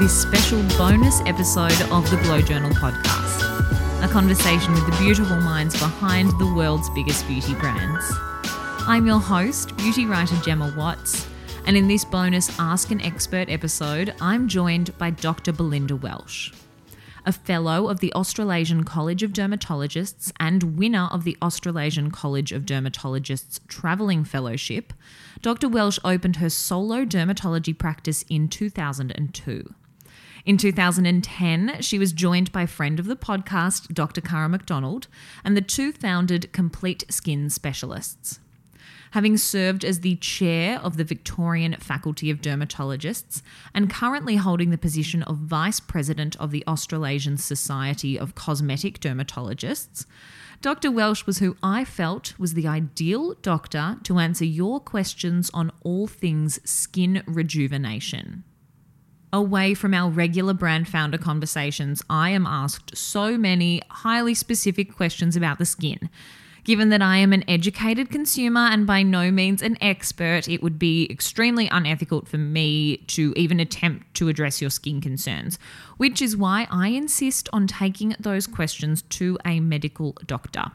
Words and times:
this 0.00 0.22
special 0.22 0.62
bonus 0.78 1.20
episode 1.26 1.78
of 1.92 2.08
the 2.08 2.16
Glow 2.22 2.40
Journal 2.40 2.70
podcast, 2.70 4.02
a 4.02 4.08
conversation 4.08 4.72
with 4.72 4.86
the 4.86 4.96
beautiful 4.98 5.38
minds 5.42 5.78
behind 5.78 6.30
the 6.38 6.54
world's 6.54 6.88
biggest 6.88 7.28
beauty 7.28 7.52
brands. 7.52 8.10
I'm 8.86 9.06
your 9.06 9.20
host, 9.20 9.76
beauty 9.76 10.06
writer 10.06 10.36
Gemma 10.36 10.72
Watts, 10.74 11.28
and 11.66 11.76
in 11.76 11.86
this 11.86 12.06
bonus 12.06 12.58
Ask 12.58 12.90
an 12.92 13.02
Expert 13.02 13.50
episode, 13.50 14.14
I'm 14.22 14.48
joined 14.48 14.96
by 14.96 15.10
Dr. 15.10 15.52
Belinda 15.52 15.96
Welsh 15.96 16.50
a 17.26 17.32
fellow 17.32 17.88
of 17.88 18.00
the 18.00 18.12
Australasian 18.14 18.82
College 18.84 19.22
of 19.22 19.32
Dermatologists 19.32 20.32
and 20.40 20.78
winner 20.78 21.08
of 21.12 21.24
the 21.24 21.36
Australasian 21.42 22.10
College 22.10 22.50
of 22.50 22.64
Dermatologists 22.64 23.60
Travelling 23.68 24.24
Fellowship, 24.24 24.94
Dr. 25.42 25.68
Welsh 25.68 25.98
opened 26.02 26.36
her 26.36 26.48
solo 26.48 27.04
dermatology 27.04 27.76
practice 27.76 28.24
in 28.28 28.48
2002. 28.48 29.74
In 30.44 30.56
2010, 30.56 31.82
she 31.82 31.98
was 31.98 32.12
joined 32.12 32.50
by 32.52 32.66
friend 32.66 32.98
of 32.98 33.06
the 33.06 33.16
podcast, 33.16 33.92
Dr. 33.92 34.20
Cara 34.20 34.48
McDonald, 34.48 35.06
and 35.44 35.56
the 35.56 35.60
two 35.60 35.92
founded 35.92 36.52
Complete 36.52 37.04
Skin 37.10 37.50
Specialists 37.50 38.40
having 39.12 39.36
served 39.36 39.84
as 39.84 40.00
the 40.00 40.16
chair 40.16 40.78
of 40.80 40.96
the 40.96 41.04
Victorian 41.04 41.74
Faculty 41.80 42.30
of 42.30 42.40
Dermatologists 42.40 43.42
and 43.74 43.90
currently 43.90 44.36
holding 44.36 44.70
the 44.70 44.78
position 44.78 45.22
of 45.24 45.36
vice 45.36 45.80
president 45.80 46.36
of 46.36 46.50
the 46.50 46.64
Australasian 46.66 47.36
Society 47.36 48.18
of 48.18 48.34
Cosmetic 48.34 49.00
Dermatologists. 49.00 50.06
Dr. 50.62 50.90
Welsh 50.90 51.26
was 51.26 51.38
who 51.38 51.56
I 51.62 51.84
felt 51.84 52.38
was 52.38 52.54
the 52.54 52.68
ideal 52.68 53.34
doctor 53.34 53.96
to 54.04 54.18
answer 54.18 54.44
your 54.44 54.78
questions 54.78 55.50
on 55.54 55.72
all 55.82 56.06
things 56.06 56.60
skin 56.68 57.22
rejuvenation. 57.26 58.44
Away 59.32 59.74
from 59.74 59.94
our 59.94 60.10
regular 60.10 60.54
brand 60.54 60.88
founder 60.88 61.18
conversations, 61.18 62.02
I 62.10 62.30
am 62.30 62.46
asked 62.46 62.96
so 62.96 63.38
many 63.38 63.80
highly 63.88 64.34
specific 64.34 64.94
questions 64.94 65.36
about 65.36 65.58
the 65.58 65.66
skin 65.66 66.10
Given 66.64 66.90
that 66.90 67.02
I 67.02 67.16
am 67.16 67.32
an 67.32 67.44
educated 67.48 68.10
consumer 68.10 68.60
and 68.60 68.86
by 68.86 69.02
no 69.02 69.30
means 69.30 69.62
an 69.62 69.78
expert, 69.80 70.48
it 70.48 70.62
would 70.62 70.78
be 70.78 71.10
extremely 71.10 71.68
unethical 71.68 72.24
for 72.26 72.38
me 72.38 72.98
to 73.08 73.32
even 73.36 73.60
attempt 73.60 74.14
to 74.14 74.28
address 74.28 74.60
your 74.60 74.70
skin 74.70 75.00
concerns, 75.00 75.58
which 75.96 76.20
is 76.20 76.36
why 76.36 76.66
I 76.70 76.88
insist 76.88 77.48
on 77.52 77.66
taking 77.66 78.14
those 78.20 78.46
questions 78.46 79.02
to 79.02 79.38
a 79.44 79.60
medical 79.60 80.16
doctor. 80.26 80.72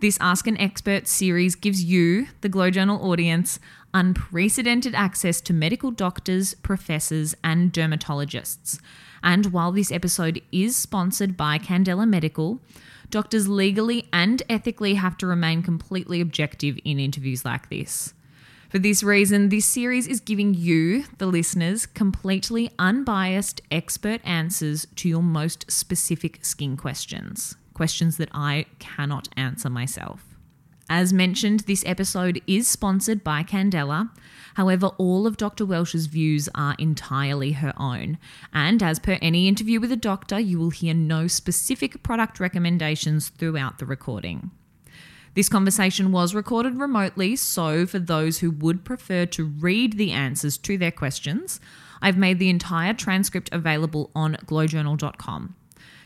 This 0.00 0.18
Ask 0.20 0.46
an 0.46 0.56
Expert 0.58 1.08
series 1.08 1.54
gives 1.54 1.82
you, 1.82 2.28
the 2.40 2.48
Glow 2.48 2.70
Journal 2.70 3.10
audience, 3.10 3.58
unprecedented 3.92 4.94
access 4.94 5.40
to 5.40 5.52
medical 5.52 5.90
doctors, 5.90 6.54
professors, 6.54 7.34
and 7.42 7.72
dermatologists. 7.72 8.80
And 9.22 9.46
while 9.46 9.72
this 9.72 9.90
episode 9.90 10.40
is 10.52 10.76
sponsored 10.76 11.36
by 11.36 11.58
Candela 11.58 12.08
Medical, 12.08 12.60
Doctors 13.10 13.48
legally 13.48 14.06
and 14.12 14.42
ethically 14.50 14.94
have 14.94 15.16
to 15.18 15.26
remain 15.26 15.62
completely 15.62 16.20
objective 16.20 16.78
in 16.84 16.98
interviews 16.98 17.44
like 17.44 17.70
this. 17.70 18.12
For 18.68 18.78
this 18.78 19.02
reason, 19.02 19.48
this 19.48 19.64
series 19.64 20.06
is 20.06 20.20
giving 20.20 20.52
you, 20.52 21.04
the 21.16 21.26
listeners, 21.26 21.86
completely 21.86 22.70
unbiased 22.78 23.62
expert 23.70 24.20
answers 24.24 24.86
to 24.96 25.08
your 25.08 25.22
most 25.22 25.70
specific 25.70 26.44
skin 26.44 26.76
questions, 26.76 27.56
questions 27.78 28.16
that 28.16 28.28
I 28.34 28.66
cannot 28.80 29.28
answer 29.36 29.70
myself. 29.70 30.24
As 30.90 31.12
mentioned, 31.12 31.60
this 31.60 31.84
episode 31.86 32.42
is 32.46 32.66
sponsored 32.66 33.22
by 33.22 33.44
Candela. 33.44 34.10
However, 34.54 34.88
all 34.98 35.28
of 35.28 35.36
Dr. 35.36 35.64
Welsh's 35.64 36.06
views 36.06 36.48
are 36.56 36.74
entirely 36.78 37.52
her 37.52 37.72
own. 37.76 38.18
And 38.52 38.82
as 38.82 38.98
per 38.98 39.16
any 39.22 39.46
interview 39.46 39.78
with 39.78 39.92
a 39.92 39.96
doctor, 39.96 40.40
you 40.40 40.58
will 40.58 40.70
hear 40.70 40.92
no 40.94 41.28
specific 41.28 42.02
product 42.02 42.40
recommendations 42.40 43.28
throughout 43.28 43.78
the 43.78 43.86
recording. 43.86 44.50
This 45.34 45.48
conversation 45.48 46.10
was 46.10 46.34
recorded 46.34 46.80
remotely, 46.80 47.36
so 47.36 47.86
for 47.86 48.00
those 48.00 48.40
who 48.40 48.50
would 48.50 48.84
prefer 48.84 49.24
to 49.26 49.44
read 49.44 49.92
the 49.92 50.10
answers 50.10 50.58
to 50.58 50.76
their 50.76 50.90
questions, 50.90 51.60
I've 52.02 52.18
made 52.18 52.40
the 52.40 52.50
entire 52.50 52.94
transcript 52.94 53.48
available 53.52 54.10
on 54.16 54.34
glowjournal.com. 54.46 55.54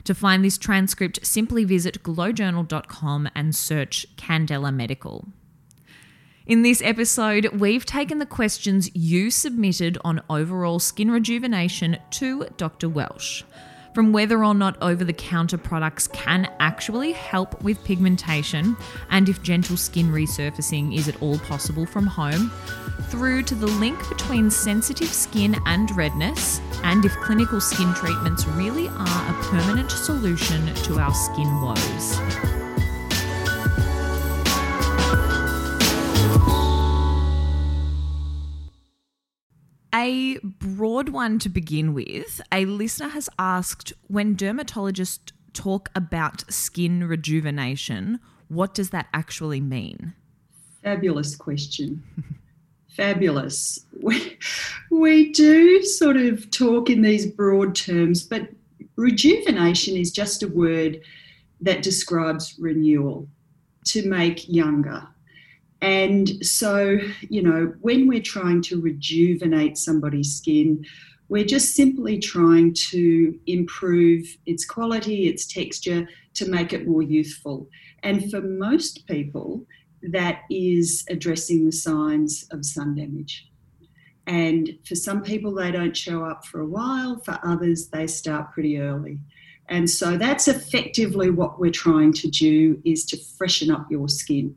To 0.04 0.14
find 0.14 0.44
this 0.44 0.58
transcript, 0.58 1.24
simply 1.24 1.64
visit 1.64 2.02
glowjournal.com 2.02 3.28
and 3.34 3.54
search 3.54 4.06
Candela 4.16 4.74
Medical. 4.74 5.28
In 6.44 6.62
this 6.62 6.82
episode, 6.82 7.46
we've 7.60 7.86
taken 7.86 8.18
the 8.18 8.26
questions 8.26 8.94
you 8.96 9.30
submitted 9.30 9.96
on 10.04 10.20
overall 10.28 10.80
skin 10.80 11.10
rejuvenation 11.10 11.98
to 12.10 12.46
Dr. 12.56 12.88
Welsh 12.88 13.44
from 13.94 14.12
whether 14.12 14.44
or 14.44 14.54
not 14.54 14.80
over 14.82 15.04
the 15.04 15.12
counter 15.12 15.58
products 15.58 16.08
can 16.08 16.50
actually 16.60 17.12
help 17.12 17.62
with 17.62 17.82
pigmentation 17.84 18.76
and 19.10 19.28
if 19.28 19.42
gentle 19.42 19.76
skin 19.76 20.08
resurfacing 20.08 20.96
is 20.96 21.08
at 21.08 21.20
all 21.22 21.38
possible 21.41 21.86
from 21.86 22.06
home, 22.06 22.50
through 23.08 23.42
to 23.42 23.54
the 23.54 23.66
link 23.66 23.98
between 24.08 24.50
sensitive 24.50 25.08
skin 25.08 25.56
and 25.66 25.94
redness, 25.96 26.60
and 26.84 27.04
if 27.04 27.15
clinical 27.16 27.60
skin 27.60 27.93
treatments 27.94 28.47
really 28.47 28.88
are 28.88 29.31
a 29.31 29.43
permanent 29.44 29.91
solution 29.91 30.75
to 30.75 30.98
our 30.98 31.15
skin 31.15 31.60
woes. 31.60 32.19
A 39.94 40.38
broad 40.42 41.10
one 41.10 41.38
to 41.38 41.48
begin 41.48 41.94
with. 41.94 42.41
A 42.50 42.65
listener 42.65 43.09
has 43.09 43.28
asked 43.38 43.92
when 44.09 44.37
dermatologists 44.37 45.32
talk 45.53 45.91
about 45.94 46.50
skin 46.53 47.04
rejuvenation, 47.04 48.19
what 48.48 48.75
does 48.75 48.91
that 48.91 49.06
actually 49.15 49.60
mean? 49.60 50.15
Fabulous 50.82 51.37
question. 51.37 52.03
Fabulous. 52.97 53.86
We, 54.03 54.36
we 54.91 55.30
do 55.30 55.80
sort 55.84 56.16
of 56.16 56.50
talk 56.50 56.91
in 56.91 57.03
these 57.03 57.25
broad 57.25 57.76
terms, 57.76 58.25
but 58.25 58.48
rejuvenation 58.97 59.97
is 59.97 60.10
just 60.10 60.42
a 60.42 60.48
word 60.48 61.00
that 61.60 61.82
describes 61.82 62.56
renewal, 62.58 63.28
to 63.84 64.08
make 64.08 64.48
younger, 64.48 65.06
and 65.82 66.47
so, 66.47 66.98
you 67.28 67.42
know, 67.42 67.75
when 67.80 68.06
we're 68.06 68.22
trying 68.22 68.62
to 68.62 68.80
rejuvenate 68.80 69.76
somebody's 69.76 70.36
skin, 70.36 70.86
we're 71.28 71.44
just 71.44 71.74
simply 71.74 72.20
trying 72.20 72.72
to 72.91 73.36
improve 73.48 74.24
its 74.47 74.64
quality, 74.64 75.28
its 75.28 75.44
texture, 75.44 76.09
to 76.34 76.48
make 76.48 76.72
it 76.72 76.86
more 76.86 77.03
youthful. 77.03 77.69
And 78.04 78.30
for 78.30 78.41
most 78.41 79.09
people, 79.09 79.66
that 80.10 80.42
is 80.50 81.04
addressing 81.08 81.64
the 81.64 81.72
signs 81.72 82.46
of 82.50 82.64
sun 82.64 82.94
damage. 82.94 83.48
And 84.26 84.78
for 84.86 84.94
some 84.94 85.22
people, 85.22 85.54
they 85.54 85.72
don't 85.72 85.96
show 85.96 86.24
up 86.24 86.44
for 86.46 86.60
a 86.60 86.66
while, 86.66 87.18
for 87.18 87.38
others, 87.42 87.88
they 87.88 88.06
start 88.06 88.52
pretty 88.52 88.78
early. 88.78 89.18
And 89.68 89.88
so 89.88 90.16
that's 90.16 90.48
effectively 90.48 91.30
what 91.30 91.58
we're 91.58 91.70
trying 91.70 92.12
to 92.14 92.28
do 92.28 92.80
is 92.84 93.04
to 93.06 93.16
freshen 93.16 93.70
up 93.70 93.91
your 93.91 94.08
skin. 94.08 94.56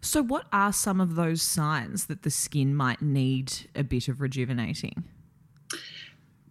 So, 0.00 0.22
what 0.22 0.46
are 0.52 0.72
some 0.72 1.00
of 1.00 1.16
those 1.16 1.42
signs 1.42 2.06
that 2.06 2.22
the 2.22 2.30
skin 2.30 2.74
might 2.74 3.02
need 3.02 3.68
a 3.74 3.82
bit 3.82 4.08
of 4.08 4.20
rejuvenating? 4.20 5.04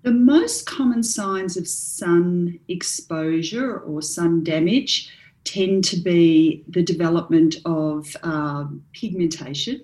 The 0.03 0.11
most 0.11 0.65
common 0.65 1.03
signs 1.03 1.55
of 1.55 1.67
sun 1.67 2.59
exposure 2.67 3.79
or 3.79 4.01
sun 4.01 4.43
damage 4.43 5.09
tend 5.45 5.83
to 5.85 5.97
be 5.97 6.63
the 6.67 6.83
development 6.83 7.55
of 7.65 8.15
um, 8.23 8.83
pigmentation. 8.93 9.83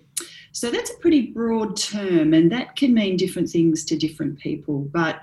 So 0.52 0.70
that's 0.70 0.92
a 0.92 0.98
pretty 0.98 1.28
broad 1.28 1.78
term, 1.78 2.34
and 2.34 2.52
that 2.52 2.76
can 2.76 2.94
mean 2.94 3.16
different 3.16 3.50
things 3.50 3.86
to 3.86 3.98
different 3.98 4.40
people. 4.40 4.90
But 4.92 5.22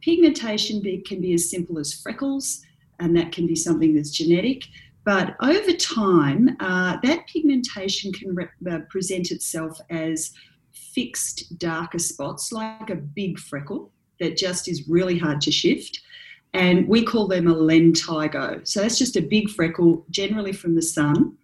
pigmentation 0.00 0.80
be, 0.80 0.98
can 0.98 1.20
be 1.20 1.34
as 1.34 1.50
simple 1.50 1.78
as 1.78 1.92
freckles, 1.92 2.62
and 2.98 3.14
that 3.16 3.32
can 3.32 3.46
be 3.46 3.56
something 3.56 3.94
that's 3.94 4.10
genetic. 4.10 4.64
But 5.04 5.36
over 5.40 5.72
time, 5.72 6.56
uh, 6.60 6.98
that 7.02 7.26
pigmentation 7.26 8.12
can 8.12 8.34
re- 8.34 8.48
uh, 8.70 8.80
present 8.88 9.30
itself 9.30 9.78
as 9.90 10.32
fixed 10.72 11.58
darker 11.58 11.98
spots, 11.98 12.52
like 12.52 12.90
a 12.90 12.96
big 12.96 13.38
freckle 13.38 13.92
that 14.18 14.36
just 14.36 14.68
is 14.68 14.88
really 14.88 15.18
hard 15.18 15.40
to 15.42 15.50
shift. 15.50 16.00
And 16.52 16.88
we 16.88 17.04
call 17.04 17.28
them 17.28 17.46
a 17.46 17.54
lentigo. 17.54 18.66
So 18.66 18.80
that's 18.82 18.98
just 18.98 19.16
a 19.16 19.22
big 19.22 19.48
freckle, 19.50 20.04
generally 20.10 20.52
from 20.52 20.74
the 20.74 20.82
sun. 20.82 21.36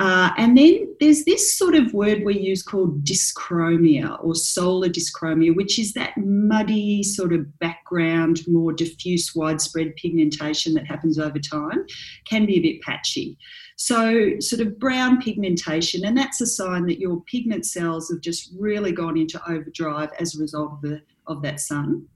Uh, 0.00 0.30
and 0.36 0.58
then 0.58 0.92
there's 0.98 1.24
this 1.24 1.56
sort 1.56 1.74
of 1.74 1.94
word 1.94 2.24
we 2.24 2.36
use 2.36 2.62
called 2.62 3.04
dyschromia 3.04 4.22
or 4.24 4.34
solar 4.34 4.88
dyschromia, 4.88 5.54
which 5.54 5.78
is 5.78 5.92
that 5.92 6.16
muddy 6.16 7.02
sort 7.02 7.32
of 7.32 7.58
background, 7.60 8.40
more 8.48 8.72
diffuse, 8.72 9.34
widespread 9.36 9.94
pigmentation 9.94 10.74
that 10.74 10.86
happens 10.86 11.18
over 11.18 11.38
time, 11.38 11.86
can 12.28 12.44
be 12.44 12.56
a 12.56 12.60
bit 12.60 12.82
patchy. 12.82 13.38
So, 13.76 14.38
sort 14.40 14.62
of 14.62 14.78
brown 14.78 15.20
pigmentation, 15.20 16.04
and 16.04 16.16
that's 16.16 16.40
a 16.40 16.46
sign 16.46 16.86
that 16.86 17.00
your 17.00 17.20
pigment 17.22 17.66
cells 17.66 18.08
have 18.10 18.20
just 18.20 18.52
really 18.58 18.92
gone 18.92 19.16
into 19.16 19.40
overdrive 19.50 20.10
as 20.18 20.34
a 20.34 20.40
result 20.40 20.72
of, 20.72 20.80
the, 20.80 21.02
of 21.26 21.42
that 21.42 21.60
sun. 21.60 22.06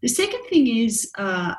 The 0.00 0.08
second 0.08 0.44
thing 0.48 0.66
is 0.66 1.10
uh, 1.16 1.54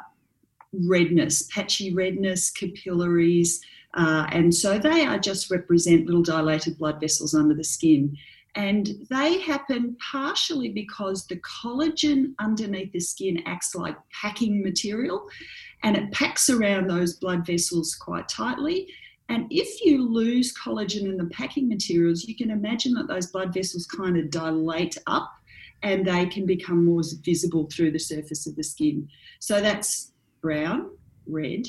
redness, 0.74 1.44
patchy 1.44 1.94
redness, 1.94 2.50
capillaries. 2.50 3.62
Uh, 3.94 4.26
and 4.32 4.54
so 4.54 4.80
they 4.80 5.06
are 5.06 5.20
just 5.20 5.52
represent 5.52 6.06
little 6.06 6.24
dilated 6.24 6.78
blood 6.78 7.00
vessels 7.00 7.34
under 7.34 7.54
the 7.54 7.64
skin. 7.64 8.18
And 8.56 9.08
they 9.10 9.40
happen 9.40 9.98
partially 10.12 10.70
because 10.70 11.26
the 11.26 11.38
collagen 11.38 12.34
underneath 12.40 12.92
the 12.92 13.00
skin 13.00 13.42
acts 13.46 13.74
like 13.74 13.98
packing 14.22 14.62
material 14.62 15.28
and 15.84 15.98
it 15.98 16.12
packs 16.12 16.50
around 16.50 16.90
those 16.90 17.16
blood 17.16 17.46
vessels 17.46 17.96
quite 17.96 18.30
tightly. 18.30 18.88
And 19.30 19.48
if 19.50 19.84
you 19.84 20.08
lose 20.08 20.54
collagen 20.54 21.06
in 21.06 21.18
the 21.18 21.26
packing 21.26 21.68
materials, 21.68 22.26
you 22.26 22.36
can 22.36 22.52
imagine 22.52 22.94
that 22.94 23.08
those 23.08 23.28
blood 23.28 23.54
vessels 23.54 23.88
kind 23.88 24.18
of 24.18 24.30
dilate 24.30 24.98
up 25.08 25.32
and 25.82 26.06
they 26.06 26.26
can 26.28 26.46
become 26.46 26.86
more 26.86 27.02
visible 27.24 27.68
through 27.72 27.92
the 27.92 28.00
surface 28.00 28.48
of 28.48 28.56
the 28.56 28.64
skin. 28.64 29.08
So 29.40 29.60
that's 29.60 30.13
brown, 30.44 30.92
red. 31.26 31.66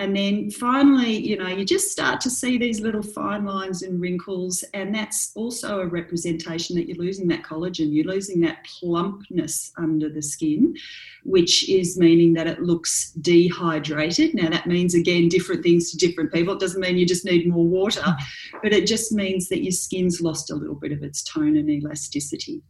And 0.00 0.14
then 0.14 0.48
finally, 0.52 1.16
you 1.16 1.36
know, 1.36 1.48
you 1.48 1.64
just 1.64 1.90
start 1.90 2.20
to 2.20 2.30
see 2.30 2.56
these 2.56 2.78
little 2.78 3.02
fine 3.02 3.44
lines 3.44 3.82
and 3.82 4.00
wrinkles, 4.00 4.62
and 4.72 4.94
that's 4.94 5.32
also 5.34 5.80
a 5.80 5.86
representation 5.88 6.76
that 6.76 6.86
you're 6.86 7.04
losing 7.04 7.26
that 7.28 7.42
collagen, 7.42 7.92
you're 7.92 8.06
losing 8.06 8.40
that 8.42 8.64
plumpness 8.64 9.72
under 9.76 10.08
the 10.08 10.22
skin, 10.22 10.76
which 11.24 11.68
is 11.68 11.98
meaning 11.98 12.32
that 12.34 12.46
it 12.46 12.62
looks 12.62 13.10
dehydrated. 13.14 14.36
Now, 14.36 14.50
that 14.50 14.68
means 14.68 14.94
again 14.94 15.28
different 15.28 15.64
things 15.64 15.90
to 15.90 15.96
different 15.96 16.32
people. 16.32 16.54
It 16.54 16.60
doesn't 16.60 16.80
mean 16.80 16.96
you 16.96 17.06
just 17.06 17.24
need 17.24 17.48
more 17.48 17.66
water, 17.66 18.04
but 18.62 18.72
it 18.72 18.86
just 18.86 19.10
means 19.10 19.48
that 19.48 19.64
your 19.64 19.72
skin's 19.72 20.20
lost 20.20 20.52
a 20.52 20.54
little 20.54 20.76
bit 20.76 20.92
of 20.92 21.02
its 21.02 21.24
tone 21.24 21.56
and 21.56 21.68
elasticity. 21.68 22.62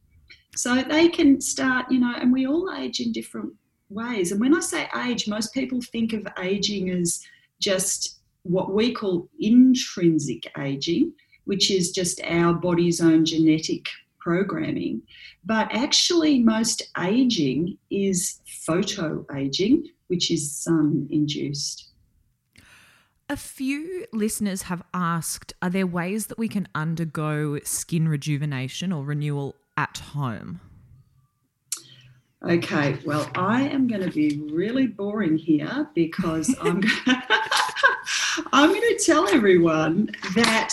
So 0.56 0.82
they 0.82 1.08
can 1.08 1.42
start, 1.42 1.90
you 1.90 2.00
know, 2.00 2.14
and 2.16 2.32
we 2.32 2.46
all 2.46 2.74
age 2.74 3.00
in 3.00 3.12
different 3.12 3.52
ways. 3.90 4.32
And 4.32 4.40
when 4.40 4.54
I 4.54 4.60
say 4.60 4.88
age, 5.04 5.28
most 5.28 5.54
people 5.54 5.80
think 5.80 6.12
of 6.12 6.26
aging 6.38 6.90
as 6.90 7.20
just 7.60 8.20
what 8.42 8.72
we 8.72 8.92
call 8.92 9.28
intrinsic 9.40 10.50
aging, 10.58 11.12
which 11.44 11.70
is 11.70 11.92
just 11.92 12.20
our 12.24 12.54
body's 12.54 13.00
own 13.00 13.24
genetic 13.24 13.88
programming. 14.18 15.02
But 15.44 15.68
actually, 15.74 16.40
most 16.40 16.82
aging 16.98 17.78
is 17.90 18.40
photo 18.66 19.24
aging, 19.34 19.84
which 20.08 20.30
is 20.30 20.50
sun 20.50 21.08
induced. 21.10 21.88
A 23.30 23.36
few 23.36 24.06
listeners 24.12 24.62
have 24.62 24.82
asked 24.94 25.52
Are 25.60 25.68
there 25.70 25.86
ways 25.86 26.26
that 26.26 26.38
we 26.38 26.48
can 26.48 26.66
undergo 26.74 27.58
skin 27.60 28.08
rejuvenation 28.08 28.92
or 28.92 29.04
renewal 29.04 29.54
at 29.76 29.98
home? 29.98 30.60
Okay, 32.44 32.96
well, 33.04 33.28
I 33.34 33.62
am 33.62 33.88
going 33.88 34.02
to 34.02 34.12
be 34.12 34.40
really 34.52 34.86
boring 34.86 35.36
here 35.36 35.90
because 35.94 36.54
I'm 36.60 36.82
I'm 38.52 38.70
going 38.70 38.96
to 38.96 39.02
tell 39.04 39.28
everyone 39.28 40.10
that 40.36 40.72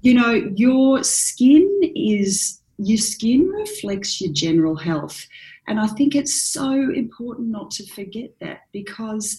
you 0.00 0.14
know 0.14 0.32
your 0.32 1.04
skin 1.04 1.68
is 1.94 2.62
your 2.78 2.96
skin 2.96 3.46
reflects 3.48 4.18
your 4.18 4.32
general 4.32 4.74
health, 4.74 5.26
and 5.68 5.78
I 5.78 5.86
think 5.86 6.14
it's 6.14 6.50
so 6.50 6.72
important 6.72 7.48
not 7.48 7.70
to 7.72 7.86
forget 7.86 8.30
that 8.40 8.60
because 8.72 9.38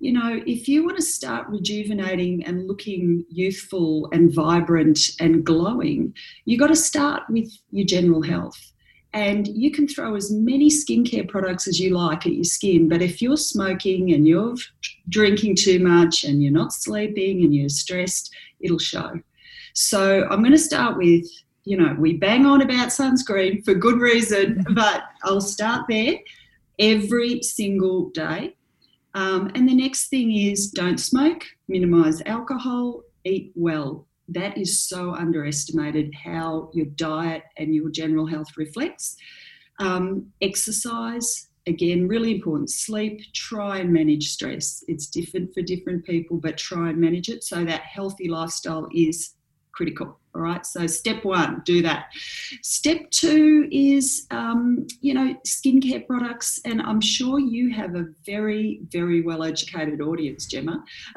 you 0.00 0.12
know 0.12 0.42
if 0.46 0.68
you 0.68 0.84
want 0.84 0.98
to 0.98 1.02
start 1.02 1.48
rejuvenating 1.48 2.44
and 2.44 2.68
looking 2.68 3.24
youthful 3.30 4.10
and 4.12 4.34
vibrant 4.34 4.98
and 5.18 5.46
glowing, 5.46 6.12
you 6.44 6.58
got 6.58 6.68
to 6.68 6.76
start 6.76 7.22
with 7.30 7.50
your 7.70 7.86
general 7.86 8.20
health 8.20 8.70
and 9.12 9.48
you 9.48 9.70
can 9.72 9.88
throw 9.88 10.14
as 10.14 10.30
many 10.30 10.70
skincare 10.70 11.28
products 11.28 11.66
as 11.66 11.80
you 11.80 11.96
like 11.96 12.26
at 12.26 12.34
your 12.34 12.44
skin. 12.44 12.88
But 12.88 13.02
if 13.02 13.20
you're 13.20 13.36
smoking 13.36 14.12
and 14.12 14.26
you're 14.26 14.54
drinking 15.08 15.56
too 15.56 15.80
much 15.80 16.24
and 16.24 16.42
you're 16.42 16.52
not 16.52 16.72
sleeping 16.72 17.42
and 17.42 17.54
you're 17.54 17.68
stressed, 17.68 18.32
it'll 18.60 18.78
show. 18.78 19.20
So 19.74 20.28
I'm 20.30 20.40
going 20.40 20.52
to 20.52 20.58
start 20.58 20.96
with, 20.96 21.26
you 21.64 21.76
know, 21.76 21.96
we 21.98 22.16
bang 22.18 22.46
on 22.46 22.62
about 22.62 22.88
sunscreen 22.88 23.64
for 23.64 23.74
good 23.74 24.00
reason, 24.00 24.64
but 24.74 25.02
I'll 25.24 25.40
start 25.40 25.86
there 25.88 26.16
every 26.78 27.42
single 27.42 28.10
day. 28.10 28.54
Um, 29.14 29.50
and 29.56 29.68
the 29.68 29.74
next 29.74 30.08
thing 30.08 30.36
is 30.36 30.70
don't 30.70 30.98
smoke, 30.98 31.44
minimize 31.66 32.22
alcohol, 32.26 33.02
eat 33.24 33.50
well 33.56 34.06
that 34.30 34.56
is 34.56 34.80
so 34.88 35.14
underestimated 35.14 36.14
how 36.14 36.70
your 36.72 36.86
diet 36.86 37.42
and 37.56 37.74
your 37.74 37.90
general 37.90 38.26
health 38.26 38.56
reflects. 38.56 39.16
Um, 39.80 40.26
exercise, 40.40 41.48
again, 41.66 42.06
really 42.06 42.36
important. 42.36 42.70
Sleep, 42.70 43.20
try 43.34 43.78
and 43.78 43.92
manage 43.92 44.28
stress. 44.28 44.84
It's 44.86 45.08
different 45.08 45.52
for 45.52 45.62
different 45.62 46.04
people, 46.04 46.36
but 46.36 46.58
try 46.58 46.90
and 46.90 46.98
manage 46.98 47.28
it 47.28 47.42
so 47.42 47.64
that 47.64 47.80
healthy 47.80 48.28
lifestyle 48.28 48.88
is 48.94 49.34
critical. 49.72 50.19
All 50.32 50.42
right, 50.42 50.64
so 50.64 50.86
step 50.86 51.24
one, 51.24 51.60
do 51.64 51.82
that. 51.82 52.06
Step 52.62 53.10
two 53.10 53.68
is, 53.72 54.28
um, 54.30 54.86
you 55.00 55.12
know, 55.12 55.34
skincare 55.44 56.06
products, 56.06 56.60
and 56.64 56.80
I'm 56.80 57.00
sure 57.00 57.40
you 57.40 57.70
have 57.74 57.96
a 57.96 58.06
very, 58.24 58.80
very 58.92 59.22
well 59.22 59.42
educated 59.42 60.00
audience, 60.00 60.46
Gemma. 60.46 60.84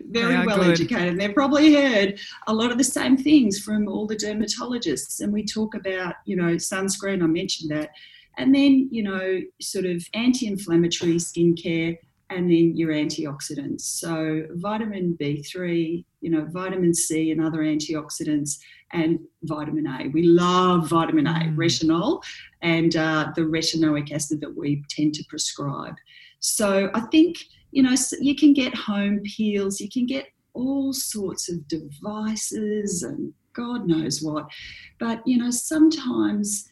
very 0.00 0.46
well 0.46 0.58
good. 0.58 0.80
educated. 0.80 1.18
They've 1.18 1.34
probably 1.34 1.74
heard 1.74 2.20
a 2.46 2.54
lot 2.54 2.70
of 2.70 2.78
the 2.78 2.84
same 2.84 3.16
things 3.16 3.58
from 3.58 3.88
all 3.88 4.06
the 4.06 4.16
dermatologists, 4.16 5.20
and 5.20 5.32
we 5.32 5.44
talk 5.44 5.74
about, 5.74 6.14
you 6.24 6.36
know, 6.36 6.54
sunscreen, 6.54 7.24
I 7.24 7.26
mentioned 7.26 7.72
that, 7.72 7.90
and 8.38 8.54
then, 8.54 8.88
you 8.92 9.02
know, 9.02 9.40
sort 9.60 9.86
of 9.86 10.06
anti 10.14 10.46
inflammatory 10.46 11.16
skincare 11.16 11.98
and 12.30 12.50
then 12.50 12.76
your 12.76 12.92
antioxidants. 12.92 13.82
So 13.82 14.46
vitamin 14.52 15.16
B3, 15.20 16.04
you 16.20 16.30
know, 16.30 16.46
vitamin 16.46 16.94
C 16.94 17.32
and 17.32 17.44
other 17.44 17.58
antioxidants, 17.58 18.58
and 18.92 19.20
vitamin 19.42 19.86
A. 19.86 20.08
We 20.08 20.22
love 20.22 20.88
vitamin 20.88 21.26
A, 21.26 21.30
mm. 21.30 21.56
retinol, 21.56 22.22
and 22.62 22.96
uh, 22.96 23.32
the 23.34 23.42
retinoic 23.42 24.12
acid 24.12 24.40
that 24.40 24.56
we 24.56 24.82
tend 24.88 25.14
to 25.14 25.24
prescribe. 25.28 25.94
So 26.40 26.90
I 26.94 27.00
think, 27.12 27.38
you 27.72 27.82
know, 27.82 27.94
you 28.20 28.34
can 28.34 28.52
get 28.52 28.74
home 28.74 29.20
peels, 29.24 29.80
you 29.80 29.88
can 29.88 30.06
get 30.06 30.26
all 30.54 30.92
sorts 30.92 31.50
of 31.50 31.66
devices 31.68 33.02
and 33.02 33.32
God 33.52 33.86
knows 33.86 34.22
what. 34.22 34.48
But, 34.98 35.26
you 35.26 35.38
know, 35.38 35.50
sometimes 35.50 36.69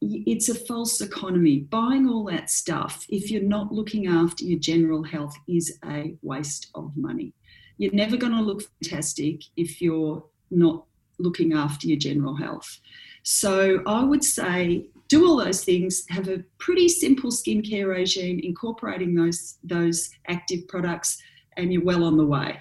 it's 0.00 0.48
a 0.48 0.54
false 0.54 1.00
economy. 1.00 1.60
Buying 1.60 2.08
all 2.08 2.24
that 2.24 2.50
stuff, 2.50 3.04
if 3.08 3.30
you're 3.30 3.42
not 3.42 3.72
looking 3.72 4.06
after 4.06 4.44
your 4.44 4.58
general 4.58 5.02
health, 5.02 5.34
is 5.48 5.78
a 5.84 6.16
waste 6.22 6.70
of 6.74 6.96
money. 6.96 7.34
You're 7.78 7.92
never 7.92 8.16
going 8.16 8.32
to 8.32 8.40
look 8.40 8.62
fantastic 8.62 9.42
if 9.56 9.80
you're 9.80 10.24
not 10.50 10.84
looking 11.18 11.52
after 11.52 11.86
your 11.86 11.98
general 11.98 12.34
health. 12.34 12.80
So 13.22 13.82
I 13.86 14.02
would 14.02 14.24
say 14.24 14.86
do 15.08 15.26
all 15.26 15.36
those 15.36 15.64
things, 15.64 16.04
have 16.08 16.28
a 16.28 16.44
pretty 16.58 16.88
simple 16.88 17.30
skincare 17.30 17.88
regime, 17.88 18.40
incorporating 18.42 19.14
those 19.14 19.58
those 19.62 20.10
active 20.28 20.66
products, 20.68 21.20
and 21.56 21.72
you're 21.72 21.84
well 21.84 22.04
on 22.04 22.16
the 22.16 22.24
way. 22.24 22.60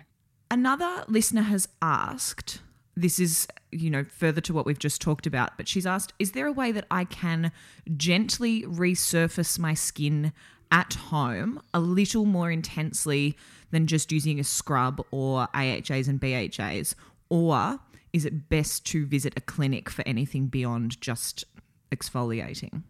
Another 0.51 1.05
listener 1.07 1.43
has 1.43 1.67
asked 1.81 2.61
this 3.01 3.19
is, 3.19 3.47
you 3.71 3.89
know, 3.89 4.03
further 4.03 4.41
to 4.41 4.53
what 4.53 4.65
we've 4.65 4.79
just 4.79 5.01
talked 5.01 5.25
about, 5.25 5.55
but 5.57 5.67
she's 5.67 5.85
asked, 5.85 6.13
is 6.19 6.33
there 6.33 6.47
a 6.47 6.51
way 6.51 6.71
that 6.71 6.85
I 6.91 7.05
can 7.05 7.51
gently 7.95 8.63
resurface 8.63 9.57
my 9.57 9.73
skin 9.73 10.33
at 10.71 10.93
home 10.95 11.61
a 11.73 11.79
little 11.79 12.25
more 12.25 12.51
intensely 12.51 13.37
than 13.71 13.87
just 13.87 14.11
using 14.11 14.39
a 14.39 14.43
scrub 14.43 15.03
or 15.11 15.47
AHAs 15.53 16.07
and 16.07 16.19
BHAs? 16.19 16.93
Or 17.29 17.79
is 18.11 18.25
it 18.25 18.49
best 18.49 18.85
to 18.87 19.05
visit 19.05 19.33
a 19.37 19.41
clinic 19.41 19.89
for 19.89 20.03
anything 20.05 20.47
beyond 20.47 20.99
just 20.99 21.45
exfoliating? 21.91 22.83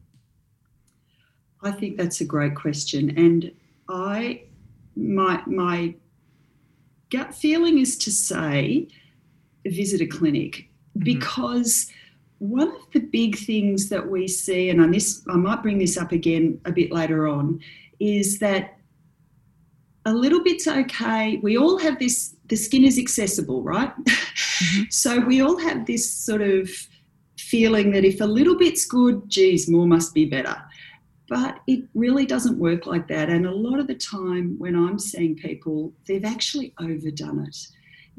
I 1.62 1.72
think 1.72 1.98
that's 1.98 2.22
a 2.22 2.26
great 2.26 2.56
question. 2.56 3.12
And 3.18 3.52
I 3.90 4.44
my 4.96 5.44
my 5.46 5.96
gut 7.10 7.36
feeling 7.36 7.80
is 7.80 7.98
to 7.98 8.12
say 8.12 8.88
visit 9.66 10.02
a 10.02 10.06
clinic 10.06 10.70
mm-hmm. 10.96 11.04
because 11.04 11.92
one 12.40 12.70
of 12.70 12.92
the 12.94 13.00
big 13.00 13.38
things 13.38 13.90
that 13.90 14.10
we 14.10 14.28
see, 14.28 14.70
and 14.70 14.82
I, 14.82 14.88
this, 14.88 15.24
I 15.30 15.36
might 15.36 15.62
bring 15.62 15.78
this 15.78 15.98
up 15.98 16.12
again 16.12 16.60
a 16.66 16.72
bit 16.72 16.92
later 16.92 17.28
on, 17.28 17.60
is 18.00 18.40
that 18.40 18.78
a 20.06 20.14
little 20.14 20.42
bit's 20.42 20.68
okay. 20.68 21.38
We 21.38 21.58
all 21.58 21.78
have 21.80 22.00
this, 22.00 22.36
the 22.48 22.56
skin 22.56 22.86
is 22.86 22.98
accessible, 22.98 23.62
right? 23.62 23.94
Mm-hmm. 23.96 24.84
so 24.90 25.20
we 25.20 25.42
all 25.42 25.60
have 25.60 25.86
this 25.86 26.10
sort 26.10 26.42
of 26.42 26.70
feeling 27.38 27.92
that 27.92 28.06
if 28.06 28.22
a 28.22 28.26
little 28.26 28.58
bit's 28.58 28.86
good, 28.86 29.24
geez, 29.28 29.68
more 29.70 29.86
must 29.86 30.14
be 30.14 30.26
better. 30.26 30.56
But 31.28 31.60
it 31.68 31.84
really 31.94 32.26
doesn't 32.26 32.58
work 32.58 32.86
like 32.86 33.08
that. 33.10 33.30
And 33.30 33.46
a 33.46 33.54
lot 33.54 33.80
of 33.80 33.88
the 33.88 33.96
time 33.96 34.58
when 34.58 34.76
I'm 34.76 34.98
seeing 34.98 35.36
people, 35.36 35.94
they've 36.08 36.26
actually 36.26 36.74
overdone 36.80 37.46
it 37.46 37.68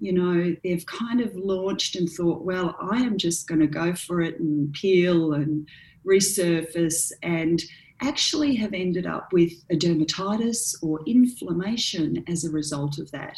you 0.00 0.12
know, 0.12 0.56
they've 0.64 0.86
kind 0.86 1.20
of 1.20 1.34
launched 1.36 1.94
and 1.94 2.08
thought, 2.08 2.42
well, 2.42 2.76
I 2.80 3.02
am 3.02 3.18
just 3.18 3.46
going 3.46 3.60
to 3.60 3.66
go 3.66 3.94
for 3.94 4.20
it 4.22 4.40
and 4.40 4.72
peel 4.72 5.34
and 5.34 5.68
resurface. 6.06 7.12
And 7.22 7.62
actually 8.02 8.54
have 8.56 8.72
ended 8.72 9.06
up 9.06 9.32
with 9.32 9.52
a 9.70 9.76
dermatitis 9.76 10.74
or 10.82 11.00
inflammation 11.06 12.24
as 12.28 12.44
a 12.44 12.50
result 12.50 12.98
of 12.98 13.10
that. 13.10 13.36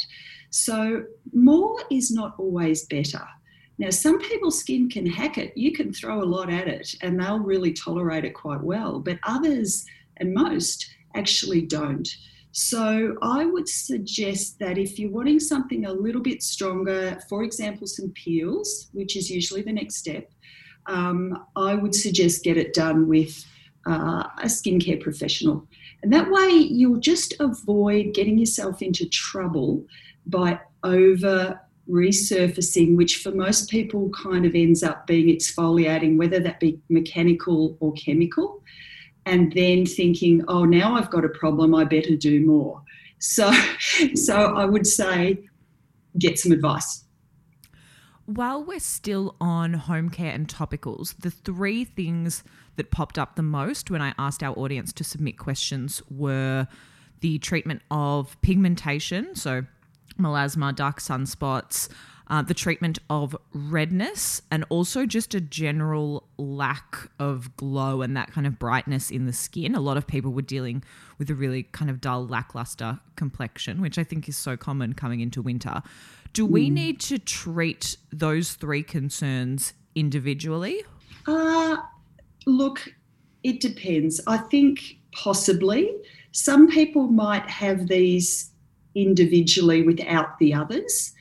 So, 0.51 1.05
more 1.33 1.81
is 1.91 2.11
not 2.11 2.35
always 2.39 2.87
better. 2.87 3.27
Now, 3.79 3.91
some 3.91 4.21
people's 4.21 4.61
skin 4.61 4.89
can 4.89 5.07
hack 5.07 5.39
it. 5.39 5.57
You 5.57 5.73
can 5.73 5.93
throw 5.93 6.23
a 6.23 6.25
lot 6.25 6.51
at 6.51 6.69
it 6.69 6.95
and 7.03 7.19
they'll 7.19 7.41
really 7.41 7.73
tolerate 7.73 8.25
it 8.25 8.35
quite 8.35 8.63
well, 8.63 9.01
but 9.01 9.19
others 9.25 9.85
and 10.19 10.35
most 10.35 10.89
actually 11.17 11.63
don't. 11.63 12.09
So, 12.53 13.17
I 13.23 13.47
would 13.47 13.69
suggest 13.69 14.59
that 14.59 14.77
if 14.77 14.99
you're 14.99 15.11
wanting 15.11 15.41
something 15.41 15.87
a 15.87 15.93
little 15.93 16.21
bit 16.21 16.43
stronger, 16.43 17.19
for 17.29 17.45
example, 17.45 17.87
some 17.87 18.11
peels, 18.11 18.89
which 18.93 19.17
is 19.17 19.31
usually 19.31 19.63
the 19.63 19.73
next 19.73 19.97
step, 19.97 20.31
um, 20.87 21.47
I 21.57 21.75
would 21.75 21.95
suggest 21.95 22.45
get 22.45 22.59
it 22.59 22.75
done 22.75 23.09
with 23.09 23.45
uh, 23.87 24.25
a 24.39 24.47
skincare 24.47 25.01
professional. 25.01 25.67
And 26.03 26.13
that 26.13 26.31
way, 26.31 26.51
you'll 26.51 27.01
just 27.01 27.35
avoid 27.41 28.15
getting 28.15 28.39
yourself 28.39 28.83
into 28.83 29.09
trouble 29.09 29.87
by 30.27 30.61
over 30.85 31.61
resurfacing, 31.89 32.97
which 32.97 33.19
for 33.19 33.33
most 33.33 33.71
people 33.71 34.11
kind 34.11 34.45
of 34.45 34.55
ends 34.55 34.83
up 34.83 35.07
being 35.07 35.29
exfoliating, 35.29 36.17
whether 36.17 36.39
that 36.41 36.61
be 36.61 36.81
mechanical 36.89 37.77
or 37.81 37.93
chemical, 37.93 38.63
and 39.27 39.53
then 39.53 39.87
thinking, 39.87 40.45
oh, 40.49 40.65
now 40.65 40.97
I've 40.97 41.11
got 41.11 41.25
a 41.25 41.29
problem, 41.29 41.75
I 41.75 41.85
better 41.85 42.17
do 42.17 42.45
more. 42.45 42.83
So, 43.19 43.53
so 44.15 44.35
I 44.35 44.65
would 44.65 44.87
say 44.87 45.39
get 46.19 46.39
some 46.39 46.53
advice. 46.53 47.05
While 48.27 48.65
we're 48.65 48.79
still 48.79 49.37
on 49.41 49.75
home 49.75 50.09
care 50.09 50.33
and 50.33 50.47
topicals, 50.47 51.17
the 51.21 51.31
three 51.31 51.85
things 51.85 52.45
that 52.77 52.91
popped 52.91 53.19
up 53.19 53.37
the 53.37 53.43
most 53.43 53.91
when 53.91 54.01
I 54.01 54.15
asked 54.19 54.43
our 54.43 54.57
audience 54.59 54.93
to 54.95 55.05
submit 55.05 55.39
questions 55.39 56.03
were 56.11 56.67
the 57.21 57.39
treatment 57.39 57.83
of 57.91 58.41
pigmentation, 58.43 59.35
so 59.35 59.65
melasma, 60.19 60.75
dark 60.75 61.01
sunspots, 61.01 61.89
uh, 62.33 62.41
the 62.41 62.55
treatment 62.55 62.99
of 63.11 63.37
redness, 63.53 64.41
and 64.51 64.65
also 64.71 65.05
just 65.05 65.35
a 65.35 65.41
general 65.41 66.27
lack 66.39 67.11
of 67.19 67.55
glow 67.59 68.01
and 68.01 68.17
that 68.17 68.33
kind 68.33 68.47
of 68.47 68.59
brightness 68.59 69.11
in 69.11 69.27
the 69.27 69.35
skin. 69.35 69.75
A 69.75 69.81
lot 69.81 69.99
of 69.99 70.07
people 70.07 70.33
were 70.33 70.41
dealing 70.41 70.83
with 71.19 71.29
a 71.29 71.35
really 71.35 71.65
kind 71.65 71.91
of 71.91 72.01
dull, 72.01 72.27
lackluster 72.27 72.99
complexion, 73.17 73.83
which 73.83 73.99
I 73.99 74.05
think 74.05 74.31
is 74.31 74.37
so 74.39 74.57
common 74.57 74.95
coming 74.95 75.21
into 75.21 75.43
winter. 75.43 75.83
Do 76.33 76.47
we 76.47 76.71
mm. 76.71 76.73
need 76.73 77.01
to 77.01 77.19
treat 77.19 77.99
those 78.11 78.55
three 78.55 78.83
concerns 78.83 79.75
individually? 79.95 80.83
Uh, 81.27 81.77
look, 82.47 82.95
it 83.43 83.61
depends. 83.61 84.23
I 84.27 84.39
think 84.39 84.97
possibly. 85.13 85.95
Some 86.31 86.67
people 86.67 87.09
might 87.09 87.51
have 87.51 87.89
these 87.89 88.53
individually 88.95 89.83
without 89.83 90.39
the 90.39 90.55
others. 90.55 91.13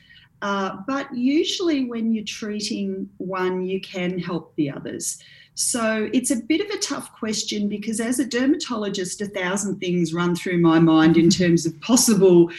Uh, 0.42 0.78
but 0.88 1.14
usually, 1.14 1.84
when 1.84 2.12
you're 2.12 2.24
treating 2.24 3.08
one, 3.18 3.64
you 3.64 3.80
can 3.80 4.18
help 4.18 4.54
the 4.56 4.68
others. 4.68 5.18
So 5.54 6.10
it's 6.12 6.30
a 6.30 6.36
bit 6.36 6.60
of 6.60 6.68
a 6.70 6.80
tough 6.80 7.12
question 7.12 7.68
because, 7.68 8.00
as 8.00 8.18
a 8.18 8.26
dermatologist, 8.26 9.20
a 9.20 9.26
thousand 9.26 9.78
things 9.78 10.12
run 10.12 10.34
through 10.34 10.58
my 10.58 10.80
mind 10.80 11.16
in 11.16 11.30
terms 11.40 11.64
of 11.64 11.80
possible 11.80 12.50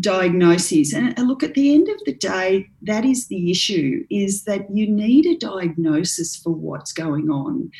diagnoses. 0.00 0.92
And 0.92 1.16
look 1.26 1.42
at 1.42 1.54
the 1.54 1.74
end 1.74 1.88
of 1.88 1.96
the 2.04 2.14
day 2.14 2.68
that 2.82 3.04
is 3.04 3.28
the 3.28 3.50
issue 3.50 4.04
is 4.10 4.44
that 4.44 4.70
you 4.70 4.86
need 4.86 5.26
a 5.26 5.36
diagnosis 5.36 6.36
for 6.36 6.50
what's 6.50 6.92
going 6.92 7.30
on. 7.30 7.70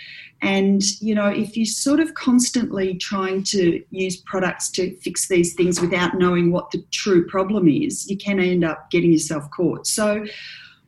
And 0.43 0.83
you 1.01 1.15
know 1.15 1.29
if 1.29 1.57
you're 1.57 1.67
sort 1.67 2.01
of 2.01 2.15
constantly 2.15 2.97
trying 2.97 3.43
to 3.45 3.83
use 3.91 4.17
products 4.19 4.71
to 4.73 4.95
fix 4.97 5.29
these 5.29 5.55
things 5.55 5.81
without 5.81 6.19
knowing 6.19 6.53
what 6.53 6.71
the 6.71 6.85
true 6.91 7.27
problem 7.27 7.69
is 7.69 8.09
you 8.09 8.17
can 8.17 8.39
end 8.39 8.65
up 8.65 8.91
getting 8.91 9.13
yourself 9.13 9.51
caught. 9.51 9.87
So 9.87 10.25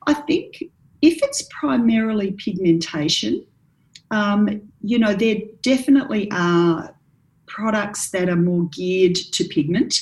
i 0.06 0.14
think 0.14 0.62
if 1.02 1.23
it's 1.23 1.42
primarily 1.61 2.32
pigmentation 2.32 3.44
um, 4.11 4.61
you 4.82 4.99
know 4.99 5.14
there 5.14 5.37
definitely 5.62 6.30
are 6.32 6.94
products 7.47 8.11
that 8.11 8.28
are 8.28 8.37
more 8.37 8.68
geared 8.70 9.14
to 9.14 9.44
pigment 9.44 10.00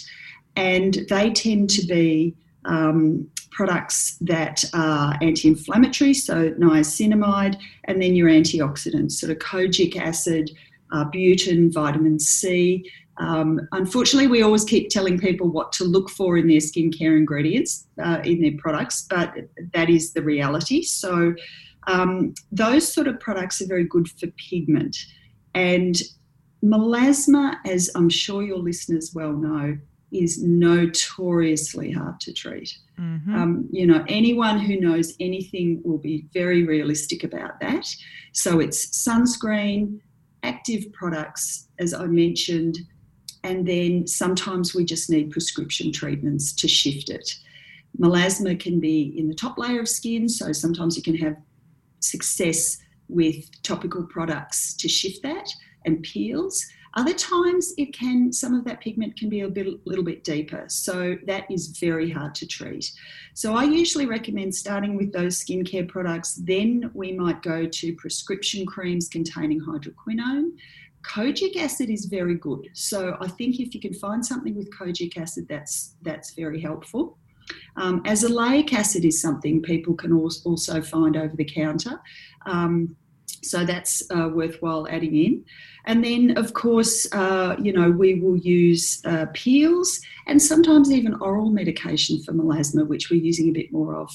and 0.56 1.06
they 1.08 1.30
tend 1.30 1.70
to 1.70 1.86
be 1.86 2.34
um, 2.64 3.28
products 3.50 4.16
that 4.20 4.64
are 4.74 5.16
anti-inflammatory, 5.22 6.12
so 6.12 6.50
niacinamide, 6.52 7.56
and 7.84 8.02
then 8.02 8.14
your 8.14 8.28
antioxidants, 8.28 9.12
sort 9.12 9.32
of 9.32 9.38
kojic 9.38 9.96
acid, 9.96 10.50
uh, 10.92 11.04
arbutin, 11.04 11.72
vitamin 11.72 12.18
C. 12.18 12.90
Um, 13.18 13.60
unfortunately, 13.72 14.26
we 14.26 14.42
always 14.42 14.64
keep 14.64 14.90
telling 14.90 15.18
people 15.18 15.48
what 15.48 15.72
to 15.72 15.84
look 15.84 16.10
for 16.10 16.36
in 16.36 16.48
their 16.48 16.58
skincare 16.58 17.16
ingredients 17.16 17.86
uh, 18.02 18.20
in 18.24 18.42
their 18.42 18.52
products, 18.58 19.06
but 19.08 19.34
that 19.72 19.88
is 19.88 20.12
the 20.12 20.22
reality. 20.22 20.82
So, 20.82 21.34
um, 21.86 22.34
those 22.50 22.92
sort 22.92 23.06
of 23.06 23.18
products 23.20 23.62
are 23.62 23.66
very 23.66 23.84
good 23.84 24.08
for 24.08 24.26
pigment. 24.50 24.96
And 25.54 25.96
melasma, 26.62 27.56
as 27.64 27.90
I'm 27.94 28.08
sure 28.08 28.42
your 28.42 28.58
listeners 28.58 29.12
well 29.14 29.32
know, 29.32 29.78
is 30.12 30.42
notoriously 30.42 31.90
hard 31.90 32.20
to 32.20 32.32
treat. 32.32 32.76
Mm-hmm. 32.98 33.34
Um, 33.34 33.68
you 33.70 33.86
know, 33.86 34.04
anyone 34.08 34.58
who 34.58 34.80
knows 34.80 35.14
anything 35.20 35.80
will 35.84 35.98
be 35.98 36.26
very 36.32 36.64
realistic 36.64 37.24
about 37.24 37.60
that. 37.60 37.86
So 38.32 38.60
it's 38.60 38.86
sunscreen, 38.86 40.00
active 40.42 40.92
products, 40.92 41.68
as 41.78 41.92
I 41.92 42.06
mentioned, 42.06 42.78
and 43.42 43.66
then 43.66 44.06
sometimes 44.06 44.74
we 44.74 44.84
just 44.84 45.10
need 45.10 45.30
prescription 45.30 45.92
treatments 45.92 46.52
to 46.54 46.68
shift 46.68 47.10
it. 47.10 47.34
Melasma 47.98 48.58
can 48.58 48.80
be 48.80 49.14
in 49.16 49.28
the 49.28 49.34
top 49.34 49.58
layer 49.58 49.80
of 49.80 49.88
skin, 49.88 50.28
so 50.28 50.52
sometimes 50.52 50.96
you 50.96 51.02
can 51.02 51.16
have 51.16 51.36
success 52.00 52.78
with 53.08 53.50
topical 53.62 54.04
products 54.04 54.74
to 54.74 54.88
shift 54.88 55.22
that 55.22 55.48
and 55.84 56.02
peels. 56.02 56.64
Other 56.96 57.12
times, 57.12 57.74
it 57.76 57.92
can 57.92 58.32
some 58.32 58.54
of 58.54 58.64
that 58.64 58.80
pigment 58.80 59.18
can 59.18 59.28
be 59.28 59.40
a 59.40 59.48
bit, 59.48 59.86
little 59.86 60.04
bit 60.04 60.24
deeper, 60.24 60.64
so 60.68 61.16
that 61.26 61.44
is 61.50 61.78
very 61.78 62.10
hard 62.10 62.34
to 62.36 62.46
treat. 62.46 62.90
So 63.34 63.54
I 63.54 63.64
usually 63.64 64.06
recommend 64.06 64.54
starting 64.54 64.96
with 64.96 65.12
those 65.12 65.44
skincare 65.44 65.86
products. 65.86 66.36
Then 66.36 66.90
we 66.94 67.12
might 67.12 67.42
go 67.42 67.66
to 67.66 67.96
prescription 67.96 68.64
creams 68.64 69.08
containing 69.08 69.60
hydroquinone. 69.60 70.52
Kojic 71.04 71.56
acid 71.56 71.90
is 71.90 72.06
very 72.06 72.34
good, 72.34 72.70
so 72.72 73.18
I 73.20 73.28
think 73.28 73.60
if 73.60 73.74
you 73.74 73.80
can 73.80 73.92
find 73.92 74.24
something 74.24 74.56
with 74.56 74.70
kojic 74.70 75.18
acid, 75.18 75.46
that's 75.48 75.96
that's 76.02 76.30
very 76.32 76.60
helpful. 76.60 77.18
Um, 77.76 78.02
azelaic 78.04 78.72
acid 78.72 79.04
is 79.04 79.20
something 79.20 79.62
people 79.62 79.94
can 79.94 80.12
also 80.12 80.80
find 80.80 81.16
over 81.16 81.36
the 81.36 81.44
counter. 81.44 82.00
Um, 82.46 82.96
so 83.50 83.64
that's 83.64 84.02
uh, 84.10 84.28
worthwhile 84.32 84.86
adding 84.90 85.16
in. 85.16 85.44
And 85.86 86.04
then, 86.04 86.36
of 86.36 86.52
course, 86.52 87.06
uh, 87.12 87.56
you 87.62 87.72
know, 87.72 87.90
we 87.90 88.14
will 88.20 88.36
use 88.36 89.00
uh, 89.04 89.26
peels 89.32 90.00
and 90.26 90.42
sometimes 90.42 90.90
even 90.90 91.14
oral 91.20 91.50
medication 91.50 92.22
for 92.22 92.32
melasma, 92.32 92.86
which 92.86 93.10
we're 93.10 93.22
using 93.22 93.48
a 93.48 93.52
bit 93.52 93.72
more 93.72 93.94
of. 93.94 94.10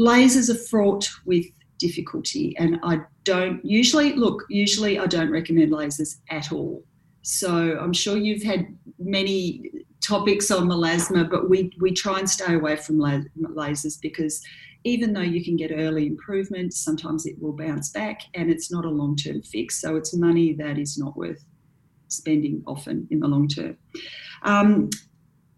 Lasers 0.00 0.48
are 0.48 0.58
fraught 0.70 1.08
with 1.26 1.44
difficulty, 1.78 2.56
and 2.58 2.80
I 2.82 3.00
don't 3.24 3.62
usually 3.64 4.14
look. 4.14 4.44
Usually, 4.48 4.98
I 4.98 5.06
don't 5.06 5.30
recommend 5.30 5.72
lasers 5.72 6.16
at 6.30 6.50
all. 6.52 6.82
So 7.22 7.78
I'm 7.78 7.92
sure 7.92 8.16
you've 8.16 8.42
had 8.42 8.66
many 8.98 9.70
topics 10.02 10.50
on 10.50 10.68
melasma, 10.68 11.30
but 11.30 11.50
we 11.50 11.70
we 11.80 11.92
try 11.92 12.18
and 12.18 12.28
stay 12.28 12.54
away 12.54 12.76
from 12.76 12.96
lasers 12.98 14.00
because 14.00 14.42
even 14.84 15.12
though 15.12 15.20
you 15.20 15.44
can 15.44 15.56
get 15.56 15.70
early 15.72 16.06
improvement, 16.06 16.74
sometimes 16.74 17.26
it 17.26 17.40
will 17.40 17.52
bounce 17.52 17.90
back 17.90 18.22
and 18.34 18.50
it's 18.50 18.70
not 18.70 18.84
a 18.84 18.90
long 18.90 19.16
term 19.16 19.42
fix. 19.42 19.80
So 19.80 19.96
it's 19.96 20.14
money 20.14 20.52
that 20.54 20.78
is 20.78 20.98
not 20.98 21.16
worth 21.16 21.44
spending 22.08 22.62
often 22.66 23.06
in 23.10 23.20
the 23.20 23.28
long 23.28 23.48
term. 23.48 23.76
Um, 24.42 24.90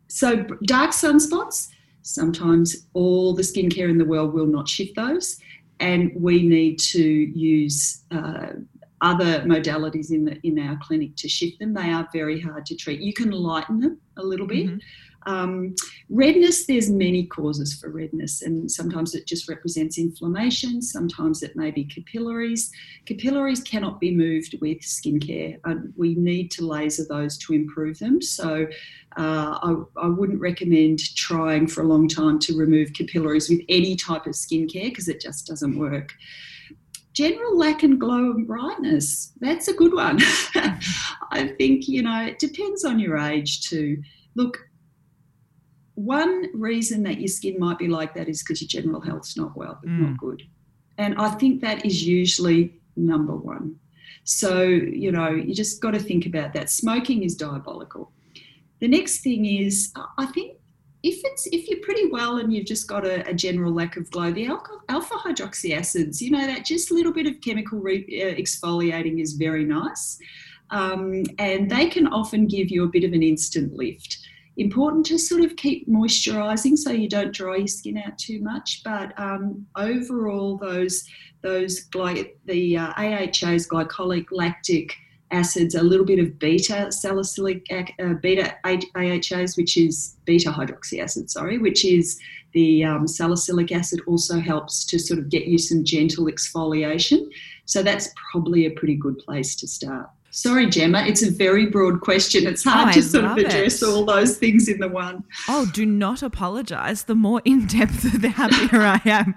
so, 0.08 0.44
dark 0.64 0.90
sunspots, 0.90 1.68
sometimes 2.02 2.86
all 2.92 3.34
the 3.34 3.42
skincare 3.42 3.88
in 3.88 3.98
the 3.98 4.04
world 4.04 4.32
will 4.32 4.46
not 4.46 4.68
shift 4.68 4.94
those, 4.94 5.40
and 5.80 6.12
we 6.14 6.46
need 6.46 6.78
to 6.78 7.02
use 7.02 8.04
uh, 8.10 8.52
other 9.00 9.40
modalities 9.40 10.10
in 10.10 10.24
the 10.24 10.38
in 10.46 10.58
our 10.58 10.78
clinic 10.82 11.16
to 11.16 11.28
shift 11.28 11.58
them. 11.58 11.74
They 11.74 11.90
are 11.90 12.08
very 12.12 12.40
hard 12.40 12.64
to 12.66 12.76
treat. 12.76 13.00
You 13.00 13.12
can 13.12 13.30
lighten 13.30 13.80
them 13.80 14.00
a 14.16 14.22
little 14.22 14.46
bit. 14.46 14.66
Mm-hmm. 14.66 14.78
Um, 15.26 15.74
redness, 16.10 16.66
there's 16.66 16.90
many 16.90 17.26
causes 17.26 17.74
for 17.74 17.90
redness, 17.90 18.42
and 18.42 18.70
sometimes 18.70 19.14
it 19.14 19.26
just 19.26 19.48
represents 19.48 19.98
inflammation, 19.98 20.82
sometimes 20.82 21.42
it 21.42 21.56
may 21.56 21.70
be 21.70 21.84
capillaries. 21.84 22.70
Capillaries 23.06 23.62
cannot 23.62 24.00
be 24.00 24.14
moved 24.14 24.56
with 24.60 24.80
skincare. 24.80 25.58
Uh, 25.64 25.76
we 25.96 26.14
need 26.14 26.50
to 26.52 26.66
laser 26.66 27.04
those 27.08 27.38
to 27.38 27.52
improve 27.52 27.98
them. 27.98 28.20
So 28.20 28.66
uh, 29.16 29.58
I, 29.62 29.74
I, 30.02 30.08
wouldn't 30.08 30.40
recommend 30.40 31.14
trying 31.14 31.68
for 31.68 31.82
a 31.82 31.86
long 31.86 32.08
time 32.08 32.38
to 32.40 32.58
remove 32.58 32.92
capillaries 32.94 33.48
with 33.48 33.60
any 33.68 33.94
type 33.94 34.26
of 34.26 34.32
skincare 34.32 34.84
because 34.84 35.08
it 35.08 35.20
just 35.20 35.46
doesn't 35.46 35.78
work. 35.78 36.12
general 37.12 37.56
lack 37.56 37.84
and 37.84 38.00
glow 38.00 38.32
and 38.32 38.46
brightness. 38.46 39.32
That's 39.40 39.68
a 39.68 39.72
good 39.72 39.94
one. 39.94 40.18
I 41.30 41.54
think, 41.58 41.88
you 41.88 42.02
know, 42.02 42.24
it 42.24 42.38
depends 42.40 42.84
on 42.84 42.98
your 42.98 43.16
age 43.16 43.68
too. 43.68 44.02
Look, 44.34 44.58
one 45.94 46.48
reason 46.54 47.02
that 47.04 47.20
your 47.20 47.28
skin 47.28 47.58
might 47.58 47.78
be 47.78 47.88
like 47.88 48.14
that 48.14 48.28
is 48.28 48.42
because 48.42 48.60
your 48.60 48.68
general 48.68 49.00
health's 49.00 49.36
not 49.36 49.56
well, 49.56 49.80
mm. 49.84 50.00
not 50.00 50.18
good. 50.18 50.42
And 50.98 51.14
I 51.18 51.30
think 51.30 51.60
that 51.60 51.84
is 51.84 52.04
usually 52.06 52.80
number 52.96 53.34
one. 53.34 53.76
So, 54.24 54.62
you 54.62 55.12
know, 55.12 55.30
you 55.30 55.54
just 55.54 55.80
got 55.80 55.92
to 55.92 55.98
think 55.98 56.26
about 56.26 56.52
that. 56.54 56.70
Smoking 56.70 57.22
is 57.22 57.36
diabolical. 57.36 58.12
The 58.80 58.88
next 58.88 59.20
thing 59.20 59.46
is, 59.46 59.92
I 60.18 60.26
think 60.26 60.56
if 61.02 61.20
it's 61.22 61.46
if 61.48 61.68
you're 61.68 61.80
pretty 61.80 62.06
well 62.06 62.38
and 62.38 62.52
you've 62.52 62.66
just 62.66 62.88
got 62.88 63.06
a, 63.06 63.28
a 63.28 63.34
general 63.34 63.72
lack 63.72 63.96
of 63.96 64.10
glow, 64.10 64.32
the 64.32 64.46
alpha, 64.46 64.72
alpha 64.88 65.14
hydroxy 65.14 65.76
acids, 65.76 66.20
you 66.20 66.30
know, 66.30 66.46
that 66.46 66.64
just 66.64 66.90
a 66.90 66.94
little 66.94 67.12
bit 67.12 67.26
of 67.26 67.40
chemical 67.42 67.78
re, 67.78 67.98
uh, 67.98 68.34
exfoliating 68.40 69.20
is 69.20 69.34
very 69.34 69.64
nice, 69.64 70.18
um, 70.70 71.22
and 71.38 71.70
they 71.70 71.88
can 71.88 72.06
often 72.06 72.46
give 72.46 72.70
you 72.70 72.84
a 72.84 72.88
bit 72.88 73.04
of 73.04 73.12
an 73.12 73.22
instant 73.22 73.74
lift. 73.74 74.18
Important 74.56 75.04
to 75.06 75.18
sort 75.18 75.42
of 75.42 75.56
keep 75.56 75.88
moisturising 75.88 76.78
so 76.78 76.90
you 76.90 77.08
don't 77.08 77.34
dry 77.34 77.56
your 77.56 77.66
skin 77.66 77.98
out 77.98 78.16
too 78.18 78.40
much. 78.40 78.82
But 78.84 79.18
um, 79.18 79.66
overall, 79.76 80.56
those 80.56 81.04
those 81.42 81.80
gly- 81.84 82.32
the 82.46 82.76
uh, 82.76 82.92
AHAs, 82.96 83.68
glycolic 83.68 84.26
lactic 84.30 84.94
acids, 85.30 85.74
a 85.74 85.82
little 85.82 86.06
bit 86.06 86.18
of 86.18 86.38
beta 86.38 86.90
salicylic 86.90 87.66
uh, 87.70 88.14
beta 88.22 88.54
AHAs, 88.64 89.56
which 89.56 89.76
is 89.76 90.16
beta 90.24 90.50
hydroxy 90.50 91.00
acid, 91.00 91.30
sorry, 91.30 91.58
which 91.58 91.84
is 91.84 92.18
the 92.52 92.84
um, 92.84 93.08
salicylic 93.08 93.72
acid 93.72 94.00
also 94.06 94.38
helps 94.38 94.84
to 94.86 94.98
sort 94.98 95.18
of 95.18 95.28
get 95.28 95.46
you 95.46 95.58
some 95.58 95.84
gentle 95.84 96.26
exfoliation. 96.26 97.26
So 97.66 97.82
that's 97.82 98.10
probably 98.30 98.66
a 98.66 98.70
pretty 98.70 98.94
good 98.94 99.18
place 99.18 99.56
to 99.56 99.66
start. 99.66 100.08
Sorry, 100.36 100.66
Gemma, 100.66 101.04
it's 101.06 101.22
a 101.22 101.30
very 101.30 101.66
broad 101.66 102.00
question. 102.00 102.44
It's 102.48 102.64
hard 102.64 102.88
oh, 102.88 102.92
to 102.94 103.02
sort 103.02 103.24
of 103.24 103.36
address 103.38 103.80
it. 103.80 103.86
all 103.86 104.04
those 104.04 104.36
things 104.36 104.68
in 104.68 104.80
the 104.80 104.88
one. 104.88 105.22
Oh, 105.48 105.70
do 105.72 105.86
not 105.86 106.24
apologize. 106.24 107.04
The 107.04 107.14
more 107.14 107.40
in 107.44 107.66
depth, 107.66 108.02
the 108.20 108.30
happier 108.30 108.80
I 108.80 109.00
am. 109.04 109.36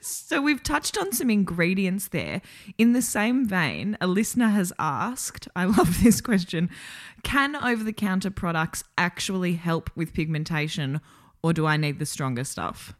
So, 0.00 0.40
we've 0.40 0.62
touched 0.62 0.96
on 0.96 1.10
some 1.10 1.30
ingredients 1.30 2.06
there. 2.06 2.42
In 2.78 2.92
the 2.92 3.02
same 3.02 3.44
vein, 3.44 3.98
a 4.00 4.06
listener 4.06 4.46
has 4.50 4.72
asked, 4.78 5.48
I 5.56 5.64
love 5.64 6.00
this 6.04 6.20
question 6.20 6.70
can 7.24 7.56
over 7.56 7.82
the 7.82 7.92
counter 7.92 8.30
products 8.30 8.84
actually 8.96 9.54
help 9.54 9.90
with 9.96 10.14
pigmentation, 10.14 11.00
or 11.42 11.54
do 11.54 11.66
I 11.66 11.76
need 11.76 11.98
the 11.98 12.06
stronger 12.06 12.44
stuff? 12.44 12.94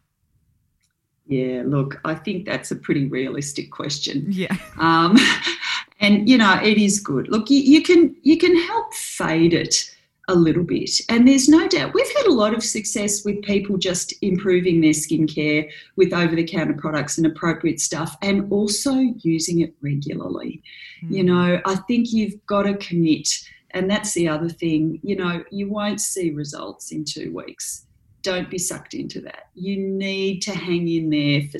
Yeah, 1.27 1.63
look, 1.65 1.99
I 2.03 2.15
think 2.15 2.45
that's 2.45 2.71
a 2.71 2.75
pretty 2.75 3.07
realistic 3.07 3.71
question. 3.71 4.25
Yeah. 4.29 4.55
Um, 4.77 5.17
and 5.99 6.29
you 6.29 6.37
know 6.37 6.59
it 6.61 6.77
is 6.77 6.99
good. 6.99 7.27
Look 7.29 7.49
you, 7.49 7.59
you 7.59 7.81
can 7.81 8.15
you 8.23 8.37
can 8.37 8.57
help 8.57 8.93
fade 8.93 9.53
it 9.53 9.93
a 10.29 10.35
little 10.35 10.63
bit. 10.63 10.99
And 11.07 11.25
there's 11.25 11.47
no 11.47 11.67
doubt 11.67 11.93
we've 11.93 12.15
had 12.17 12.25
a 12.25 12.33
lot 12.33 12.53
of 12.53 12.63
success 12.63 13.23
with 13.23 13.41
people 13.43 13.77
just 13.77 14.13
improving 14.21 14.81
their 14.81 14.91
skincare 14.91 15.69
with 15.95 16.11
over-the-counter 16.11 16.73
products 16.73 17.17
and 17.17 17.25
appropriate 17.25 17.79
stuff 17.79 18.17
and 18.21 18.51
also 18.51 18.93
using 19.19 19.61
it 19.61 19.73
regularly. 19.81 20.61
Mm. 21.03 21.15
you 21.15 21.23
know 21.23 21.61
i 21.65 21.75
think 21.87 22.11
you've 22.11 22.45
got 22.45 22.63
to 22.63 22.75
commit. 22.77 23.29
And 23.71 23.91
that's 23.91 24.13
the 24.13 24.27
other 24.27 24.49
thing 24.49 24.99
you 25.03 25.15
know 25.15 25.43
you 25.51 25.69
won't 25.69 26.01
see 26.01 26.31
results 26.31 26.91
in 26.91 27.05
two 27.05 27.33
weeks. 27.33 27.85
Don't 28.23 28.49
be 28.49 28.57
sucked 28.57 28.93
into 28.93 29.21
that. 29.21 29.49
You 29.53 29.77
need 29.77 30.41
to 30.41 30.51
hang 30.51 30.87
in 30.87 31.09
there 31.09 31.43
for 31.49 31.59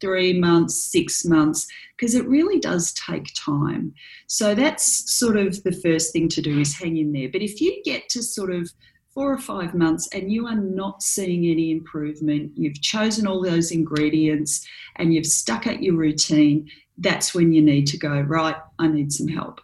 three 0.00 0.38
months, 0.38 0.76
six 0.76 1.24
months, 1.24 1.66
because 1.96 2.14
it 2.14 2.26
really 2.26 2.58
does 2.58 2.92
take 2.92 3.32
time. 3.34 3.94
So 4.26 4.54
that's 4.54 5.12
sort 5.12 5.36
of 5.36 5.62
the 5.62 5.72
first 5.72 6.12
thing 6.12 6.28
to 6.30 6.42
do 6.42 6.60
is 6.60 6.76
hang 6.76 6.96
in 6.96 7.12
there. 7.12 7.28
But 7.30 7.42
if 7.42 7.60
you 7.60 7.82
get 7.84 8.08
to 8.10 8.22
sort 8.22 8.52
of 8.52 8.70
four 9.12 9.32
or 9.32 9.38
five 9.38 9.74
months 9.74 10.08
and 10.12 10.32
you 10.32 10.46
are 10.46 10.56
not 10.56 11.02
seeing 11.02 11.46
any 11.46 11.70
improvement, 11.70 12.52
you've 12.56 12.80
chosen 12.82 13.26
all 13.26 13.42
those 13.42 13.70
ingredients 13.70 14.66
and 14.96 15.14
you've 15.14 15.26
stuck 15.26 15.66
at 15.66 15.82
your 15.82 15.94
routine, 15.94 16.68
that's 16.98 17.34
when 17.34 17.52
you 17.52 17.62
need 17.62 17.86
to 17.86 17.98
go, 17.98 18.20
right, 18.22 18.56
I 18.78 18.88
need 18.88 19.12
some 19.12 19.28
help. 19.28 19.60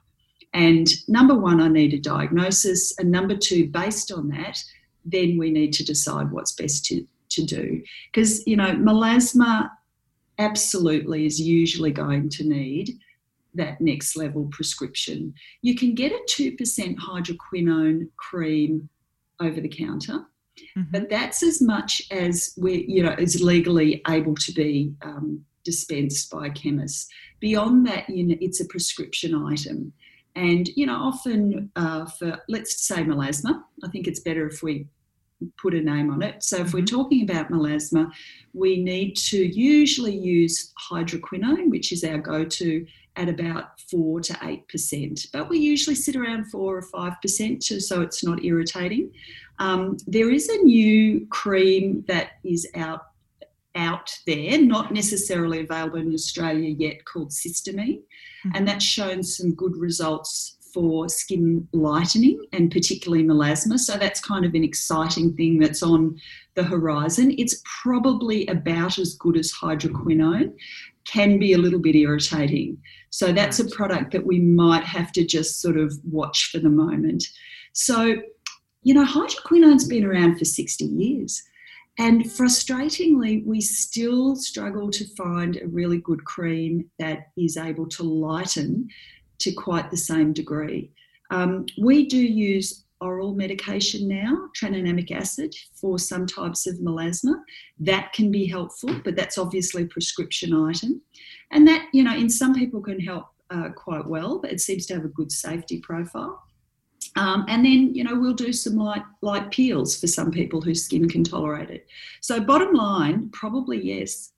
And 0.53 0.89
number 1.09 1.35
one, 1.35 1.61
I 1.61 1.69
need 1.69 1.95
a 1.95 1.99
diagnosis. 1.99 2.97
And 2.99 3.11
number 3.11 3.37
two, 3.37 3.69
based 3.69 4.11
on 4.13 4.29
that, 4.29 4.63
then 5.05 5.39
we 5.39 5.51
need 5.51 5.73
to 5.75 5.85
decide 5.85 6.31
what's 6.31 6.53
best 6.53 6.85
to, 6.87 7.07
to 7.31 7.45
do. 7.45 7.83
Because, 8.13 8.47
you 8.47 8.57
know, 8.57 8.75
melasma 8.75 9.71
absolutely 10.41 11.27
is 11.27 11.41
usually 11.41 11.93
going 11.93 12.29
to 12.31 12.45
need 12.45 12.99
that 13.55 13.81
next 13.81 14.17
level 14.17 14.49
prescription. 14.51 15.35
You 15.63 15.75
can 15.77 15.95
get 15.95 16.13
a 16.13 16.21
2% 16.29 16.57
hydroquinone 16.97 18.09
cream 18.17 18.89
over 19.41 19.61
the 19.61 19.69
counter, 19.69 20.25
mm-hmm. 20.77 20.83
but 20.91 21.11
that's 21.11 21.43
as 21.43 21.61
much 21.61 22.03
as 22.11 22.55
we're, 22.57 22.85
you 22.87 23.03
know 23.03 23.15
is 23.19 23.43
legally 23.43 24.03
able 24.09 24.35
to 24.35 24.53
be 24.53 24.95
um, 25.03 25.45
dispensed 25.65 26.31
by 26.31 26.49
chemists. 26.51 27.09
Beyond 27.41 27.87
that, 27.87 28.09
you 28.09 28.25
know, 28.25 28.37
it's 28.41 28.61
a 28.61 28.67
prescription 28.67 29.35
item. 29.35 29.93
And 30.37 30.69
you 30.77 30.87
know, 30.87 30.95
often 30.95 31.71
uh, 31.77 32.07
for 32.07 32.41
let's 32.49 32.87
say 32.87 33.03
melasma, 33.03 33.63
I 33.83 33.89
think 33.89 34.07
it's 34.07 34.21
better 34.21 34.47
if 34.47 34.63
we 34.63 34.87
put 35.61 35.75
a 35.75 35.81
name 35.81 36.11
on 36.11 36.23
it. 36.23 36.43
So 36.43 36.59
if 36.59 36.73
we're 36.73 36.81
mm-hmm. 36.81 36.97
talking 36.97 37.23
about 37.23 37.51
melasma, 37.51 38.11
we 38.53 38.83
need 38.83 39.17
to 39.17 39.39
usually 39.39 40.17
use 40.17 40.73
hydroquinone, 40.91 41.71
which 41.71 41.93
is 41.93 42.05
our 42.05 42.19
go-to 42.19 42.87
at 43.17 43.29
about 43.29 43.81
four 43.91 44.21
to 44.21 44.39
eight 44.45 44.67
percent, 44.69 45.27
but 45.33 45.49
we 45.49 45.59
usually 45.59 45.97
sit 45.97 46.17
around 46.17 46.45
four 46.45 46.77
or 46.77 46.83
five 46.83 47.15
percent, 47.21 47.63
so 47.65 48.03
it's 48.03 48.25
not 48.25 48.45
irritating. 48.45 49.11
Um, 49.59 49.97
there 50.07 50.31
is 50.31 50.49
a 50.49 50.59
new 50.59 51.27
cream 51.27 52.05
that 52.07 52.39
is 52.45 52.69
out 52.77 53.07
out 53.75 54.11
there, 54.27 54.61
not 54.61 54.93
necessarily 54.93 55.61
available 55.61 55.99
in 55.99 56.15
Australia 56.15 56.69
yet, 56.69 57.05
called 57.05 57.31
Cysteamine, 57.31 57.99
mm-hmm. 57.99 58.51
and 58.55 58.67
that's 58.67 58.85
shown 58.85 59.23
some 59.23 59.55
good 59.55 59.77
results 59.77 60.57
for 60.73 61.09
skin 61.09 61.67
lightening 61.73 62.45
and 62.53 62.71
particularly 62.71 63.25
melasma. 63.25 63.79
So 63.79 63.97
that's 63.97 64.21
kind 64.21 64.45
of 64.45 64.55
an 64.55 64.65
exciting 64.65 65.35
thing 65.35 65.59
that's 65.59 65.83
on 65.83 66.19
the 66.55 66.65
horizon. 66.65 67.35
It's 67.39 67.63
probably 67.83 68.47
about 68.47 68.99
as 68.99 69.15
good 69.15 69.37
as 69.37 69.53
hydroquinone, 69.53 70.53
can 71.07 71.39
be 71.39 71.53
a 71.53 71.59
little 71.59 71.81
bit 71.81 71.97
irritating. 71.97 72.79
So 73.11 73.33
that's 73.33 73.59
a 73.59 73.69
product 73.69 74.13
that 74.13 74.27
we 74.27 74.39
might 74.39 74.85
have 74.85 75.13
to 75.13 75.25
just 75.25 75.61
sort 75.61 75.77
of 75.77 75.93
watch 76.05 76.51
for 76.53 76.59
the 76.59 76.69
moment. 76.69 77.25
So, 77.73 78.17
you 78.83 78.95
know, 78.95 79.05
hydroquinone's 79.05 79.87
been 79.87 80.05
around 80.05 80.39
for 80.39 80.45
60 80.45 80.85
years. 80.85 81.43
And 81.99 82.25
frustratingly, 82.25 83.45
we 83.45 83.61
still 83.61 84.37
struggle 84.37 84.91
to 84.91 85.05
find 85.17 85.57
a 85.57 85.67
really 85.67 85.99
good 85.99 86.25
cream 86.25 86.89
that 86.99 87.29
is 87.37 87.57
able 87.57 87.87
to 87.89 88.03
lighten 88.03 88.89
to 89.41 89.53
quite 89.53 89.91
the 89.91 89.97
same 89.97 90.33
degree. 90.33 90.91
Um, 91.31 91.67
we 91.81 92.07
do 92.07 92.19
use 92.19 92.85
oral 93.01 93.35
medication 93.35 94.07
now, 94.09 94.49
tranexamic 94.61 95.11
acid, 95.11 95.55
for 95.75 95.99
some 95.99 96.27
types 96.27 96.67
of 96.67 96.77
melasma. 96.77 97.35
That 97.79 98.13
can 98.13 98.31
be 98.31 98.47
helpful, 98.47 98.95
but 99.05 99.17
that's 99.17 99.39
obviously 99.39 99.85
a 99.85 99.87
prescription 99.87 100.53
item. 100.55 101.01
And 101.51 101.67
that, 101.67 101.89
you 101.93 102.03
know, 102.03 102.15
in 102.15 102.29
some 102.29 102.55
people 102.55 102.81
can 102.81 103.01
help 103.01 103.27
uh, 103.51 103.71
quite 103.71 104.07
well, 104.07 104.39
but 104.39 104.53
it 104.53 104.61
seems 104.61 104.87
to 104.87 104.95
have 104.95 105.05
a 105.05 105.09
good 105.09 105.33
safety 105.33 105.81
profile. 105.81 106.43
Um, 107.17 107.45
and 107.49 107.65
then, 107.65 107.95
you 107.95 108.05
know, 108.05 108.19
we'll 108.19 108.35
do 108.35 108.53
some 108.53 108.77
light, 108.77 109.03
light 109.23 109.51
peels 109.51 109.99
for 109.99 110.07
some 110.07 110.31
people 110.31 110.61
whose 110.61 110.85
skin 110.85 111.09
can 111.09 111.25
tolerate 111.25 111.71
it. 111.71 111.87
So, 112.21 112.41
bottom 112.41 112.73
line, 112.73 113.31
probably 113.33 113.83
yes. 113.83 114.33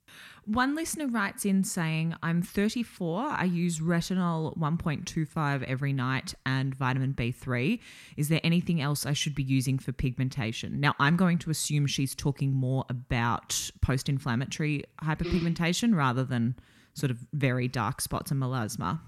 One 0.45 0.75
listener 0.75 1.07
writes 1.07 1.45
in 1.45 1.63
saying, 1.63 2.17
I'm 2.21 2.43
34. 2.43 3.27
I 3.29 3.45
use 3.45 3.79
retinol 3.79 4.59
1.25 4.59 5.63
every 5.63 5.93
night 5.93 6.35
and 6.45 6.75
vitamin 6.75 7.15
B3. 7.15 7.79
Is 8.17 8.29
there 8.29 8.41
anything 8.43 8.81
else 8.81 9.07
I 9.07 9.13
should 9.13 9.37
be 9.37 9.45
using 9.45 9.79
for 9.79 9.93
pigmentation? 9.93 10.81
Now, 10.81 10.95
I'm 10.99 11.17
going 11.17 11.39
to 11.39 11.51
assume 11.51 11.87
she's 11.87 12.15
talking 12.17 12.53
more 12.53 12.85
about 12.89 13.71
post 13.83 14.09
inflammatory 14.09 14.83
hyperpigmentation 15.01 15.95
rather 15.95 16.25
than 16.25 16.57
sort 16.95 17.13
of 17.13 17.19
very 17.33 17.69
dark 17.69 18.01
spots 18.01 18.33
and 18.33 18.43
melasma. 18.43 18.99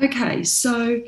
Okay, 0.00 0.44
so 0.44 1.02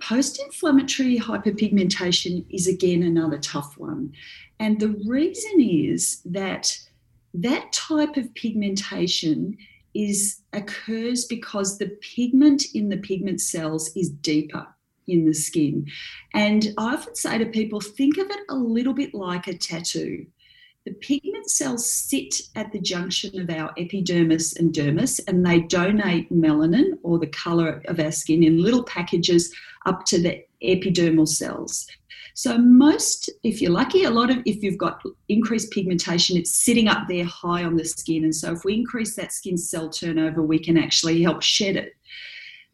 post 0.00 0.38
inflammatory 0.38 1.18
hyperpigmentation 1.18 2.44
is 2.50 2.66
again 2.66 3.02
another 3.02 3.38
tough 3.38 3.78
one. 3.78 4.12
And 4.58 4.78
the 4.78 4.90
reason 5.06 5.62
is 5.62 6.20
that 6.26 6.78
that 7.34 7.72
type 7.72 8.16
of 8.16 8.34
pigmentation 8.34 9.56
is 9.94 10.42
occurs 10.52 11.24
because 11.24 11.78
the 11.78 11.88
pigment 12.00 12.64
in 12.74 12.88
the 12.88 12.96
pigment 12.98 13.40
cells 13.40 13.90
is 13.96 14.10
deeper 14.10 14.66
in 15.08 15.24
the 15.24 15.34
skin. 15.34 15.86
And 16.34 16.72
I 16.78 16.94
often 16.94 17.16
say 17.16 17.38
to 17.38 17.46
people, 17.46 17.80
think 17.80 18.16
of 18.18 18.30
it 18.30 18.40
a 18.48 18.54
little 18.54 18.94
bit 18.94 19.14
like 19.14 19.48
a 19.48 19.56
tattoo. 19.56 20.26
the 20.86 20.92
pigment 20.94 21.50
cells 21.50 21.90
sit 21.90 22.40
at 22.56 22.72
the 22.72 22.80
junction 22.80 23.38
of 23.40 23.50
our 23.50 23.72
epidermis 23.76 24.56
and 24.56 24.72
dermis, 24.72 25.20
and 25.28 25.44
they 25.44 25.60
donate 25.60 26.32
melanin 26.32 26.98
or 27.02 27.18
the 27.18 27.26
color 27.26 27.82
of 27.86 28.00
our 28.00 28.10
skin 28.10 28.42
in 28.42 28.62
little 28.62 28.84
packages 28.84 29.54
up 29.86 30.04
to 30.06 30.20
the 30.20 30.42
epidermal 30.62 31.28
cells. 31.28 31.86
So, 32.42 32.56
most, 32.56 33.28
if 33.42 33.60
you're 33.60 33.70
lucky, 33.70 34.04
a 34.04 34.10
lot 34.10 34.30
of, 34.30 34.38
if 34.46 34.62
you've 34.62 34.78
got 34.78 35.02
increased 35.28 35.72
pigmentation, 35.72 36.38
it's 36.38 36.54
sitting 36.54 36.88
up 36.88 37.06
there 37.06 37.26
high 37.26 37.64
on 37.64 37.76
the 37.76 37.84
skin. 37.84 38.24
And 38.24 38.34
so, 38.34 38.52
if 38.52 38.64
we 38.64 38.72
increase 38.72 39.14
that 39.16 39.34
skin 39.34 39.58
cell 39.58 39.90
turnover, 39.90 40.40
we 40.40 40.58
can 40.58 40.78
actually 40.78 41.22
help 41.22 41.42
shed 41.42 41.76
it. 41.76 41.92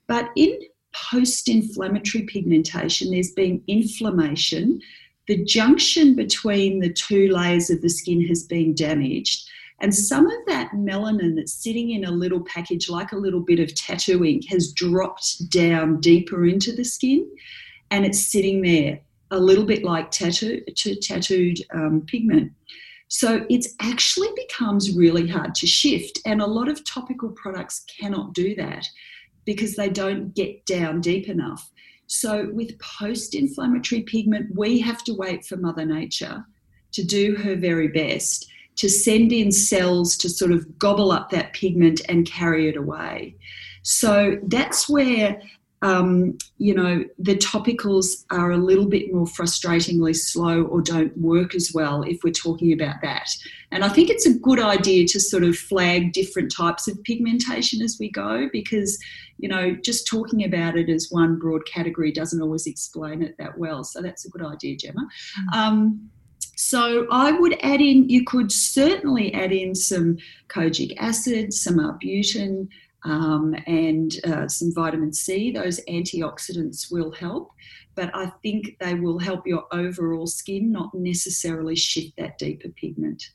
But 0.07 0.31
in 0.37 0.57
post 0.93 1.49
inflammatory 1.49 2.27
pigmentation, 2.27 3.11
there's 3.11 3.33
been 3.33 3.61
inflammation 3.67 4.81
the 5.27 5.45
junction 5.45 6.15
between 6.15 6.79
the 6.79 6.93
two 6.93 7.29
layers 7.33 7.69
of 7.69 7.83
the 7.83 7.91
skin 7.91 8.25
has 8.29 8.45
been 8.45 8.73
damaged. 8.73 9.49
And 9.81 9.93
some 9.93 10.27
of 10.27 10.47
that 10.47 10.71
melanin 10.77 11.35
that's 11.35 11.53
sitting 11.53 11.91
in 11.91 12.05
a 12.05 12.13
little 12.13 12.45
package, 12.45 12.89
like 12.89 13.11
a 13.11 13.17
little 13.17 13.41
bit 13.41 13.59
of 13.59 13.75
tattoo 13.75 14.25
ink, 14.25 14.45
has 14.49 14.73
dropped 14.73 15.51
down 15.51 15.99
deeper 15.99 16.47
into 16.47 16.73
the 16.73 16.85
skin 16.85 17.29
and 17.91 18.07
it's 18.07 18.25
sitting 18.29 18.63
there 18.63 19.01
a 19.31 19.39
little 19.39 19.65
bit 19.65 19.85
like 19.85 20.11
tattoo, 20.11 20.63
tattooed 21.03 21.59
um, 21.75 22.03
pigment. 22.07 22.53
So 23.09 23.47
it 23.49 23.67
actually 23.81 24.29
becomes 24.37 24.97
really 24.97 25.27
hard 25.27 25.55
to 25.57 25.67
shift. 25.67 26.21
And 26.27 26.41
a 26.41 26.47
lot 26.47 26.69
of 26.69 26.85
topical 26.85 27.31
products 27.31 27.85
cannot 27.99 28.35
do 28.35 28.55
that 28.57 28.87
because 29.45 29.77
they 29.77 29.89
don't 29.89 30.35
get 30.35 30.67
down 30.67 31.01
deep 31.01 31.29
enough. 31.29 31.71
So, 32.09 32.51
with 32.53 32.79
post 32.79 33.35
inflammatory 33.35 34.03
pigment, 34.03 34.55
we 34.55 34.79
have 34.81 35.03
to 35.05 35.15
wait 35.15 35.45
for 35.45 35.57
Mother 35.57 35.85
Nature 35.85 36.45
to 36.93 37.05
do 37.05 37.35
her 37.37 37.57
very 37.57 37.89
best 37.89 38.49
to 38.77 38.89
send 38.89 39.33
in 39.33 39.51
cells 39.51 40.17
to 40.19 40.29
sort 40.29 40.53
of 40.53 40.79
gobble 40.79 41.11
up 41.11 41.31
that 41.31 41.53
pigment 41.53 42.01
and 42.09 42.27
carry 42.27 42.69
it 42.69 42.77
away. 42.77 43.35
So, 43.83 44.39
that's 44.45 44.89
where 44.89 45.41
um, 45.83 46.39
you 46.59 46.75
know, 46.75 47.05
the 47.19 47.37
topicals 47.37 48.25
are 48.31 48.51
a 48.51 48.57
little 48.57 48.89
bit 48.89 49.13
more 49.13 49.27
frustratingly 49.27 50.17
slow 50.17 50.63
or 50.63 50.81
don't 50.81 51.17
work 51.19 51.55
as 51.55 51.71
well 51.75 52.03
if 52.03 52.19
we're 52.25 52.33
talking 52.33 52.73
about 52.73 52.97
that. 53.03 53.29
And 53.71 53.85
I 53.85 53.89
think 53.89 54.09
it's 54.09 54.27
a 54.27 54.39
good 54.39 54.59
idea 54.59 55.07
to 55.09 55.21
sort 55.21 55.45
of 55.45 55.57
flag 55.57 56.13
different 56.13 56.51
types 56.51 56.89
of 56.89 57.03
pigmentation 57.05 57.83
as 57.83 57.99
we 58.01 58.11
go 58.11 58.49
because, 58.53 58.99
you 59.39 59.49
know, 59.49 59.77
just 59.85 60.07
talking 60.07 60.45
about 60.45 60.79
it 60.79 60.89
as 60.89 61.09
one 61.11 61.39
broad 61.39 61.67
category 61.67 62.11
doesn't 62.11 62.41
always 62.41 62.67
explain 62.67 63.23
it 63.23 63.37
that 63.39 63.59
well. 63.59 63.85
So 63.85 64.01
that's 64.01 64.25
a 64.25 64.31
good 64.31 64.45
idea, 64.45 64.77
Gemma. 64.77 65.07
Mm. 65.53 65.57
Um, 65.57 66.11
so 66.57 67.07
I 67.11 67.33
would 67.33 67.59
add 67.63 67.83
in, 67.83 68.09
you 68.09 68.25
could 68.25 68.51
certainly 68.51 69.33
add 69.35 69.53
in 69.53 69.75
some 69.75 70.17
kojic 70.49 70.95
acid, 70.99 71.53
some 71.53 71.77
arbutin, 71.77 72.69
um, 73.05 73.55
and 73.67 74.13
uh, 74.25 74.49
some 74.49 74.75
vitamin 74.75 75.13
C. 75.13 75.51
Those 75.51 75.81
antioxidants 75.89 76.91
will 76.91 77.13
help, 77.13 77.51
but 77.95 78.11
I 78.15 78.33
think 78.43 78.77
they 78.81 78.95
will 78.95 79.19
help 79.19 79.47
your 79.47 79.65
overall 79.73 80.27
skin, 80.27 80.73
not 80.73 80.93
necessarily 80.95 81.77
shift 81.77 82.17
that 82.19 82.39
deeper 82.39 82.69
pigment. 82.71 83.31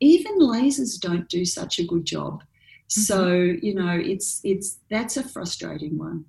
Even 0.00 0.38
lasers 0.38 1.00
don't 1.00 1.28
do 1.28 1.44
such 1.44 1.78
a 1.78 1.84
good 1.84 2.04
job. 2.04 2.42
Mm-hmm. 2.42 3.00
So 3.00 3.32
you 3.32 3.74
know, 3.74 3.98
it's 3.98 4.40
it's 4.44 4.78
that's 4.90 5.16
a 5.16 5.22
frustrating 5.22 5.98
one. 5.98 6.24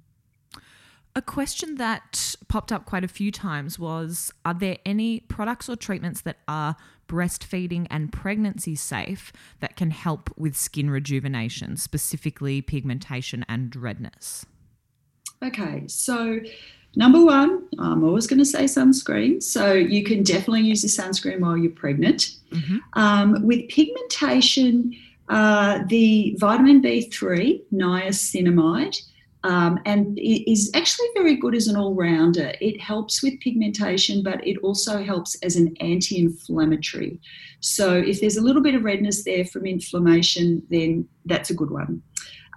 A 1.16 1.22
question 1.22 1.76
that 1.76 2.36
popped 2.48 2.72
up 2.72 2.86
quite 2.86 3.04
a 3.04 3.08
few 3.08 3.32
times 3.32 3.80
was 3.80 4.32
Are 4.46 4.54
there 4.54 4.78
any 4.86 5.22
products 5.22 5.68
or 5.68 5.76
treatments 5.76 6.22
that 6.22 6.38
are 6.48 6.76
breastfeeding 7.08 7.88
and 7.90 8.12
pregnancy 8.12 8.76
safe 8.76 9.32
that 9.60 9.76
can 9.76 9.92
help 9.92 10.30
with 10.38 10.56
skin 10.56 10.90
rejuvenation, 10.90 11.78
specifically 11.78 12.62
pigmentation 12.62 13.46
and 13.48 13.76
redness? 13.76 14.46
Okay, 15.44 15.84
so 15.88 16.40
number 16.96 17.24
one, 17.24 17.68
I'm 17.80 18.04
always 18.04 18.28
going 18.28 18.40
to 18.40 18.46
say 18.46 18.64
sunscreen. 18.64 19.42
So 19.42 19.74
you 19.74 20.04
can 20.04 20.24
definitely 20.24 20.62
use 20.62 20.84
a 20.84 20.88
sunscreen 20.88 21.40
while 21.40 21.58
you're 21.58 21.72
pregnant. 21.72 22.32
Mm-hmm. 22.52 22.78
Um, 22.94 23.46
with 23.46 23.68
pigmentation, 23.70 24.96
uh, 25.30 25.84
the 25.88 26.36
vitamin 26.40 26.82
B3, 26.82 27.62
niacinamide, 27.74 29.02
um, 29.44 29.80
and 29.86 30.18
is 30.20 30.72
actually 30.74 31.08
very 31.14 31.36
good 31.36 31.56
as 31.56 31.68
an 31.68 31.78
all 31.78 31.94
rounder. 31.94 32.54
It 32.60 32.82
helps 32.82 33.22
with 33.22 33.40
pigmentation, 33.40 34.24
but 34.24 34.46
it 34.46 34.58
also 34.64 35.04
helps 35.04 35.36
as 35.44 35.56
an 35.56 35.76
anti 35.80 36.18
inflammatory. 36.18 37.20
So, 37.60 37.94
if 37.94 38.20
there's 38.20 38.38
a 38.38 38.42
little 38.42 38.62
bit 38.62 38.76
of 38.76 38.84
redness 38.84 39.24
there 39.24 39.46
from 39.46 39.66
inflammation, 39.66 40.64
then 40.70 41.08
that's 41.26 41.50
a 41.50 41.56
good 41.56 41.72
one. 41.72 42.02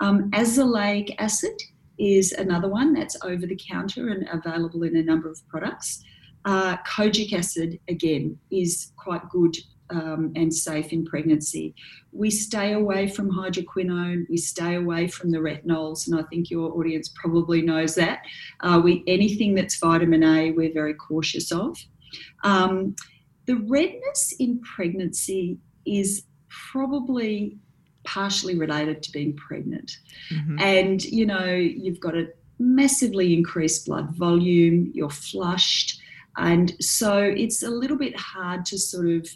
Um, 0.00 0.30
azelaic 0.30 1.14
acid 1.18 1.60
is 1.98 2.32
another 2.32 2.68
one 2.68 2.94
that's 2.94 3.16
over 3.22 3.46
the 3.46 3.60
counter 3.68 4.08
and 4.08 4.26
available 4.32 4.82
in 4.84 4.96
a 4.96 5.02
number 5.02 5.30
of 5.30 5.46
products. 5.48 6.02
Uh, 6.46 6.78
kojic 6.78 7.34
acid, 7.34 7.78
again, 7.88 8.38
is 8.50 8.92
quite 8.96 9.28
good 9.28 9.54
um, 9.90 10.32
and 10.36 10.52
safe 10.52 10.92
in 10.92 11.04
pregnancy. 11.04 11.74
We 12.12 12.30
stay 12.30 12.72
away 12.72 13.08
from 13.08 13.30
hydroquinone, 13.30 14.26
we 14.28 14.36
stay 14.36 14.74
away 14.74 15.08
from 15.08 15.30
the 15.30 15.38
retinols, 15.38 16.06
and 16.06 16.18
I 16.18 16.22
think 16.24 16.50
your 16.50 16.76
audience 16.78 17.12
probably 17.14 17.62
knows 17.62 17.94
that. 17.96 18.20
Uh, 18.60 18.80
we 18.82 19.04
anything 19.06 19.54
that's 19.54 19.78
vitamin 19.78 20.22
A, 20.22 20.50
we're 20.52 20.72
very 20.72 20.94
cautious 20.94 21.52
of. 21.52 21.76
Um, 22.42 22.96
the 23.46 23.56
redness 23.56 24.34
in 24.38 24.60
pregnancy 24.60 25.58
is 25.86 26.24
probably 26.48 27.58
partially 28.04 28.56
related 28.56 29.02
to 29.02 29.12
being 29.12 29.36
pregnant, 29.36 29.98
mm-hmm. 30.32 30.58
and 30.60 31.04
you 31.04 31.26
know 31.26 31.52
you've 31.54 32.00
got 32.00 32.16
a 32.16 32.28
massively 32.60 33.34
increased 33.34 33.86
blood 33.86 34.10
volume, 34.14 34.90
you're 34.94 35.10
flushed. 35.10 36.00
And 36.36 36.74
so 36.80 37.18
it's 37.18 37.62
a 37.62 37.70
little 37.70 37.96
bit 37.96 38.16
hard 38.16 38.64
to 38.66 38.78
sort 38.78 39.08
of 39.08 39.26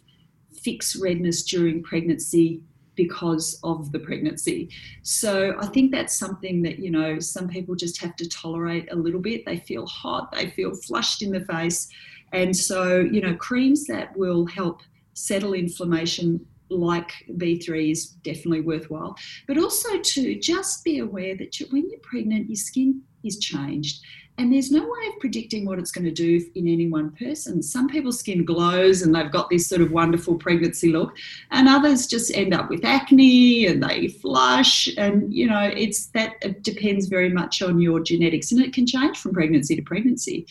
fix 0.63 0.97
redness 0.97 1.43
during 1.45 1.83
pregnancy 1.83 2.61
because 2.97 3.59
of 3.65 3.91
the 3.93 3.99
pregnancy. 3.99 4.71
So 5.03 5.57
I 5.59 5.67
think 5.67 5.91
that's 5.91 6.19
something 6.19 6.63
that, 6.63 6.79
you 6.79 6.91
know, 6.91 7.19
some 7.19 7.49
people 7.49 7.75
just 7.75 8.01
have 8.01 8.17
to 8.17 8.29
tolerate 8.29 8.91
a 8.93 8.97
little 8.97 9.21
bit. 9.21 9.45
They 9.45 9.59
feel 9.59 9.87
hot, 9.87 10.33
they 10.33 10.51
feel 10.51 10.75
flushed 10.75 11.23
in 11.23 11.31
the 11.31 11.45
face. 11.45 11.89
And 12.33 12.57
so, 12.57 13.01
you 13.01 13.21
know, 13.21 13.35
creams 13.35 13.85
that 13.87 14.17
will 14.17 14.47
help 14.47 14.83
settle 15.15 15.55
inflammation 15.55 16.45
like 16.71 17.13
B3 17.33 17.93
is 17.93 18.07
definitely 18.07 18.63
worthwhile. 18.63 19.17
But 19.47 19.59
also 19.59 19.99
to 20.01 20.39
just 20.39 20.83
be 20.85 20.99
aware 20.99 21.37
that 21.37 21.57
when 21.71 21.89
you're 21.91 22.01
pregnant, 22.01 22.49
your 22.49 22.57
skin 22.57 23.03
is 23.23 23.39
changed 23.39 24.03
and 24.37 24.53
there's 24.53 24.73
no 24.73 24.83
way 24.83 25.07
of 25.13 25.21
predicting 25.21 25.65
what 25.65 25.79
it's 25.79 25.93
going 25.93 26.05
to 26.05 26.11
do 26.11 26.45
in 26.57 26.67
any 26.67 26.89
one 26.89 27.13
person. 27.13 27.63
Some 27.63 27.89
people's 27.89 28.19
skin 28.19 28.45
glows 28.45 29.03
and 29.03 29.15
they've 29.15 29.31
got 29.31 29.49
this 29.49 29.69
sort 29.69 29.81
of 29.81 29.93
wonderful 29.93 30.35
pregnancy 30.35 30.91
look, 30.91 31.17
and 31.53 31.69
others 31.69 32.09
just 32.09 32.35
end 32.37 32.53
up 32.53 32.69
with 32.69 32.85
acne 32.85 33.67
and 33.67 33.83
they 33.83 34.09
flush. 34.09 34.89
And 34.97 35.33
you 35.33 35.47
know, 35.47 35.63
it's 35.63 36.07
that 36.07 36.35
it 36.43 36.65
depends 36.65 37.07
very 37.07 37.29
much 37.29 37.63
on 37.63 37.81
your 37.81 38.01
genetics, 38.01 38.51
and 38.51 38.61
it 38.61 38.73
can 38.73 38.87
change 38.87 39.19
from 39.19 39.35
pregnancy 39.35 39.77
to 39.77 39.83
pregnancy. 39.83 40.47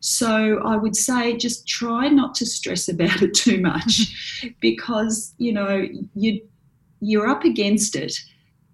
So 0.00 0.58
I 0.64 0.76
would 0.76 0.96
say 0.96 1.36
just 1.36 1.66
try 1.66 2.08
not 2.08 2.34
to 2.36 2.46
stress 2.46 2.88
about 2.88 3.22
it 3.22 3.34
too 3.34 3.60
much, 3.60 4.52
because 4.60 5.34
you 5.38 5.52
know 5.52 5.86
you 6.14 6.40
you're 7.00 7.28
up 7.28 7.44
against 7.44 7.94
it 7.94 8.18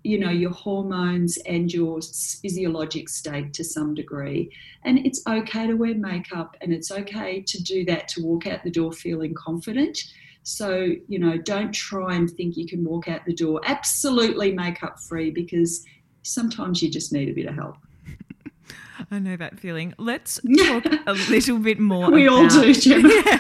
you 0.05 0.19
know 0.19 0.31
your 0.31 0.51
hormones 0.51 1.39
and 1.47 1.73
your 1.73 2.01
physiologic 2.43 3.09
state 3.09 3.53
to 3.55 3.65
some 3.65 3.95
degree 3.95 4.51
and 4.85 4.99
it's 4.99 5.23
okay 5.27 5.67
to 5.67 5.75
wear 5.75 5.95
makeup 5.95 6.57
and 6.61 6.73
it's 6.73 6.93
okay 6.93 7.41
to 7.41 7.61
do 7.63 7.85
that 7.87 8.07
to 8.07 8.23
walk 8.23 8.47
out 8.47 8.63
the 8.63 8.71
door 8.71 8.93
feeling 8.93 9.35
confident 9.35 9.99
so 10.43 10.93
you 11.09 11.19
know 11.19 11.39
don't 11.39 11.73
try 11.73 12.15
and 12.15 12.31
think 12.31 12.57
you 12.57 12.67
can 12.67 12.85
walk 12.85 13.09
out 13.09 13.25
the 13.25 13.35
door 13.35 13.61
absolutely 13.65 14.53
makeup 14.53 15.01
free 15.01 15.31
because 15.31 15.85
sometimes 16.23 16.83
you 16.83 16.91
just 16.91 17.13
need 17.13 17.31
a 17.31 17.33
bit 17.33 17.47
of 17.47 17.55
help 17.55 17.77
I 19.11 19.19
know 19.19 19.37
that 19.37 19.59
feeling. 19.59 19.93
Let's 19.99 20.41
talk 20.67 20.85
a 21.07 21.13
little 21.13 21.59
bit 21.59 21.79
more. 21.79 22.11
we 22.11 22.27
about, 22.27 22.53
all 22.53 22.63
do, 22.63 22.75
Gemma. 22.75 23.09
Yeah. 23.27 23.39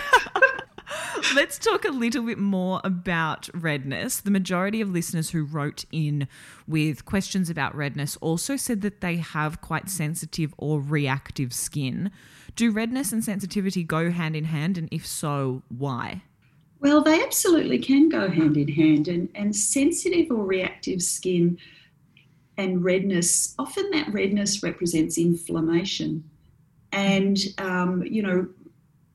Let's 1.34 1.58
talk 1.58 1.84
a 1.84 1.90
little 1.90 2.22
bit 2.22 2.38
more 2.38 2.80
about 2.84 3.48
redness. 3.52 4.20
The 4.20 4.30
majority 4.30 4.80
of 4.80 4.90
listeners 4.90 5.30
who 5.30 5.42
wrote 5.42 5.84
in 5.90 6.28
with 6.68 7.04
questions 7.06 7.50
about 7.50 7.74
redness 7.74 8.16
also 8.20 8.54
said 8.54 8.82
that 8.82 9.00
they 9.00 9.16
have 9.16 9.60
quite 9.60 9.88
sensitive 9.90 10.54
or 10.58 10.80
reactive 10.80 11.52
skin. 11.52 12.12
Do 12.54 12.70
redness 12.70 13.10
and 13.10 13.24
sensitivity 13.24 13.82
go 13.82 14.12
hand 14.12 14.36
in 14.36 14.44
hand? 14.44 14.78
And 14.78 14.88
if 14.92 15.04
so, 15.04 15.62
why? 15.68 16.22
Well, 16.78 17.02
they 17.02 17.20
absolutely 17.20 17.78
can 17.78 18.08
go 18.08 18.30
hand 18.30 18.56
in 18.56 18.68
hand. 18.68 19.08
And, 19.08 19.28
and 19.34 19.56
sensitive 19.56 20.30
or 20.30 20.44
reactive 20.44 21.02
skin 21.02 21.58
and 22.56 22.84
redness, 22.84 23.56
often 23.58 23.90
that 23.90 24.12
redness 24.12 24.62
represents 24.62 25.18
inflammation. 25.18 26.30
And, 26.92 27.38
um, 27.58 28.04
you 28.04 28.22
know, 28.22 28.46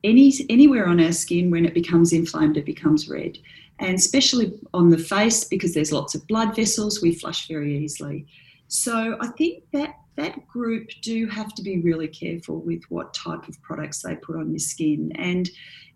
any 0.02 0.32
anywhere 0.48 0.86
on 0.86 1.00
our 1.00 1.12
skin 1.12 1.50
when 1.50 1.64
it 1.64 1.74
becomes 1.74 2.12
inflamed, 2.12 2.56
it 2.56 2.64
becomes 2.64 3.08
red, 3.08 3.38
and 3.78 3.94
especially 3.94 4.58
on 4.74 4.90
the 4.90 4.98
face 4.98 5.44
because 5.44 5.74
there's 5.74 5.92
lots 5.92 6.14
of 6.14 6.26
blood 6.26 6.54
vessels, 6.54 7.02
we 7.02 7.14
flush 7.14 7.48
very 7.48 7.78
easily. 7.78 8.26
So 8.68 9.16
I 9.20 9.26
think 9.28 9.64
that 9.72 9.96
that 10.16 10.46
group 10.46 10.90
do 11.02 11.26
have 11.26 11.54
to 11.54 11.62
be 11.62 11.80
really 11.80 12.08
careful 12.08 12.60
with 12.60 12.82
what 12.88 13.14
type 13.14 13.48
of 13.48 13.60
products 13.62 14.02
they 14.02 14.14
put 14.16 14.36
on 14.36 14.50
your 14.50 14.58
skin. 14.58 15.12
And, 15.16 15.48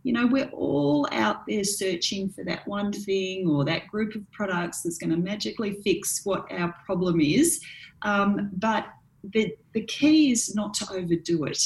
you 0.02 0.12
know, 0.12 0.26
we're 0.26 0.50
all 0.50 1.06
out 1.12 1.46
there 1.46 1.62
searching 1.62 2.30
for 2.30 2.42
that 2.44 2.66
one 2.66 2.92
thing 2.92 3.48
or 3.48 3.64
that 3.64 3.86
group 3.88 4.14
of 4.14 4.28
products 4.32 4.82
that's 4.82 4.98
going 4.98 5.10
to 5.10 5.16
magically 5.16 5.74
fix 5.82 6.24
what 6.24 6.50
our 6.50 6.74
problem 6.86 7.20
is. 7.20 7.60
Um, 8.02 8.50
but 8.54 8.86
the, 9.22 9.54
the 9.72 9.82
key 9.82 10.32
is 10.32 10.54
not 10.54 10.74
to 10.74 10.92
overdo 10.92 11.44
it 11.44 11.62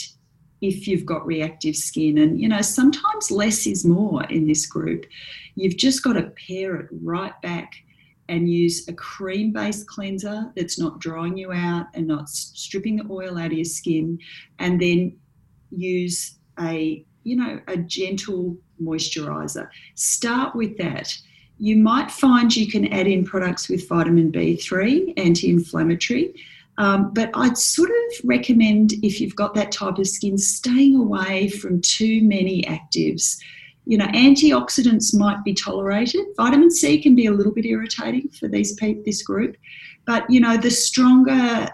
if 0.60 0.88
you've 0.88 1.06
got 1.06 1.26
reactive 1.26 1.76
skin. 1.76 2.18
And, 2.18 2.40
you 2.40 2.48
know, 2.48 2.60
sometimes 2.60 3.30
less 3.30 3.66
is 3.66 3.84
more 3.84 4.24
in 4.24 4.46
this 4.46 4.66
group. 4.66 5.06
You've 5.54 5.76
just 5.76 6.02
got 6.02 6.14
to 6.14 6.32
pare 6.48 6.76
it 6.76 6.88
right 6.90 7.40
back 7.42 7.72
and 8.28 8.50
use 8.50 8.86
a 8.88 8.92
cream 8.92 9.52
based 9.52 9.86
cleanser 9.86 10.52
that's 10.54 10.78
not 10.78 10.98
drying 10.98 11.36
you 11.36 11.52
out 11.52 11.86
and 11.94 12.06
not 12.06 12.28
stripping 12.28 12.96
the 12.96 13.06
oil 13.10 13.38
out 13.38 13.46
of 13.46 13.52
your 13.52 13.64
skin. 13.64 14.18
And 14.58 14.80
then 14.80 15.16
use 15.70 16.36
a, 16.60 17.04
you 17.24 17.36
know, 17.36 17.60
a 17.68 17.76
gentle 17.76 18.56
moisturizer. 18.82 19.68
Start 19.94 20.54
with 20.54 20.76
that. 20.78 21.16
You 21.58 21.76
might 21.76 22.10
find 22.10 22.54
you 22.54 22.70
can 22.70 22.92
add 22.92 23.08
in 23.08 23.24
products 23.24 23.68
with 23.68 23.88
vitamin 23.88 24.30
B3, 24.30 25.14
anti 25.16 25.50
inflammatory 25.50 26.34
um, 26.78 27.12
but 27.12 27.30
I'd 27.34 27.58
sort 27.58 27.90
of 27.90 28.24
recommend 28.24 28.92
if 29.02 29.20
you've 29.20 29.34
got 29.34 29.54
that 29.54 29.72
type 29.72 29.98
of 29.98 30.06
skin, 30.06 30.38
staying 30.38 30.94
away 30.94 31.48
from 31.48 31.80
too 31.82 32.22
many 32.22 32.62
actives. 32.62 33.36
You 33.84 33.98
know, 33.98 34.06
antioxidants 34.06 35.12
might 35.12 35.42
be 35.44 35.54
tolerated. 35.54 36.24
Vitamin 36.36 36.70
C 36.70 37.02
can 37.02 37.16
be 37.16 37.26
a 37.26 37.32
little 37.32 37.52
bit 37.52 37.66
irritating 37.66 38.28
for 38.28 38.46
these 38.46 38.74
people, 38.74 39.02
this 39.04 39.22
group, 39.22 39.56
but 40.06 40.28
you 40.30 40.40
know, 40.40 40.56
the 40.56 40.70
stronger 40.70 41.68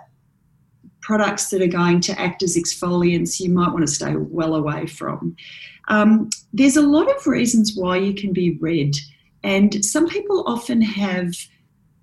products 1.02 1.50
that 1.50 1.60
are 1.60 1.66
going 1.66 2.00
to 2.00 2.18
act 2.18 2.42
as 2.42 2.56
exfoliants, 2.56 3.38
you 3.38 3.50
might 3.50 3.72
want 3.72 3.86
to 3.86 3.92
stay 3.92 4.16
well 4.16 4.54
away 4.54 4.86
from. 4.86 5.36
Um, 5.88 6.30
there's 6.54 6.78
a 6.78 6.82
lot 6.82 7.14
of 7.14 7.26
reasons 7.26 7.76
why 7.76 7.98
you 7.98 8.14
can 8.14 8.32
be 8.32 8.56
red, 8.58 8.94
and 9.42 9.84
some 9.84 10.08
people 10.08 10.44
often 10.46 10.80
have 10.80 11.34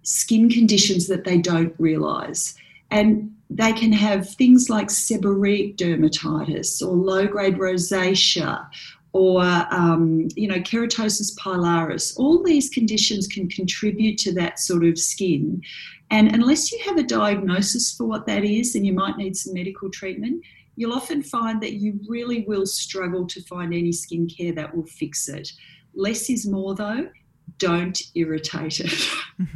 skin 0.03 0.51
conditions 0.51 1.07
that 1.07 1.23
they 1.23 1.39
don't 1.39 1.73
realize. 1.79 2.55
And 2.91 3.33
they 3.49 3.73
can 3.73 3.91
have 3.91 4.29
things 4.29 4.69
like 4.69 4.87
seborrheic 4.87 5.77
dermatitis 5.77 6.81
or 6.81 6.95
low 6.95 7.27
grade 7.27 7.57
rosacea 7.57 8.65
or 9.13 9.41
um, 9.71 10.27
you 10.35 10.47
know 10.47 10.59
keratosis 10.59 11.37
pilaris. 11.37 12.17
All 12.17 12.43
these 12.43 12.69
conditions 12.69 13.27
can 13.27 13.49
contribute 13.49 14.17
to 14.19 14.33
that 14.35 14.59
sort 14.59 14.85
of 14.85 14.97
skin. 14.97 15.61
And 16.09 16.33
unless 16.33 16.71
you 16.71 16.79
have 16.85 16.97
a 16.97 17.03
diagnosis 17.03 17.93
for 17.93 18.05
what 18.05 18.25
that 18.27 18.43
is 18.43 18.75
and 18.75 18.85
you 18.85 18.93
might 18.93 19.17
need 19.17 19.35
some 19.35 19.53
medical 19.53 19.89
treatment 19.89 20.43
you'll 20.75 20.93
often 20.93 21.21
find 21.21 21.61
that 21.61 21.73
you 21.73 21.99
really 22.07 22.43
will 22.47 22.65
struggle 22.65 23.27
to 23.27 23.41
find 23.43 23.73
any 23.73 23.91
skincare 23.91 24.55
that 24.55 24.75
will 24.75 24.85
fix 24.85 25.27
it. 25.27 25.51
Less 25.93 26.29
is 26.29 26.47
more 26.47 26.75
though. 26.75 27.09
Don't 27.57 28.01
irritate 28.15 28.79
it. 28.79 29.09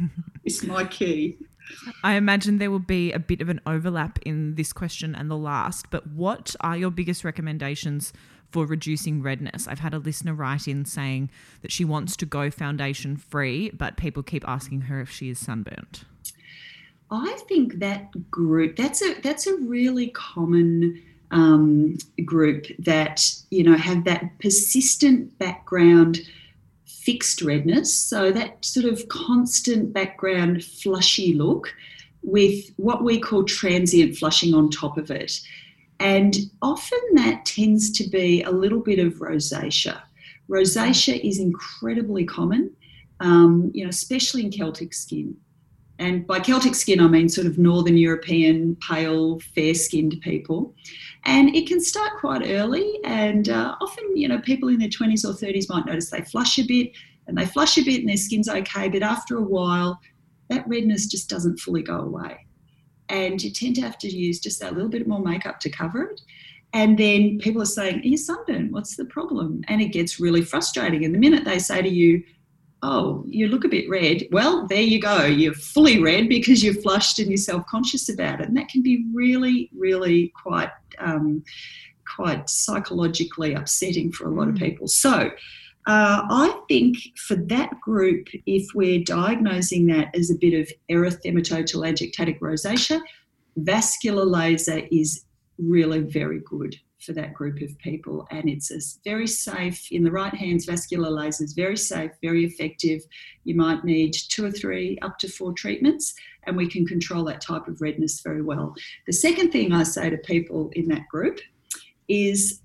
It's 0.44 0.62
my 0.62 0.84
key 0.84 1.38
I 2.02 2.14
imagine 2.14 2.58
there 2.58 2.70
will 2.70 2.78
be 2.78 3.12
a 3.12 3.18
bit 3.18 3.40
of 3.40 3.48
an 3.48 3.60
overlap 3.66 4.18
in 4.22 4.54
this 4.54 4.72
question 4.72 5.14
and 5.14 5.30
the 5.30 5.36
last, 5.36 5.90
but 5.90 6.06
what 6.06 6.54
are 6.60 6.76
your 6.76 6.90
biggest 6.90 7.24
recommendations 7.24 8.12
for 8.50 8.66
reducing 8.66 9.22
redness? 9.22 9.66
I've 9.66 9.80
had 9.80 9.94
a 9.94 9.98
listener 9.98 10.34
write 10.34 10.68
in 10.68 10.84
saying 10.84 11.30
that 11.62 11.72
she 11.72 11.84
wants 11.84 12.16
to 12.18 12.26
go 12.26 12.50
foundation 12.50 13.16
free, 13.16 13.70
but 13.70 13.96
people 13.96 14.22
keep 14.22 14.46
asking 14.48 14.82
her 14.82 15.00
if 15.00 15.10
she 15.10 15.30
is 15.30 15.38
sunburnt. 15.38 16.04
I 17.10 17.38
think 17.48 17.78
that 17.78 18.30
group 18.30 18.76
that's 18.76 19.00
a 19.00 19.20
that's 19.20 19.46
a 19.46 19.56
really 19.58 20.08
common 20.08 21.00
um, 21.30 21.98
group 22.24 22.66
that 22.80 23.30
you 23.50 23.62
know 23.62 23.76
have 23.76 24.04
that 24.04 24.38
persistent 24.40 25.38
background 25.38 26.20
fixed 27.06 27.40
redness, 27.40 27.94
so 27.94 28.32
that 28.32 28.64
sort 28.64 28.84
of 28.84 29.08
constant 29.08 29.92
background 29.92 30.64
flushy 30.64 31.32
look 31.32 31.72
with 32.22 32.72
what 32.76 33.04
we 33.04 33.20
call 33.20 33.44
transient 33.44 34.16
flushing 34.16 34.52
on 34.54 34.68
top 34.68 34.98
of 34.98 35.10
it. 35.10 35.40
And 36.00 36.36
often 36.60 36.98
that 37.14 37.46
tends 37.46 37.92
to 37.92 38.10
be 38.10 38.42
a 38.42 38.50
little 38.50 38.80
bit 38.80 38.98
of 38.98 39.14
rosacea. 39.14 40.02
Rosacea 40.50 41.20
is 41.22 41.38
incredibly 41.38 42.24
common, 42.24 42.70
um, 43.20 43.70
you 43.72 43.84
know, 43.84 43.90
especially 43.90 44.44
in 44.44 44.50
Celtic 44.50 44.92
skin. 44.92 45.36
And 45.98 46.26
by 46.26 46.40
Celtic 46.40 46.74
skin, 46.74 47.00
I 47.00 47.08
mean 47.08 47.28
sort 47.28 47.46
of 47.46 47.58
Northern 47.58 47.96
European, 47.96 48.76
pale, 48.76 49.40
fair 49.54 49.74
skinned 49.74 50.20
people. 50.20 50.74
And 51.24 51.54
it 51.56 51.66
can 51.66 51.80
start 51.80 52.18
quite 52.20 52.42
early. 52.46 53.00
And 53.04 53.48
uh, 53.48 53.76
often, 53.80 54.16
you 54.16 54.28
know, 54.28 54.38
people 54.38 54.68
in 54.68 54.78
their 54.78 54.88
20s 54.88 55.24
or 55.24 55.32
30s 55.32 55.68
might 55.68 55.86
notice 55.86 56.10
they 56.10 56.20
flush 56.20 56.58
a 56.58 56.66
bit 56.66 56.92
and 57.26 57.36
they 57.36 57.46
flush 57.46 57.78
a 57.78 57.84
bit 57.84 58.00
and 58.00 58.08
their 58.08 58.16
skin's 58.16 58.48
okay. 58.48 58.88
But 58.88 59.02
after 59.02 59.36
a 59.36 59.42
while, 59.42 60.00
that 60.48 60.68
redness 60.68 61.06
just 61.06 61.28
doesn't 61.28 61.58
fully 61.58 61.82
go 61.82 61.98
away. 61.98 62.46
And 63.08 63.42
you 63.42 63.50
tend 63.50 63.76
to 63.76 63.82
have 63.82 63.98
to 63.98 64.08
use 64.08 64.38
just 64.38 64.60
that 64.60 64.74
little 64.74 64.88
bit 64.88 65.08
more 65.08 65.20
makeup 65.20 65.60
to 65.60 65.70
cover 65.70 66.02
it. 66.04 66.20
And 66.72 66.98
then 66.98 67.38
people 67.38 67.62
are 67.62 67.66
saying, 67.66 68.00
Are 68.00 68.06
you 68.06 68.16
sunburned? 68.16 68.72
What's 68.72 68.96
the 68.96 69.04
problem? 69.04 69.62
And 69.68 69.80
it 69.80 69.88
gets 69.88 70.20
really 70.20 70.42
frustrating. 70.42 71.04
And 71.04 71.14
the 71.14 71.18
minute 71.18 71.44
they 71.44 71.58
say 71.58 71.80
to 71.80 71.88
you, 71.88 72.22
oh, 72.82 73.24
you 73.26 73.48
look 73.48 73.64
a 73.64 73.68
bit 73.68 73.88
red. 73.88 74.22
Well, 74.30 74.66
there 74.66 74.82
you 74.82 75.00
go. 75.00 75.24
You're 75.24 75.54
fully 75.54 76.00
red 76.00 76.28
because 76.28 76.62
you're 76.62 76.74
flushed 76.74 77.18
and 77.18 77.28
you're 77.28 77.36
self-conscious 77.36 78.08
about 78.08 78.40
it, 78.40 78.48
and 78.48 78.56
that 78.56 78.68
can 78.68 78.82
be 78.82 79.06
really, 79.12 79.70
really 79.76 80.32
quite, 80.40 80.70
um, 80.98 81.42
quite 82.16 82.48
psychologically 82.48 83.54
upsetting 83.54 84.12
for 84.12 84.26
a 84.26 84.30
lot 84.30 84.48
of 84.48 84.54
mm. 84.54 84.60
people. 84.60 84.88
So. 84.88 85.30
Uh, 85.88 86.26
I 86.28 86.62
think 86.66 86.96
for 87.28 87.36
that 87.36 87.80
group, 87.80 88.26
if 88.44 88.66
we're 88.74 89.04
diagnosing 89.04 89.86
that 89.86 90.08
as 90.16 90.32
a 90.32 90.34
bit 90.34 90.52
of 90.52 90.68
erythematotelangiectatic 90.90 92.40
rosacea, 92.40 93.00
vascular 93.54 94.24
laser 94.24 94.82
is 94.90 95.26
really 95.58 96.00
very 96.00 96.40
good 96.40 96.74
for 97.06 97.12
that 97.12 97.32
group 97.32 97.62
of 97.62 97.78
people. 97.78 98.26
And 98.30 98.48
it's 98.48 98.70
a 98.72 98.80
very 99.04 99.28
safe, 99.28 99.90
in 99.92 100.02
the 100.02 100.10
right 100.10 100.34
hands, 100.34 100.66
vascular 100.66 101.08
lasers, 101.08 101.54
very 101.54 101.76
safe, 101.76 102.10
very 102.20 102.44
effective. 102.44 103.02
You 103.44 103.54
might 103.54 103.84
need 103.84 104.12
two 104.12 104.44
or 104.44 104.50
three, 104.50 104.98
up 105.00 105.18
to 105.20 105.28
four 105.28 105.52
treatments, 105.52 106.14
and 106.42 106.56
we 106.56 106.68
can 106.68 106.86
control 106.86 107.24
that 107.24 107.40
type 107.40 107.68
of 107.68 107.80
redness 107.80 108.20
very 108.20 108.42
well. 108.42 108.74
The 109.06 109.12
second 109.12 109.52
thing 109.52 109.72
I 109.72 109.84
say 109.84 110.10
to 110.10 110.18
people 110.18 110.70
in 110.72 110.88
that 110.88 111.08
group 111.08 111.38
is 112.08 112.60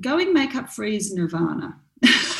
going 0.00 0.32
makeup 0.32 0.68
free 0.68 0.96
is 0.96 1.14
nirvana. 1.14 1.80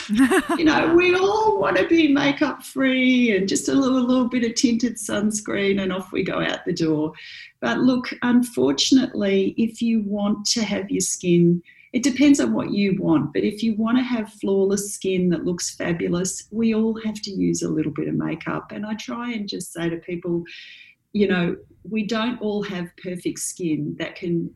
you 0.59 0.65
know, 0.65 0.95
we 0.95 1.15
all 1.15 1.59
want 1.59 1.77
to 1.77 1.87
be 1.87 2.09
makeup 2.09 2.63
free 2.63 3.37
and 3.37 3.49
just 3.49 3.69
a 3.69 3.75
little, 3.75 4.03
little 4.03 4.29
bit 4.29 4.45
of 4.45 4.55
tinted 4.55 4.97
sunscreen 4.97 5.81
and 5.81 5.93
off 5.93 6.13
we 6.13 6.23
go 6.23 6.41
out 6.41 6.65
the 6.65 6.73
door. 6.73 7.13
But 7.61 7.79
look, 7.79 8.11
unfortunately, 8.23 9.55
if 9.57 9.81
you 9.81 10.03
want 10.03 10.45
to 10.47 10.63
have 10.65 10.91
your 10.91 11.01
skin, 11.01 11.63
it 11.93 12.03
depends 12.03 12.41
on 12.41 12.53
what 12.53 12.73
you 12.73 13.01
want. 13.01 13.33
But 13.33 13.45
if 13.45 13.63
you 13.63 13.77
want 13.77 13.99
to 13.99 14.03
have 14.03 14.33
flawless 14.35 14.93
skin 14.93 15.29
that 15.31 15.45
looks 15.45 15.75
fabulous, 15.77 16.49
we 16.51 16.75
all 16.75 17.01
have 17.05 17.23
to 17.23 17.31
use 17.31 17.63
a 17.63 17.71
little 17.71 17.93
bit 17.93 18.09
of 18.09 18.15
makeup. 18.15 18.73
And 18.73 18.85
I 18.85 18.95
try 18.95 19.33
and 19.33 19.49
just 19.49 19.73
say 19.73 19.89
to 19.89 19.97
people, 19.97 20.45
you 21.13 21.29
know, 21.29 21.57
we 21.89 22.05
don't 22.05 22.41
all 22.41 22.65
have 22.65 22.91
perfect 23.03 23.39
skin 23.39 23.95
that 23.99 24.17
can, 24.17 24.53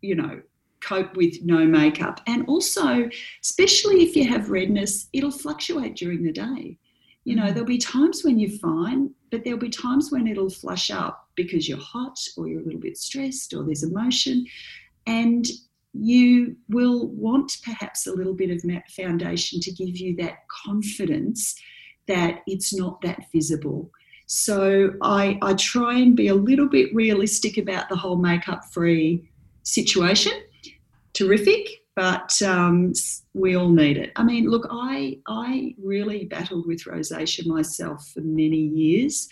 you 0.00 0.16
know, 0.16 0.42
cope 0.80 1.16
with 1.16 1.42
no 1.42 1.66
makeup. 1.66 2.20
And 2.26 2.46
also, 2.46 3.08
especially 3.42 4.02
if 4.02 4.16
you 4.16 4.28
have 4.28 4.50
redness, 4.50 5.08
it'll 5.12 5.30
fluctuate 5.30 5.96
during 5.96 6.22
the 6.22 6.32
day. 6.32 6.78
You 7.24 7.36
know, 7.36 7.44
mm. 7.44 7.48
there'll 7.48 7.64
be 7.64 7.78
times 7.78 8.24
when 8.24 8.38
you're 8.38 8.58
fine, 8.58 9.10
but 9.30 9.44
there'll 9.44 9.58
be 9.58 9.70
times 9.70 10.10
when 10.10 10.26
it'll 10.26 10.50
flush 10.50 10.90
up 10.90 11.28
because 11.34 11.68
you're 11.68 11.78
hot 11.78 12.18
or 12.36 12.48
you're 12.48 12.60
a 12.60 12.64
little 12.64 12.80
bit 12.80 12.96
stressed 12.96 13.52
or 13.54 13.64
there's 13.64 13.82
emotion. 13.82 14.46
And 15.06 15.46
you 15.92 16.56
will 16.68 17.08
want 17.08 17.58
perhaps 17.64 18.06
a 18.06 18.12
little 18.12 18.34
bit 18.34 18.50
of 18.50 18.62
foundation 18.94 19.60
to 19.60 19.72
give 19.72 19.96
you 19.96 20.14
that 20.16 20.38
confidence 20.64 21.54
that 22.06 22.40
it's 22.46 22.74
not 22.74 23.00
that 23.02 23.20
visible. 23.32 23.90
So 24.26 24.92
I, 25.02 25.38
I 25.42 25.54
try 25.54 25.98
and 25.98 26.14
be 26.14 26.28
a 26.28 26.34
little 26.34 26.68
bit 26.68 26.94
realistic 26.94 27.56
about 27.56 27.88
the 27.88 27.96
whole 27.96 28.16
makeup 28.16 28.64
free 28.72 29.30
situation 29.62 30.32
terrific, 31.18 31.68
but 31.96 32.40
um, 32.42 32.92
we 33.34 33.56
all 33.56 33.70
need 33.70 33.96
it. 33.96 34.12
I 34.14 34.22
mean, 34.22 34.48
look, 34.48 34.66
I 34.70 35.18
I 35.26 35.74
really 35.82 36.26
battled 36.26 36.66
with 36.66 36.84
rosacea 36.84 37.46
myself 37.46 38.08
for 38.14 38.20
many 38.20 38.56
years, 38.56 39.28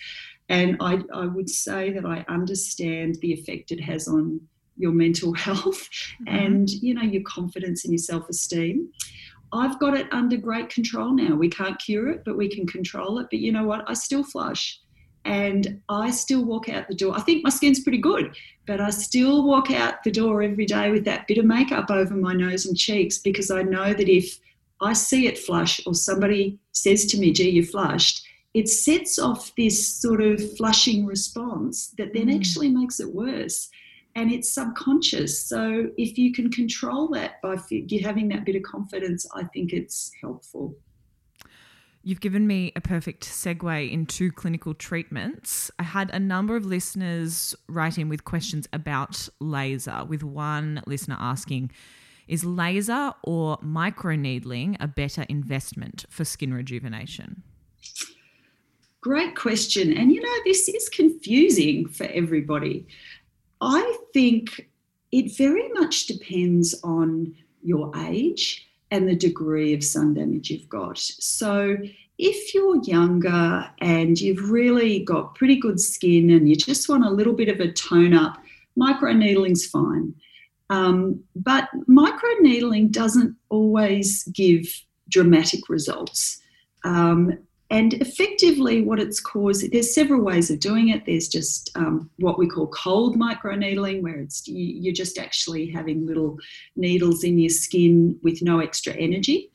and 0.48 0.76
I 0.80 1.00
I 1.14 1.26
would 1.26 1.48
say 1.48 1.90
that 1.92 2.04
I 2.04 2.24
understand 2.28 3.18
the 3.20 3.32
effect 3.32 3.70
it 3.70 3.80
has 3.80 4.08
on 4.08 4.40
your 4.76 4.92
mental 4.92 5.32
health 5.46 5.88
mm-hmm. 6.26 6.36
and 6.36 6.68
you 6.68 6.94
know 6.94 7.02
your 7.02 7.22
confidence 7.22 7.84
and 7.84 7.92
your 7.92 7.98
self-esteem. 7.98 8.90
I've 9.52 9.78
got 9.78 9.96
it 9.96 10.12
under 10.12 10.36
great 10.36 10.70
control 10.70 11.14
now. 11.14 11.36
We 11.36 11.48
can't 11.48 11.78
cure 11.78 12.08
it 12.08 12.22
but 12.24 12.36
we 12.36 12.48
can 12.48 12.66
control 12.66 13.20
it. 13.20 13.28
But 13.30 13.38
you 13.38 13.52
know 13.52 13.64
what? 13.64 13.88
I 13.88 13.94
still 13.94 14.24
flush 14.24 14.80
and 15.26 15.80
i 15.88 16.10
still 16.10 16.44
walk 16.44 16.68
out 16.68 16.88
the 16.88 16.94
door 16.94 17.14
i 17.16 17.20
think 17.20 17.44
my 17.44 17.50
skin's 17.50 17.80
pretty 17.80 17.98
good 17.98 18.34
but 18.66 18.80
i 18.80 18.88
still 18.88 19.46
walk 19.46 19.70
out 19.70 20.02
the 20.04 20.10
door 20.10 20.42
every 20.42 20.64
day 20.64 20.90
with 20.90 21.04
that 21.04 21.26
bit 21.26 21.38
of 21.38 21.44
makeup 21.44 21.90
over 21.90 22.14
my 22.14 22.32
nose 22.32 22.64
and 22.64 22.76
cheeks 22.76 23.18
because 23.18 23.50
i 23.50 23.62
know 23.62 23.92
that 23.92 24.08
if 24.08 24.38
i 24.80 24.92
see 24.92 25.26
it 25.26 25.36
flush 25.36 25.80
or 25.86 25.94
somebody 25.94 26.58
says 26.72 27.04
to 27.04 27.18
me 27.18 27.32
gee 27.32 27.50
you 27.50 27.64
flushed 27.64 28.26
it 28.54 28.68
sets 28.68 29.18
off 29.18 29.52
this 29.56 29.86
sort 29.86 30.22
of 30.22 30.56
flushing 30.56 31.04
response 31.04 31.92
that 31.98 32.14
then 32.14 32.28
mm. 32.28 32.36
actually 32.36 32.70
makes 32.70 33.00
it 33.00 33.14
worse 33.14 33.68
and 34.16 34.32
it's 34.32 34.50
subconscious. 34.50 35.46
So 35.46 35.90
if 35.98 36.16
you 36.16 36.32
can 36.32 36.50
control 36.50 37.08
that 37.08 37.40
by 37.42 37.56
having 38.02 38.28
that 38.28 38.46
bit 38.46 38.56
of 38.56 38.62
confidence, 38.62 39.26
I 39.34 39.44
think 39.52 39.74
it's 39.74 40.10
helpful. 40.22 40.74
You've 42.06 42.20
given 42.20 42.46
me 42.46 42.70
a 42.76 42.80
perfect 42.80 43.24
segue 43.24 43.90
into 43.90 44.30
clinical 44.30 44.74
treatments. 44.74 45.72
I 45.80 45.82
had 45.82 46.08
a 46.10 46.20
number 46.20 46.54
of 46.54 46.64
listeners 46.64 47.52
write 47.68 47.98
in 47.98 48.08
with 48.08 48.22
questions 48.22 48.68
about 48.72 49.28
laser, 49.40 50.04
with 50.04 50.22
one 50.22 50.82
listener 50.86 51.16
asking, 51.18 51.72
is 52.28 52.44
laser 52.44 53.12
or 53.24 53.58
microneedling 53.58 54.76
a 54.78 54.86
better 54.86 55.26
investment 55.28 56.04
for 56.08 56.24
skin 56.24 56.54
rejuvenation? 56.54 57.42
Great 59.00 59.34
question. 59.34 59.92
And 59.92 60.12
you 60.12 60.20
know, 60.20 60.36
this 60.44 60.68
is 60.68 60.88
confusing 60.88 61.88
for 61.88 62.04
everybody. 62.04 62.86
I 63.60 63.98
think 64.12 64.70
it 65.10 65.36
very 65.36 65.68
much 65.70 66.06
depends 66.06 66.72
on 66.84 67.34
your 67.64 67.90
age 67.96 68.65
and 68.90 69.08
the 69.08 69.16
degree 69.16 69.74
of 69.74 69.82
sun 69.82 70.14
damage 70.14 70.50
you've 70.50 70.68
got. 70.68 70.98
So, 70.98 71.76
if 72.18 72.54
you're 72.54 72.82
younger 72.84 73.70
and 73.80 74.18
you've 74.18 74.50
really 74.50 75.00
got 75.00 75.34
pretty 75.34 75.56
good 75.56 75.78
skin 75.78 76.30
and 76.30 76.48
you 76.48 76.56
just 76.56 76.88
want 76.88 77.04
a 77.04 77.10
little 77.10 77.34
bit 77.34 77.50
of 77.50 77.60
a 77.60 77.70
tone 77.70 78.14
up, 78.14 78.38
microneedling's 78.78 79.66
fine. 79.66 80.14
Um, 80.70 81.22
but 81.34 81.68
microneedling 81.88 82.90
doesn't 82.90 83.36
always 83.50 84.24
give 84.24 84.66
dramatic 85.08 85.68
results. 85.68 86.40
Um, 86.84 87.38
and 87.70 87.94
effectively, 87.94 88.82
what 88.82 89.00
it's 89.00 89.18
caused, 89.18 89.72
there's 89.72 89.92
several 89.92 90.22
ways 90.22 90.50
of 90.50 90.60
doing 90.60 90.90
it. 90.90 91.04
There's 91.04 91.26
just 91.26 91.70
um, 91.74 92.08
what 92.16 92.38
we 92.38 92.46
call 92.46 92.68
cold 92.68 93.16
microneedling, 93.16 94.02
where 94.02 94.20
it's 94.20 94.46
you're 94.46 94.94
just 94.94 95.18
actually 95.18 95.68
having 95.68 96.06
little 96.06 96.38
needles 96.76 97.24
in 97.24 97.38
your 97.38 97.50
skin 97.50 98.18
with 98.22 98.40
no 98.40 98.60
extra 98.60 98.92
energy. 98.94 99.50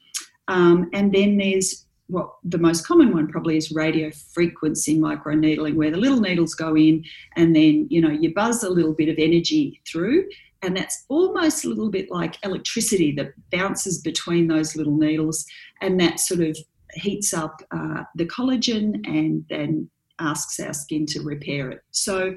Um, 0.50 0.90
and 0.92 1.14
then 1.14 1.38
there's 1.38 1.86
what 2.08 2.34
the 2.44 2.58
most 2.58 2.86
common 2.86 3.14
one 3.14 3.30
probably 3.30 3.56
is 3.56 3.72
radio 3.72 4.12
frequency 4.34 5.00
microneedling, 5.00 5.76
where 5.76 5.92
the 5.92 5.98
little 5.98 6.20
needles 6.20 6.54
go 6.54 6.76
in 6.76 7.06
and 7.38 7.56
then 7.56 7.88
you 7.90 8.02
know 8.02 8.12
you 8.12 8.34
buzz 8.34 8.64
a 8.64 8.70
little 8.70 8.94
bit 8.94 9.08
of 9.08 9.16
energy 9.20 9.82
through, 9.90 10.28
and 10.62 10.76
that's 10.76 11.06
almost 11.08 11.64
a 11.64 11.70
little 11.70 11.90
bit 11.90 12.12
like 12.12 12.36
electricity 12.44 13.14
that 13.14 13.32
bounces 13.52 14.02
between 14.02 14.48
those 14.48 14.76
little 14.76 14.98
needles, 14.98 15.46
and 15.80 15.98
that 16.02 16.20
sort 16.20 16.42
of 16.42 16.58
heats 16.94 17.34
up 17.34 17.62
uh, 17.72 18.04
the 18.16 18.26
collagen 18.26 19.06
and 19.08 19.46
then 19.50 19.90
asks 20.20 20.60
our 20.60 20.74
skin 20.74 21.06
to 21.08 21.22
repair 21.22 21.70
it. 21.70 21.82
So 21.92 22.36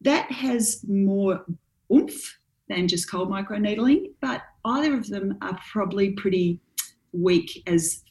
that 0.00 0.30
has 0.30 0.84
more 0.88 1.44
oomph 1.92 2.38
than 2.68 2.88
just 2.88 3.10
cold 3.10 3.30
microneedling, 3.30 4.12
but 4.20 4.42
either 4.64 4.94
of 4.94 5.08
them 5.08 5.38
are 5.40 5.58
probably 5.72 6.10
pretty 6.12 6.60
weak 7.12 7.62
as 7.66 8.02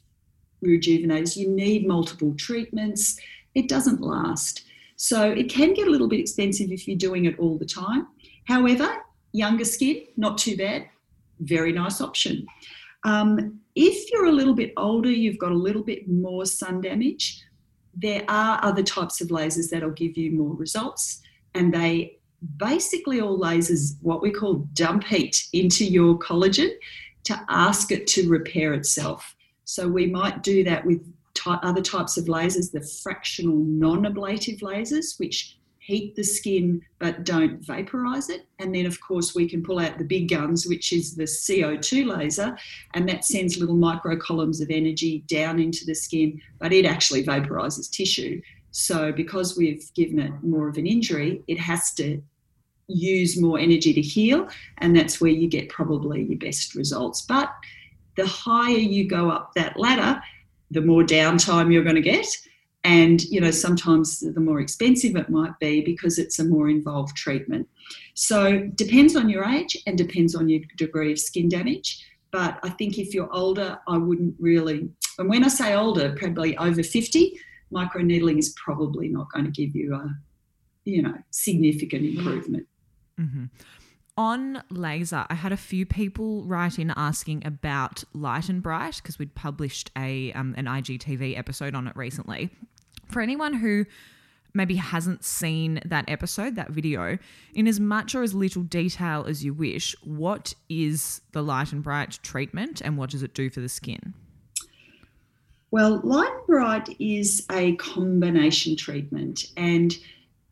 rejuvenators. 0.66 1.36
You 1.36 1.50
need 1.50 1.88
multiple 1.88 2.34
treatments, 2.38 3.20
it 3.56 3.70
doesn't 3.70 4.02
last. 4.02 4.64
So 4.96 5.30
it 5.30 5.50
can 5.50 5.74
get 5.74 5.88
a 5.88 5.92
little 5.92 6.08
bit 6.08 6.20
expensive 6.20 6.72
if 6.72 6.88
you're 6.88 6.98
doing 6.98 7.26
it 7.26 7.38
all 7.38 7.58
the 7.58 7.66
time. 7.66 8.08
However, 8.46 8.90
younger 9.32 9.66
skin, 9.66 10.06
not 10.18 10.38
too 10.38 10.58
bad, 10.58 10.88
very 11.40 11.72
nice 11.72 12.02
option. 12.02 12.48
Um, 13.04 13.60
if 13.78 14.12
you're 14.12 14.26
a 14.26 14.32
little 14.32 14.56
bit 14.56 14.74
older, 14.76 15.12
you've 15.12 15.38
got 15.38 15.52
a 15.52 15.56
little 15.56 15.84
bit 15.84 16.10
more 16.10 16.48
sun 16.48 16.82
damage, 16.82 17.44
there 17.94 18.24
are 18.28 18.60
other 18.64 18.82
types 18.82 19.22
of 19.22 19.28
lasers 19.28 19.70
that'll 19.70 19.92
give 19.92 20.18
you 20.18 20.32
more 20.32 20.56
results. 20.56 21.22
And 21.54 21.72
they 21.72 22.18
basically 22.58 23.22
all 23.22 23.40
lasers, 23.40 23.94
what 24.02 24.24
we 24.24 24.32
call 24.32 24.68
dump 24.74 25.04
heat 25.04 25.48
into 25.54 25.86
your 25.86 26.18
collagen 26.18 26.70
to 27.26 27.40
ask 27.50 27.92
it 27.92 28.08
to 28.08 28.28
repair 28.28 28.74
itself. 28.74 29.36
So 29.66 29.88
we 29.88 30.08
might 30.08 30.42
do 30.42 30.64
that 30.64 30.84
with 30.84 31.02
other 31.46 31.82
types 31.82 32.18
of 32.18 32.26
lasers, 32.26 32.72
the 32.72 32.82
fractional 32.82 33.58
non 33.58 34.08
ablative 34.08 34.60
lasers, 34.62 35.20
which 35.20 35.56
heat 35.88 36.14
the 36.18 36.24
skin 36.24 36.82
but 37.00 37.24
don't 37.24 37.66
vaporize 37.66 38.30
it. 38.30 38.46
And 38.60 38.76
then, 38.76 38.86
of 38.86 39.00
course, 39.00 39.34
we 39.34 39.48
can 39.48 39.64
pull 39.64 39.80
out 39.80 39.98
the 39.98 40.04
big 40.04 40.30
guns, 40.30 40.68
which 40.68 40.92
is 40.92 41.16
the 41.16 41.24
CO2 41.24 42.06
laser, 42.06 42.58
and 42.94 43.08
that 43.08 43.24
sends 43.24 43.58
little 43.58 43.78
micro 43.78 44.18
columns 44.18 44.60
of 44.60 44.70
energy 44.70 45.24
down 45.28 45.60
into 45.60 45.86
the 45.86 45.96
skin, 45.96 46.42
but 46.60 46.74
it 46.74 46.86
actually 46.86 47.24
vaporizes 47.24 47.90
tissue. 47.90 48.42
So, 48.72 49.14
because 49.14 49.56
we've 49.56 49.90
given 49.96 50.20
it 50.20 50.34
more 50.44 50.68
of 50.68 50.78
an 50.78 50.86
injury, 50.86 51.42
it 51.48 51.58
has 51.58 51.94
to 51.94 52.22
use 52.90 53.40
more 53.40 53.58
energy 53.58 53.94
to 53.94 54.02
heal, 54.02 54.50
and 54.80 54.94
that's 54.94 55.22
where 55.22 55.32
you 55.32 55.48
get 55.48 55.70
probably 55.70 56.24
your 56.24 56.38
best 56.38 56.76
results. 56.76 57.22
But 57.22 57.50
the 58.18 58.28
higher 58.28 58.76
you 58.76 59.08
go 59.08 59.30
up 59.30 59.54
that 59.56 59.80
ladder, 59.80 60.22
the 60.70 60.82
more 60.82 61.04
downtime 61.04 61.72
you're 61.72 61.84
going 61.84 61.96
to 61.96 62.02
get 62.02 62.28
and 62.88 63.24
you 63.26 63.42
know 63.42 63.52
sometimes 63.52 64.22
the 64.22 64.40
more 64.40 64.62
expensive 64.62 65.18
it 65.18 65.30
might 65.30 65.60
be 65.60 65.82
because 65.82 66.18
it's 66.18 66.40
a 66.40 66.46
more 66.46 66.70
involved 66.70 67.16
treatment 67.18 67.68
so 68.14 68.60
depends 68.76 69.16
on 69.16 69.30
your 69.30 69.44
age 69.44 69.78
and 69.86 69.98
depends 69.98 70.34
on 70.34 70.48
your 70.48 70.62
degree 70.78 71.12
of 71.12 71.20
skin 71.20 71.50
damage 71.50 72.04
but 72.32 72.60
i 72.64 72.70
think 72.70 72.98
if 72.98 73.14
you're 73.14 73.32
older 73.34 73.78
i 73.90 73.98
wouldn't 73.98 74.34
really 74.40 74.90
and 75.20 75.30
when 75.30 75.44
i 75.44 75.50
say 75.50 75.76
older 75.76 76.16
probably 76.18 76.58
over 76.58 76.82
50 76.82 77.38
microneedling 77.74 78.40
is 78.40 78.56
probably 78.64 79.10
not 79.10 79.28
going 79.34 79.46
to 79.46 79.52
give 79.52 79.76
you 79.76 79.94
a 79.94 80.10
you 80.86 81.02
know 81.02 81.16
significant 81.30 82.06
improvement 82.06 82.66
mm-hmm. 83.20 83.46
On 84.20 84.64
laser, 84.72 85.28
I 85.30 85.36
had 85.36 85.52
a 85.52 85.58
few 85.58 85.86
people 85.86 86.44
write 86.46 86.80
in 86.80 86.92
asking 86.96 87.46
about 87.46 88.04
Light 88.16 88.50
and 88.50 88.64
Bright 88.64 88.96
because 88.96 89.20
we'd 89.20 89.36
published 89.36 89.92
a 89.96 90.34
um, 90.34 90.56
an 90.58 90.66
IGTV 90.66 91.38
episode 91.38 91.76
on 91.76 91.88
it 91.88 91.96
recently. 91.96 92.50
For 93.08 93.22
anyone 93.22 93.54
who 93.54 93.86
maybe 94.54 94.76
hasn't 94.76 95.24
seen 95.24 95.80
that 95.86 96.06
episode, 96.10 96.56
that 96.56 96.72
video, 96.72 97.18
in 97.54 97.68
as 97.68 97.80
much 97.80 98.16
or 98.16 98.24
as 98.24 98.34
little 98.34 98.64
detail 98.64 99.26
as 99.28 99.46
you 99.46 99.54
wish, 99.54 99.96
what 100.04 100.54
is 100.70 101.22
the 101.32 101.42
Light 101.42 101.72
and 101.72 101.84
Bright 101.84 102.20
treatment 102.24 102.82
and 102.82 102.98
what 102.98 103.12
does 103.12 103.24
it 103.24 103.34
do 103.34 103.50
for 103.50 103.62
the 103.62 103.70
skin? 103.70 104.14
Well, 105.70 106.02
Light 106.04 106.32
and 106.32 106.48
Bright 106.48 106.96
is 107.00 107.46
a 107.52 107.76
combination 107.76 108.76
treatment 108.76 109.46
and 109.58 109.96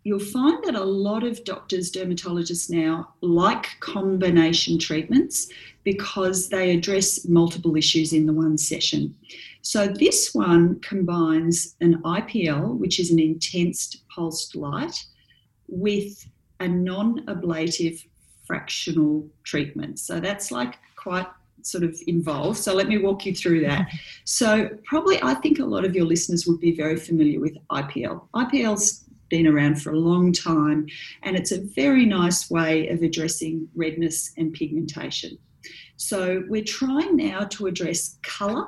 you'll 0.06 0.20
find 0.20 0.63
that 0.63 0.76
a 0.76 0.84
lot 0.84 1.24
of 1.24 1.44
doctors, 1.44 1.91
dermatologists 1.91 2.70
now 2.70 3.10
like 3.22 3.68
combination 3.80 4.78
treatments 4.78 5.48
because 5.84 6.48
they 6.48 6.72
address 6.72 7.28
multiple 7.28 7.76
issues 7.76 8.13
in 8.13 8.28
the 8.28 8.32
one 8.32 8.56
session. 8.58 9.13
So 9.63 9.88
this 9.88 10.34
one 10.34 10.80
combines 10.82 11.76
an 11.82 12.04
IPL, 12.04 12.78
which 12.78 13.00
is 13.00 13.10
an 13.10 13.20
intense 13.20 13.98
pulsed 14.13 14.56
light, 14.56 14.96
with 15.67 16.29
a 16.60 16.67
non-ablative 16.67 18.00
fractional 18.46 19.27
treatment. 19.44 19.98
So 19.98 20.19
that's 20.19 20.52
like 20.52 20.75
quite 20.96 21.25
sort 21.63 21.84
of 21.84 22.00
involved. 22.06 22.60
So 22.60 22.75
let 22.75 22.88
me 22.88 23.00
walk 23.00 23.25
you 23.25 23.34
through 23.34 23.62
that. 23.62 23.88
So 24.27 24.69
probably 24.86 25.21
I 25.21 25.36
think 25.36 25.60
a 25.60 25.65
lot 25.65 25.86
of 25.86 25.96
your 25.96 26.06
listeners 26.06 26.48
would 26.48 26.60
be 26.60 26.75
very 26.75 26.96
familiar 26.96 27.40
with 27.40 27.56
IPL. 27.69 28.27
IPL's 28.34 29.04
been 29.36 29.48
around 29.48 29.81
for 29.81 29.92
a 29.92 30.00
long 30.00 30.31
time, 30.31 30.88
and 31.23 31.36
it's 31.36 31.52
a 31.52 31.60
very 31.60 32.06
nice 32.06 32.50
way 32.50 32.88
of 32.88 33.02
addressing 33.02 33.67
redness 33.75 34.31
and 34.38 34.54
pigmentation. 34.54 35.38
So 35.98 36.46
we're 36.48 36.63
trying 36.63 37.17
now 37.17 37.42
to 37.56 37.67
address 37.67 38.17
colour 38.23 38.65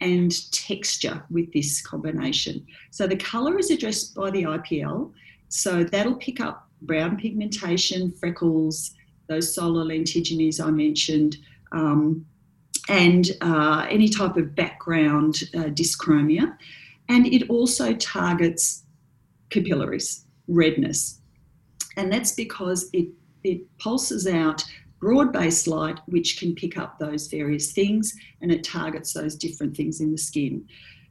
and 0.00 0.30
texture 0.52 1.24
with 1.30 1.52
this 1.52 1.82
combination. 1.82 2.64
So 2.92 3.08
the 3.08 3.16
colour 3.16 3.58
is 3.58 3.72
addressed 3.72 4.14
by 4.14 4.30
the 4.30 4.44
IPL, 4.44 5.12
so 5.48 5.82
that'll 5.82 6.14
pick 6.28 6.38
up 6.40 6.68
brown 6.82 7.16
pigmentation, 7.16 8.12
freckles, 8.12 8.92
those 9.26 9.52
solar 9.52 9.84
lentigines 9.84 10.64
I 10.64 10.70
mentioned, 10.70 11.38
um, 11.72 12.24
and 12.88 13.32
uh, 13.40 13.84
any 13.90 14.08
type 14.08 14.36
of 14.36 14.54
background 14.54 15.42
uh, 15.56 15.70
dyschromia. 15.78 16.56
And 17.08 17.26
it 17.26 17.50
also 17.50 17.94
targets 17.94 18.84
capillaries, 19.50 20.24
redness. 20.46 21.20
And 21.96 22.12
that's 22.12 22.32
because 22.32 22.88
it, 22.92 23.08
it 23.44 23.62
pulses 23.78 24.26
out 24.26 24.64
broad 25.00 25.32
based 25.32 25.66
light, 25.66 26.00
which 26.06 26.38
can 26.38 26.54
pick 26.54 26.76
up 26.76 26.98
those 26.98 27.28
various 27.28 27.72
things 27.72 28.14
and 28.40 28.50
it 28.50 28.64
targets 28.64 29.12
those 29.12 29.36
different 29.36 29.76
things 29.76 30.00
in 30.00 30.12
the 30.12 30.18
skin. 30.18 30.66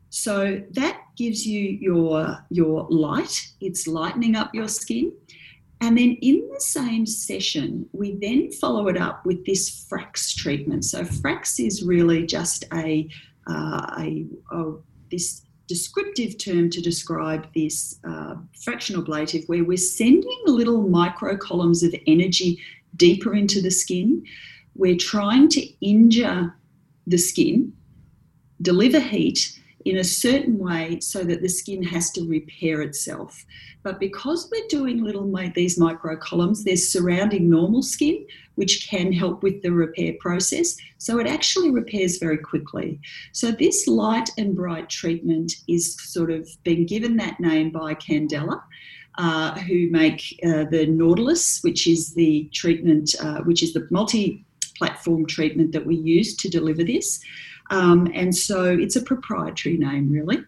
So 0.09 0.61
that 0.71 1.01
gives 1.17 1.45
you 1.45 1.61
your, 1.61 2.37
your 2.49 2.87
light, 2.89 3.51
it's 3.59 3.87
lightening 3.87 4.35
up 4.35 4.53
your 4.53 4.67
skin. 4.67 5.11
And 5.81 5.97
then 5.97 6.17
in 6.21 6.49
the 6.51 6.59
same 6.59 7.05
session, 7.05 7.87
we 7.91 8.17
then 8.19 8.51
follow 8.51 8.87
it 8.87 8.97
up 8.97 9.25
with 9.25 9.45
this 9.45 9.85
Frax 9.89 10.35
treatment. 10.35 10.85
So 10.85 11.03
Frax 11.03 11.63
is 11.63 11.83
really 11.83 12.25
just 12.25 12.65
a, 12.73 13.07
uh, 13.47 13.95
a, 13.99 14.25
a 14.51 14.73
this 15.11 15.43
descriptive 15.67 16.37
term 16.37 16.69
to 16.69 16.81
describe 16.81 17.47
this 17.53 17.99
uh, 18.07 18.35
fractional 18.53 19.01
ablative 19.01 19.43
where 19.47 19.63
we're 19.63 19.77
sending 19.77 20.39
little 20.45 20.87
micro 20.87 21.37
columns 21.37 21.83
of 21.83 21.93
energy 22.07 22.57
deeper 22.95 23.35
into 23.35 23.61
the 23.61 23.71
skin. 23.71 24.23
We're 24.75 24.97
trying 24.97 25.49
to 25.49 25.85
injure 25.85 26.55
the 27.05 27.17
skin, 27.17 27.73
deliver 28.61 28.99
heat 28.99 29.59
in 29.87 29.97
a 29.97 30.03
certain 30.03 30.57
way 30.57 30.99
so 30.99 31.23
that 31.23 31.41
the 31.41 31.49
skin 31.49 31.81
has 31.81 32.11
to 32.11 32.27
repair 32.27 32.81
itself. 32.81 33.45
But 33.83 33.99
because 33.99 34.49
we're 34.51 34.67
doing 34.67 35.03
little 35.03 35.25
these 35.55 35.79
micro 35.79 36.17
columns, 36.17 36.63
they're 36.63 36.75
surrounding 36.75 37.49
normal 37.49 37.81
skin, 37.81 38.25
which 38.55 38.89
can 38.89 39.13
help 39.13 39.43
with 39.43 39.61
the 39.61 39.71
repair 39.71 40.13
process. 40.19 40.75
So 40.97 41.19
it 41.19 41.27
actually 41.27 41.71
repairs 41.71 42.17
very 42.17 42.37
quickly. 42.37 42.99
So 43.31 43.51
this 43.51 43.87
light 43.87 44.29
and 44.37 44.55
bright 44.55 44.89
treatment 44.89 45.53
is 45.67 45.95
sort 46.01 46.31
of 46.31 46.49
been 46.63 46.85
given 46.85 47.15
that 47.17 47.39
name 47.39 47.71
by 47.71 47.95
Candela. 47.95 48.61
Uh, 49.19 49.57
who 49.61 49.89
make 49.89 50.39
uh, 50.45 50.63
the 50.65 50.85
Nordlys, 50.85 51.63
which 51.63 51.87
is 51.87 52.13
the 52.13 52.47
treatment, 52.53 53.15
uh, 53.19 53.39
which 53.45 53.63
is 53.63 53.73
the 53.73 53.87
multi 53.89 54.45
platform 54.77 55.25
treatment 55.25 55.71
that 55.71 55.87
we 55.87 55.95
use 55.95 56.35
to 56.35 56.47
deliver 56.47 56.83
this. 56.83 57.19
Um, 57.69 58.09
and 58.13 58.35
so 58.35 58.63
it's 58.65 58.95
a 58.95 59.01
proprietary 59.01 59.77
name, 59.77 60.11
really. 60.11 60.43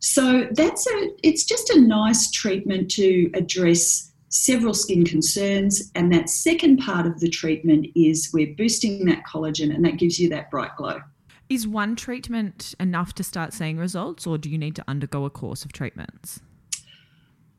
So 0.00 0.48
that's 0.52 0.86
a, 0.86 1.08
it's 1.22 1.44
just 1.44 1.70
a 1.70 1.80
nice 1.80 2.30
treatment 2.30 2.90
to 2.92 3.30
address 3.34 4.12
several 4.28 4.74
skin 4.74 5.04
concerns. 5.04 5.92
And 5.94 6.12
that 6.12 6.28
second 6.28 6.78
part 6.78 7.06
of 7.06 7.20
the 7.20 7.28
treatment 7.28 7.86
is 7.94 8.30
we're 8.32 8.54
boosting 8.56 9.04
that 9.04 9.22
collagen 9.30 9.74
and 9.74 9.84
that 9.84 9.98
gives 9.98 10.18
you 10.18 10.28
that 10.30 10.50
bright 10.50 10.74
glow. 10.76 11.00
Is 11.48 11.68
one 11.68 11.96
treatment 11.96 12.74
enough 12.80 13.12
to 13.14 13.22
start 13.22 13.52
seeing 13.52 13.76
results, 13.76 14.26
or 14.26 14.38
do 14.38 14.48
you 14.48 14.56
need 14.56 14.74
to 14.76 14.84
undergo 14.88 15.26
a 15.26 15.30
course 15.30 15.66
of 15.66 15.72
treatments? 15.72 16.40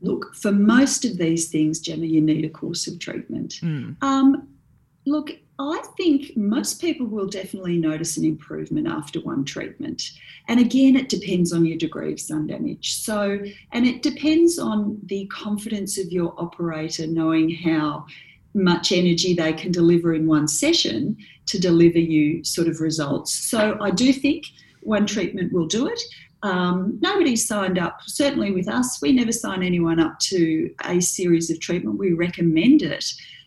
Look, 0.02 0.34
for 0.36 0.52
most 0.52 1.06
of 1.06 1.18
these 1.18 1.50
things, 1.50 1.80
Gemma, 1.80 2.06
you 2.06 2.20
need 2.20 2.44
a 2.44 2.50
course 2.50 2.88
of 2.88 2.98
treatment. 2.98 3.60
Mm. 3.62 3.96
Um, 4.02 4.48
look, 5.06 5.32
I 5.60 5.84
think 5.98 6.36
most 6.36 6.82
people 6.82 7.06
will 7.06 7.28
definitely 7.28 7.78
notice 7.78 8.18
an 8.18 8.26
improvement 8.26 8.88
after 8.88 9.20
one 9.22 9.46
treatment. 9.46 10.12
And 10.48 10.60
again, 10.60 10.96
it 10.96 11.10
depends 11.10 11.54
on 11.54 11.66
your 11.66 11.78
degree 11.78 12.12
of 12.12 12.20
sun 12.20 12.48
damage. 12.48 12.96
So, 12.96 13.40
and 13.72 13.86
it 13.86 14.02
depends 14.02 14.58
on 14.58 15.00
the 15.06 15.26
confidence 15.28 15.98
of 15.98 16.12
your 16.12 16.34
operator 16.38 17.06
knowing 17.06 17.54
how 17.54 18.06
much 18.56 18.92
energy 18.92 19.34
they 19.34 19.54
can 19.54 19.72
deliver 19.72 20.14
in 20.14 20.28
one 20.28 20.48
session 20.48 21.18
to 21.48 21.60
deliver 21.60 22.00
you 22.00 22.44
sort 22.44 22.68
of 22.68 22.82
results. 22.82 23.34
So, 23.34 23.78
I 23.80 23.92
do 23.92 24.12
think 24.12 24.46
one 24.82 25.06
treatment 25.06 25.54
will 25.54 25.68
do 25.68 25.88
it. 25.88 26.02
Um, 26.42 27.00
nobody's 27.02 27.48
signed 27.48 27.80
up, 27.80 28.00
certainly 28.06 28.52
with 28.52 28.68
us. 28.68 29.02
We 29.02 29.14
never 29.14 29.32
sign 29.32 29.64
anyone 29.64 30.00
up 30.00 30.20
to 30.20 30.74
a 30.84 31.00
series 31.00 31.50
of 31.50 31.60
treatment. 31.62 31.98
We 31.98 32.12
recommend 32.14 32.82
it. 32.82 33.06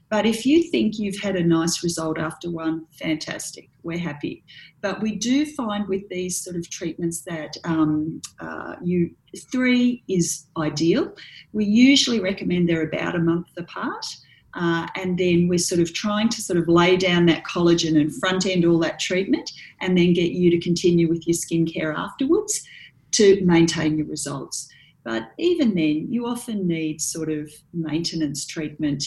But 0.09 0.25
if 0.25 0.47
you 0.47 0.63
think 0.71 0.99
you've 0.99 1.19
had 1.21 1.35
a 1.37 1.43
nice 1.43 1.83
result 1.83 2.19
after 2.19 2.51
one, 2.51 2.87
fantastic, 2.93 3.69
we're 3.83 3.99
happy. 3.99 4.45
But 4.81 5.01
we 5.01 5.17
do 5.17 5.45
find 5.47 5.89
with 5.89 6.09
these 6.09 6.41
sort 6.43 6.57
of 6.57 6.69
treatments 6.71 7.23
that 7.23 7.57
um, 7.65 8.23
uh, 8.39 8.77
you 8.83 9.11
three 9.51 10.05
is 10.09 10.47
ideal. 10.57 11.13
We 11.53 11.65
usually 11.65 12.21
recommend 12.21 12.69
they're 12.69 12.87
about 12.87 13.17
a 13.17 13.21
month 13.21 13.49
apart. 13.57 14.07
Uh, 14.55 14.87
and 14.95 15.19
then 15.19 15.49
we're 15.49 15.59
sort 15.59 15.83
of 15.83 15.93
trying 15.93 16.31
to 16.31 16.41
sort 16.41 16.59
of 16.59 16.67
lay 16.67 16.97
down 16.97 17.27
that 17.27 17.45
collagen 17.45 18.01
and 18.01 18.15
front 18.15 18.47
end 18.47 18.65
all 18.65 18.79
that 18.79 18.99
treatment 18.99 19.53
and 19.83 19.99
then 19.99 20.15
get 20.15 20.31
you 20.31 20.51
to 20.51 20.59
continue 20.59 21.09
with 21.09 21.27
your 21.27 21.35
skincare 21.35 21.95
afterwards 21.95 22.67
to 23.11 23.45
maintain 23.45 23.99
your 23.99 24.07
results. 24.07 24.69
But 25.05 25.31
even 25.39 25.75
then, 25.75 26.07
you 26.11 26.27
often 26.27 26.67
need 26.67 27.01
sort 27.03 27.29
of 27.29 27.51
maintenance 27.75 28.47
treatment 28.47 29.05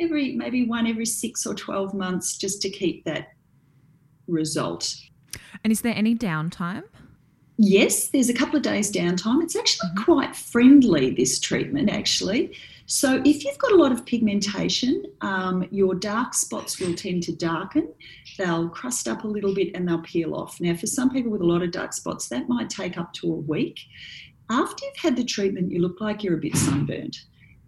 every 0.00 0.32
maybe 0.32 0.66
one 0.66 0.86
every 0.86 1.06
six 1.06 1.46
or 1.46 1.54
12 1.54 1.94
months 1.94 2.36
just 2.36 2.62
to 2.62 2.70
keep 2.70 3.04
that 3.04 3.28
result. 4.26 4.96
And 5.64 5.72
is 5.72 5.82
there 5.82 5.94
any 5.94 6.14
downtime? 6.14 6.84
Yes, 7.62 8.08
there's 8.08 8.30
a 8.30 8.34
couple 8.34 8.56
of 8.56 8.62
days 8.62 8.90
downtime. 8.90 9.42
It's 9.42 9.54
actually 9.54 9.90
mm-hmm. 9.90 10.04
quite 10.04 10.34
friendly, 10.34 11.10
this 11.10 11.38
treatment, 11.38 11.90
actually. 11.90 12.56
So, 12.86 13.20
if 13.24 13.44
you've 13.44 13.58
got 13.58 13.72
a 13.72 13.76
lot 13.76 13.92
of 13.92 14.06
pigmentation, 14.06 15.04
um, 15.20 15.68
your 15.70 15.94
dark 15.94 16.32
spots 16.32 16.80
will 16.80 16.94
tend 16.94 17.22
to 17.24 17.36
darken. 17.36 17.92
They'll 18.38 18.70
crust 18.70 19.06
up 19.06 19.24
a 19.24 19.28
little 19.28 19.54
bit 19.54 19.72
and 19.74 19.86
they'll 19.86 20.00
peel 20.00 20.34
off. 20.34 20.58
Now, 20.58 20.74
for 20.74 20.86
some 20.86 21.10
people 21.10 21.30
with 21.30 21.42
a 21.42 21.46
lot 21.46 21.62
of 21.62 21.70
dark 21.70 21.92
spots, 21.92 22.28
that 22.30 22.48
might 22.48 22.70
take 22.70 22.96
up 22.96 23.12
to 23.14 23.26
a 23.30 23.36
week. 23.36 23.78
After 24.50 24.84
you've 24.84 24.96
had 24.96 25.16
the 25.16 25.24
treatment, 25.24 25.70
you 25.70 25.80
look 25.80 26.00
like 26.00 26.24
you're 26.24 26.38
a 26.38 26.40
bit 26.40 26.56
sunburned. 26.56 27.18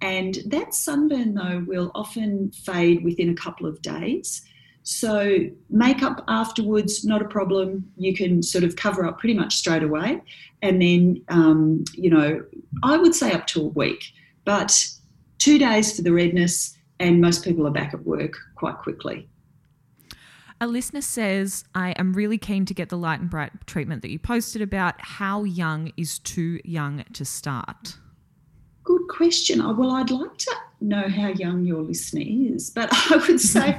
And 0.02 0.38
that 0.46 0.74
sunburn, 0.74 1.34
though, 1.34 1.64
will 1.64 1.92
often 1.94 2.50
fade 2.50 3.04
within 3.04 3.30
a 3.30 3.34
couple 3.34 3.66
of 3.66 3.80
days. 3.82 4.42
So, 4.82 5.38
makeup 5.70 6.24
afterwards, 6.26 7.04
not 7.04 7.22
a 7.22 7.28
problem. 7.28 7.88
You 7.96 8.12
can 8.12 8.42
sort 8.42 8.64
of 8.64 8.74
cover 8.74 9.06
up 9.06 9.20
pretty 9.20 9.34
much 9.34 9.54
straight 9.54 9.84
away. 9.84 10.20
And 10.60 10.82
then, 10.82 11.22
um, 11.28 11.84
you 11.94 12.10
know, 12.10 12.44
I 12.82 12.96
would 12.96 13.14
say 13.14 13.32
up 13.32 13.46
to 13.48 13.60
a 13.60 13.68
week. 13.68 14.12
But 14.44 14.86
two 15.38 15.56
days 15.56 15.94
for 15.94 16.02
the 16.02 16.12
redness, 16.12 16.76
and 16.98 17.20
most 17.20 17.44
people 17.44 17.64
are 17.68 17.70
back 17.72 17.94
at 17.94 18.04
work 18.04 18.34
quite 18.56 18.78
quickly. 18.78 19.28
A 20.60 20.66
listener 20.66 21.00
says, 21.00 21.64
I 21.76 21.92
am 21.92 22.12
really 22.12 22.38
keen 22.38 22.66
to 22.66 22.74
get 22.74 22.88
the 22.88 22.98
light 22.98 23.20
and 23.20 23.30
bright 23.30 23.52
treatment 23.66 24.02
that 24.02 24.10
you 24.10 24.18
posted 24.18 24.62
about. 24.62 24.94
How 24.98 25.44
young 25.44 25.92
is 25.96 26.18
too 26.18 26.60
young 26.64 27.04
to 27.12 27.24
start? 27.24 27.98
Question. 29.16 29.60
Oh, 29.60 29.74
well, 29.74 29.90
I'd 29.90 30.10
like 30.10 30.38
to 30.38 30.54
know 30.80 31.06
how 31.06 31.28
young 31.28 31.66
your 31.66 31.82
listener 31.82 32.22
is, 32.24 32.70
but 32.70 32.88
I 33.10 33.16
would 33.16 33.40
say 33.40 33.78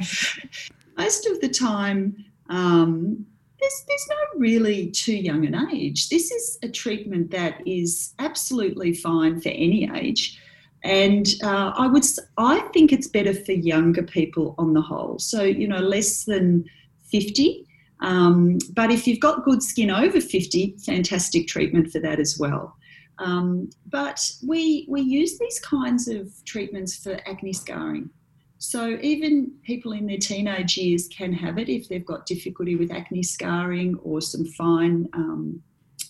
most 0.98 1.26
of 1.26 1.42
the 1.42 1.50
time, 1.50 2.24
um, 2.50 3.26
there's, 3.60 3.86
there's 3.88 4.08
no 4.10 4.40
really 4.40 4.92
too 4.92 5.16
young 5.16 5.46
an 5.48 5.70
age. 5.74 6.10
This 6.10 6.30
is 6.30 6.60
a 6.62 6.70
treatment 6.70 7.32
that 7.32 7.66
is 7.66 8.14
absolutely 8.20 8.94
fine 8.94 9.42
for 9.42 9.50
any 9.50 9.90
age. 9.96 10.40
And 10.84 11.28
uh, 11.44 11.74
I 11.76 11.88
would, 11.88 12.04
I 12.38 12.60
think 12.74 12.92
it's 12.92 13.08
better 13.08 13.34
for 13.34 13.54
younger 13.54 14.04
people 14.04 14.54
on 14.60 14.74
the 14.74 14.82
whole. 14.82 15.18
So 15.18 15.42
you 15.42 15.68
know, 15.68 15.80
less 15.80 16.26
than 16.26 16.66
fifty. 17.06 17.66
Um, 18.02 18.60
but 18.74 18.92
if 18.92 19.08
you've 19.08 19.22
got 19.22 19.46
good 19.46 19.64
skin 19.64 19.90
over 19.90 20.22
fifty, 20.22 20.76
fantastic 20.86 21.48
treatment 21.48 21.92
for 21.92 22.00
that 22.00 22.20
as 22.20 22.38
well. 22.38 22.76
Um, 23.20 23.70
but 23.88 24.20
we 24.46 24.86
we 24.90 25.02
use 25.02 25.38
these 25.38 25.60
kinds 25.60 26.08
of 26.08 26.32
treatments 26.46 26.98
for 26.98 27.20
acne 27.28 27.54
scarring. 27.54 28.10
So 28.58 28.98
even 29.02 29.52
people 29.64 29.92
in 29.92 30.06
their 30.06 30.18
teenage 30.18 30.78
years 30.78 31.10
can 31.10 31.34
have 31.34 31.58
it 31.58 31.68
if 31.68 31.90
they've 31.90 32.06
got 32.06 32.26
difficulty 32.26 32.76
with 32.76 32.92
acne 32.92 33.22
scarring 33.22 33.96
or 34.04 34.22
some 34.22 34.46
fine 34.46 35.10
um, 35.14 35.62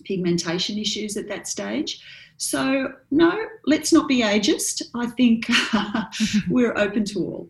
pigmentation 0.03 0.77
issues 0.77 1.17
at 1.17 1.27
that 1.29 1.47
stage. 1.47 2.01
So, 2.37 2.93
no, 3.11 3.45
let's 3.65 3.93
not 3.93 4.07
be 4.07 4.21
ageist. 4.21 4.81
I 4.95 5.07
think 5.07 5.45
we're 6.49 6.77
open 6.77 7.05
to 7.05 7.19
all. 7.19 7.49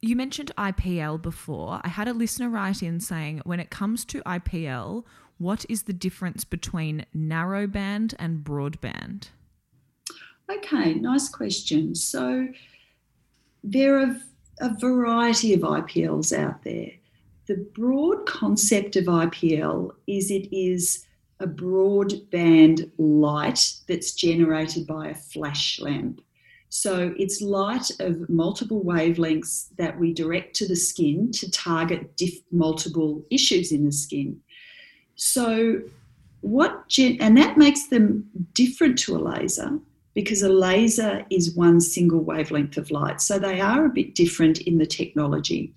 You 0.00 0.14
mentioned 0.14 0.52
IPL 0.56 1.20
before. 1.20 1.80
I 1.82 1.88
had 1.88 2.06
a 2.06 2.12
listener 2.12 2.48
write 2.48 2.82
in 2.82 3.00
saying 3.00 3.42
when 3.44 3.58
it 3.58 3.70
comes 3.70 4.04
to 4.06 4.22
IPL, 4.22 5.04
what 5.38 5.64
is 5.68 5.84
the 5.84 5.92
difference 5.92 6.44
between 6.44 7.06
narrowband 7.16 8.14
and 8.18 8.44
broadband? 8.44 9.28
Okay, 10.50 10.94
nice 10.94 11.28
question. 11.28 11.94
So, 11.94 12.48
there 13.62 13.98
are 13.98 14.16
a 14.60 14.74
variety 14.78 15.54
of 15.54 15.60
IPLs 15.60 16.36
out 16.36 16.62
there. 16.64 16.90
The 17.46 17.66
broad 17.74 18.26
concept 18.26 18.96
of 18.96 19.04
IPL 19.04 19.92
is 20.06 20.30
it 20.30 20.54
is 20.54 21.06
a 21.40 21.46
broadband 21.46 22.90
light 22.98 23.74
that's 23.86 24.12
generated 24.12 24.86
by 24.86 25.08
a 25.08 25.14
flash 25.14 25.80
lamp. 25.80 26.20
So 26.70 27.14
it's 27.16 27.40
light 27.40 27.90
of 28.00 28.28
multiple 28.28 28.84
wavelengths 28.84 29.68
that 29.78 29.98
we 29.98 30.12
direct 30.12 30.54
to 30.56 30.68
the 30.68 30.76
skin 30.76 31.30
to 31.32 31.50
target 31.50 32.16
diff- 32.16 32.42
multiple 32.50 33.24
issues 33.30 33.72
in 33.72 33.84
the 33.84 33.92
skin. 33.92 34.40
So 35.18 35.82
what 36.42 36.88
gen- 36.88 37.18
and 37.20 37.36
that 37.36 37.58
makes 37.58 37.88
them 37.88 38.24
different 38.54 38.98
to 39.00 39.16
a 39.16 39.18
laser 39.18 39.78
because 40.14 40.42
a 40.42 40.48
laser 40.48 41.26
is 41.30 41.54
one 41.54 41.80
single 41.80 42.20
wavelength 42.20 42.76
of 42.76 42.90
light. 42.90 43.20
So 43.20 43.38
they 43.38 43.60
are 43.60 43.84
a 43.84 43.90
bit 43.90 44.14
different 44.14 44.60
in 44.62 44.78
the 44.78 44.86
technology. 44.86 45.74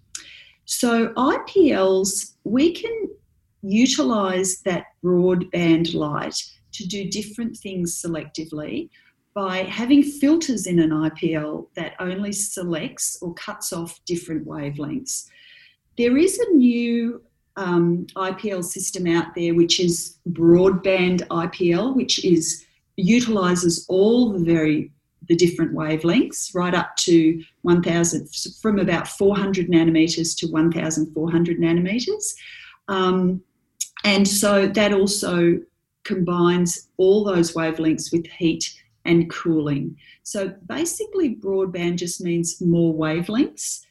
So 0.66 1.10
IPLs, 1.14 2.34
we 2.44 2.72
can 2.72 3.10
utilize 3.64 4.62
that 4.62 4.86
broadband 5.04 5.94
light 5.94 6.36
to 6.74 6.88
do 6.88 7.10
different 7.10 7.58
things 7.58 8.00
selectively 8.00 8.89
by 9.34 9.64
having 9.64 10.04
filters 10.04 10.68
in 10.68 10.80
an 10.80 10.92
IPL 10.92 11.68
that 11.76 11.94
only 12.00 12.32
selects 12.32 13.18
or 13.22 13.34
cuts 13.34 13.74
off 13.74 14.00
different 14.06 14.48
wavelengths. 14.48 15.28
There 15.98 16.18
is 16.18 16.38
a 16.39 16.54
new 16.54 17.22
um, 17.56 18.06
IPL 18.16 18.64
system 18.64 19.08
out 19.08 19.36
there 19.36 19.54
which 19.54 19.80
is 19.80 20.18
broadband 20.30 21.28
IPL, 21.28 21.95
which 21.95 22.24
is 22.24 22.66
utilizes 22.97 23.86
all 23.89 24.32
the 24.32 24.43
very 24.43 24.91
the 25.28 25.36
different 25.36 25.74
wavelengths 25.74 26.54
right 26.56 26.74
up 26.74 26.95
to 26.97 27.41
1000 27.62 28.28
from 28.60 28.80
about 28.80 29.08
400 29.08 29.70
nanometers 29.70 30.36
to 30.38 30.47
1400 30.47 31.60
nanometers 31.60 32.34
um, 32.88 33.41
and 34.04 34.28
so 34.28 34.68
that 34.68 34.93
also 34.93 35.60
combines 36.04 36.89
all 36.97 37.24
those 37.24 37.54
wavelengths 37.54 38.12
with 38.12 38.26
heat 38.28 38.74
and 39.06 39.30
cooling. 39.30 39.97
So 40.24 40.54
basically, 40.66 41.36
broadband 41.36 41.97
just 41.97 42.22
means 42.22 42.62
more 42.62 42.93
wavelengths, 42.93 43.82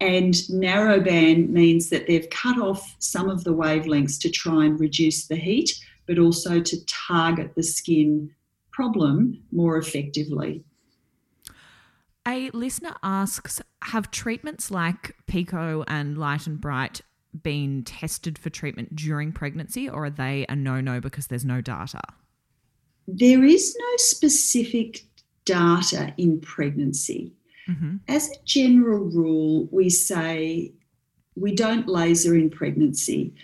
and 0.00 0.34
narrowband 0.50 1.48
means 1.48 1.88
that 1.90 2.06
they've 2.06 2.28
cut 2.30 2.58
off 2.60 2.96
some 2.98 3.30
of 3.30 3.44
the 3.44 3.54
wavelengths 3.54 4.20
to 4.20 4.30
try 4.30 4.64
and 4.64 4.78
reduce 4.78 5.26
the 5.26 5.36
heat, 5.36 5.72
but 6.06 6.18
also 6.18 6.60
to 6.60 6.84
target 6.86 7.54
the 7.54 7.62
skin 7.62 8.30
problem 8.72 9.42
more 9.52 9.78
effectively. 9.78 10.62
A 12.28 12.50
listener 12.50 12.94
asks 13.02 13.62
Have 13.82 14.10
treatments 14.10 14.70
like 14.70 15.14
Pico 15.26 15.84
and 15.88 16.18
Light 16.18 16.46
and 16.46 16.60
Bright 16.60 17.00
been 17.42 17.84
tested 17.84 18.38
for 18.38 18.50
treatment 18.50 18.96
during 18.96 19.32
pregnancy, 19.32 19.88
or 19.88 20.06
are 20.06 20.10
they 20.10 20.44
a 20.48 20.56
no 20.56 20.80
no 20.80 21.00
because 21.00 21.28
there's 21.28 21.44
no 21.44 21.60
data? 21.60 22.02
There 23.08 23.44
is 23.44 23.76
no 23.78 23.96
specific 23.96 25.04
data 25.44 26.12
in 26.16 26.40
pregnancy. 26.40 27.32
Mm-hmm. 27.68 27.96
As 28.08 28.28
a 28.28 28.44
general 28.44 29.04
rule, 29.04 29.68
we 29.70 29.90
say 29.90 30.72
we 31.34 31.54
don't 31.54 31.88
laser 31.88 32.34
in 32.34 32.50
pregnancy. 32.50 33.34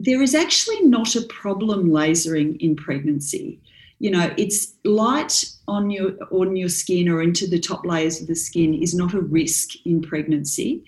There 0.00 0.22
is 0.22 0.34
actually 0.34 0.82
not 0.82 1.14
a 1.14 1.22
problem 1.22 1.90
lasering 1.90 2.60
in 2.60 2.76
pregnancy. 2.76 3.60
You 4.00 4.10
know, 4.10 4.34
it's 4.36 4.74
light 4.84 5.44
on 5.68 5.90
your 5.90 6.12
on 6.30 6.56
your 6.56 6.68
skin 6.68 7.08
or 7.08 7.22
into 7.22 7.46
the 7.46 7.60
top 7.60 7.86
layers 7.86 8.20
of 8.20 8.26
the 8.26 8.34
skin 8.34 8.74
is 8.74 8.94
not 8.94 9.14
a 9.14 9.20
risk 9.20 9.70
in 9.86 10.02
pregnancy. 10.02 10.84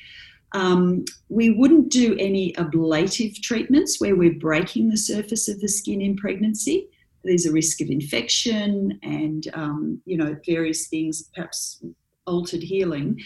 Um, 0.52 1.04
we 1.28 1.50
wouldn't 1.50 1.90
do 1.90 2.16
any 2.18 2.56
ablative 2.56 3.40
treatments 3.42 4.00
where 4.00 4.16
we're 4.16 4.38
breaking 4.38 4.88
the 4.88 4.96
surface 4.96 5.48
of 5.48 5.60
the 5.60 5.68
skin 5.68 6.00
in 6.00 6.16
pregnancy. 6.16 6.88
There's 7.24 7.46
a 7.46 7.52
risk 7.52 7.80
of 7.80 7.90
infection 7.90 8.98
and 9.02 9.46
um, 9.54 10.02
you 10.04 10.16
know 10.16 10.36
various 10.44 10.88
things, 10.88 11.30
perhaps 11.34 11.82
altered 12.26 12.62
healing. 12.62 13.20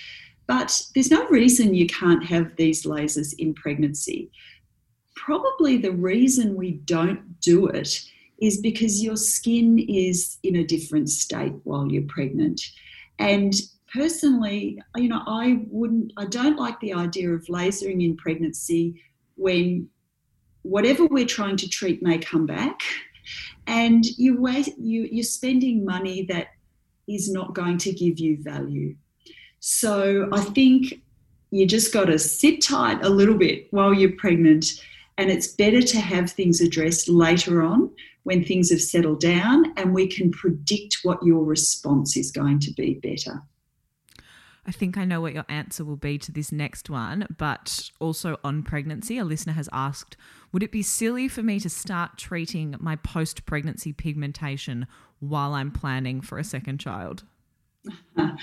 But 0.47 0.83
there's 0.95 1.11
no 1.11 1.29
reason 1.29 1.75
you 1.75 1.87
can't 1.87 2.25
have 2.25 2.57
these 2.57 2.85
lasers 2.85 3.35
in 3.39 3.55
pregnancy. 3.55 4.31
Probably 5.17 5.77
the 5.77 5.93
reason 5.93 6.57
we 6.57 6.73
don't 6.73 7.41
do 7.41 7.67
it 7.67 8.03
is 8.41 8.61
because 8.61 9.03
your 9.03 9.17
skin 9.17 9.79
is 9.79 10.39
in 10.43 10.57
a 10.57 10.65
different 10.65 11.11
state 11.11 11.55
while 11.65 11.91
you're 11.91 12.03
pregnant. 12.09 12.61
And 13.19 13.55
personally, 13.93 14.81
you 14.97 15.09
know, 15.09 15.23
I 15.27 15.65
wouldn't, 15.69 16.13
I 16.17 16.25
don't 16.25 16.57
like 16.57 16.81
the 16.81 16.95
idea 16.95 17.31
of 17.31 17.45
lasering 17.47 18.05
in 18.05 18.17
pregnancy 18.17 19.03
when 19.37 19.89
whatever 20.63 21.07
we're 21.07 21.27
trying 21.27 21.57
to 21.59 21.69
treat 21.69 22.03
may 22.03 22.19
come 22.19 22.47
back, 22.47 22.81
and 23.67 24.05
you 24.05 24.41
wait, 24.41 24.75
you 24.79 25.09
you're 25.11 25.23
spending 25.23 25.85
money 25.85 26.27
that 26.27 26.49
is 27.15 27.31
not 27.31 27.55
going 27.55 27.79
to 27.79 27.93
give 27.93 28.19
you 28.19 28.39
value. 28.41 28.95
So 29.61 30.29
I 30.33 30.41
think 30.41 31.03
you 31.51 31.67
just 31.67 31.93
got 31.93 32.07
to 32.07 32.19
sit 32.19 32.63
tight 32.63 33.05
a 33.05 33.09
little 33.09 33.37
bit 33.37 33.67
while 33.73 33.93
you're 33.93 34.17
pregnant, 34.17 34.67
and 35.19 35.31
it's 35.31 35.49
better 35.49 35.83
to 35.83 36.01
have 36.01 36.31
things 36.31 36.61
addressed 36.61 37.09
later 37.09 37.63
on 37.63 37.91
when 38.23 38.45
things 38.45 38.71
have 38.71 38.81
settled 38.81 39.21
down 39.21 39.73
and 39.77 39.93
we 39.93 40.07
can 40.07 40.31
predict 40.31 40.99
what 41.03 41.23
your 41.23 41.45
response 41.45 42.17
is 42.17 42.31
going 42.31 42.59
to 42.61 42.73
be 42.75 42.95
better. 42.95 43.43
I 44.67 44.73
think 44.73 44.99
I 44.99 45.05
know 45.05 45.21
what 45.21 45.35
your 45.35 45.47
answer 45.49 45.85
will 45.85 45.97
be 45.97 46.19
to 46.19 46.33
this 46.33 46.53
next 46.53 46.91
one, 46.91 47.27
but 47.39 47.91
also 47.99 48.39
on 48.45 48.63
pregnancy, 48.63 49.19
a 49.19 49.25
listener 49.25 49.55
has 49.55 49.69
asked 49.73 50.17
Would 50.53 50.63
it 50.63 50.73
be 50.73 50.83
silly 50.83 51.29
for 51.29 51.43
me 51.43 51.61
to 51.61 51.71
start 51.71 52.19
treating 52.19 52.77
my 52.79 52.97
post 52.97 53.47
pregnancy 53.47 53.93
pigmentation 53.93 54.87
while 55.19 55.55
I'm 55.55 55.71
planning 55.71 56.21
for 56.21 56.39
a 56.39 56.45
second 56.45 56.79
child? 56.79 57.25
um, 58.17 58.37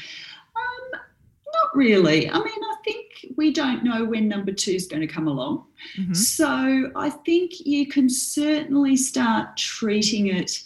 not 1.54 1.76
really. 1.76 2.30
I 2.30 2.38
mean, 2.38 2.46
I 2.46 2.76
think 2.84 3.34
we 3.36 3.52
don't 3.52 3.84
know 3.84 4.06
when 4.06 4.28
number 4.28 4.52
two 4.52 4.72
is 4.72 4.88
going 4.88 5.02
to 5.02 5.08
come 5.08 5.28
along. 5.28 5.66
Mm-hmm. 5.98 6.14
So 6.14 6.92
I 6.96 7.10
think 7.10 7.66
you 7.66 7.88
can 7.88 8.10
certainly 8.10 8.96
start 8.96 9.58
treating 9.58 10.28
it 10.28 10.64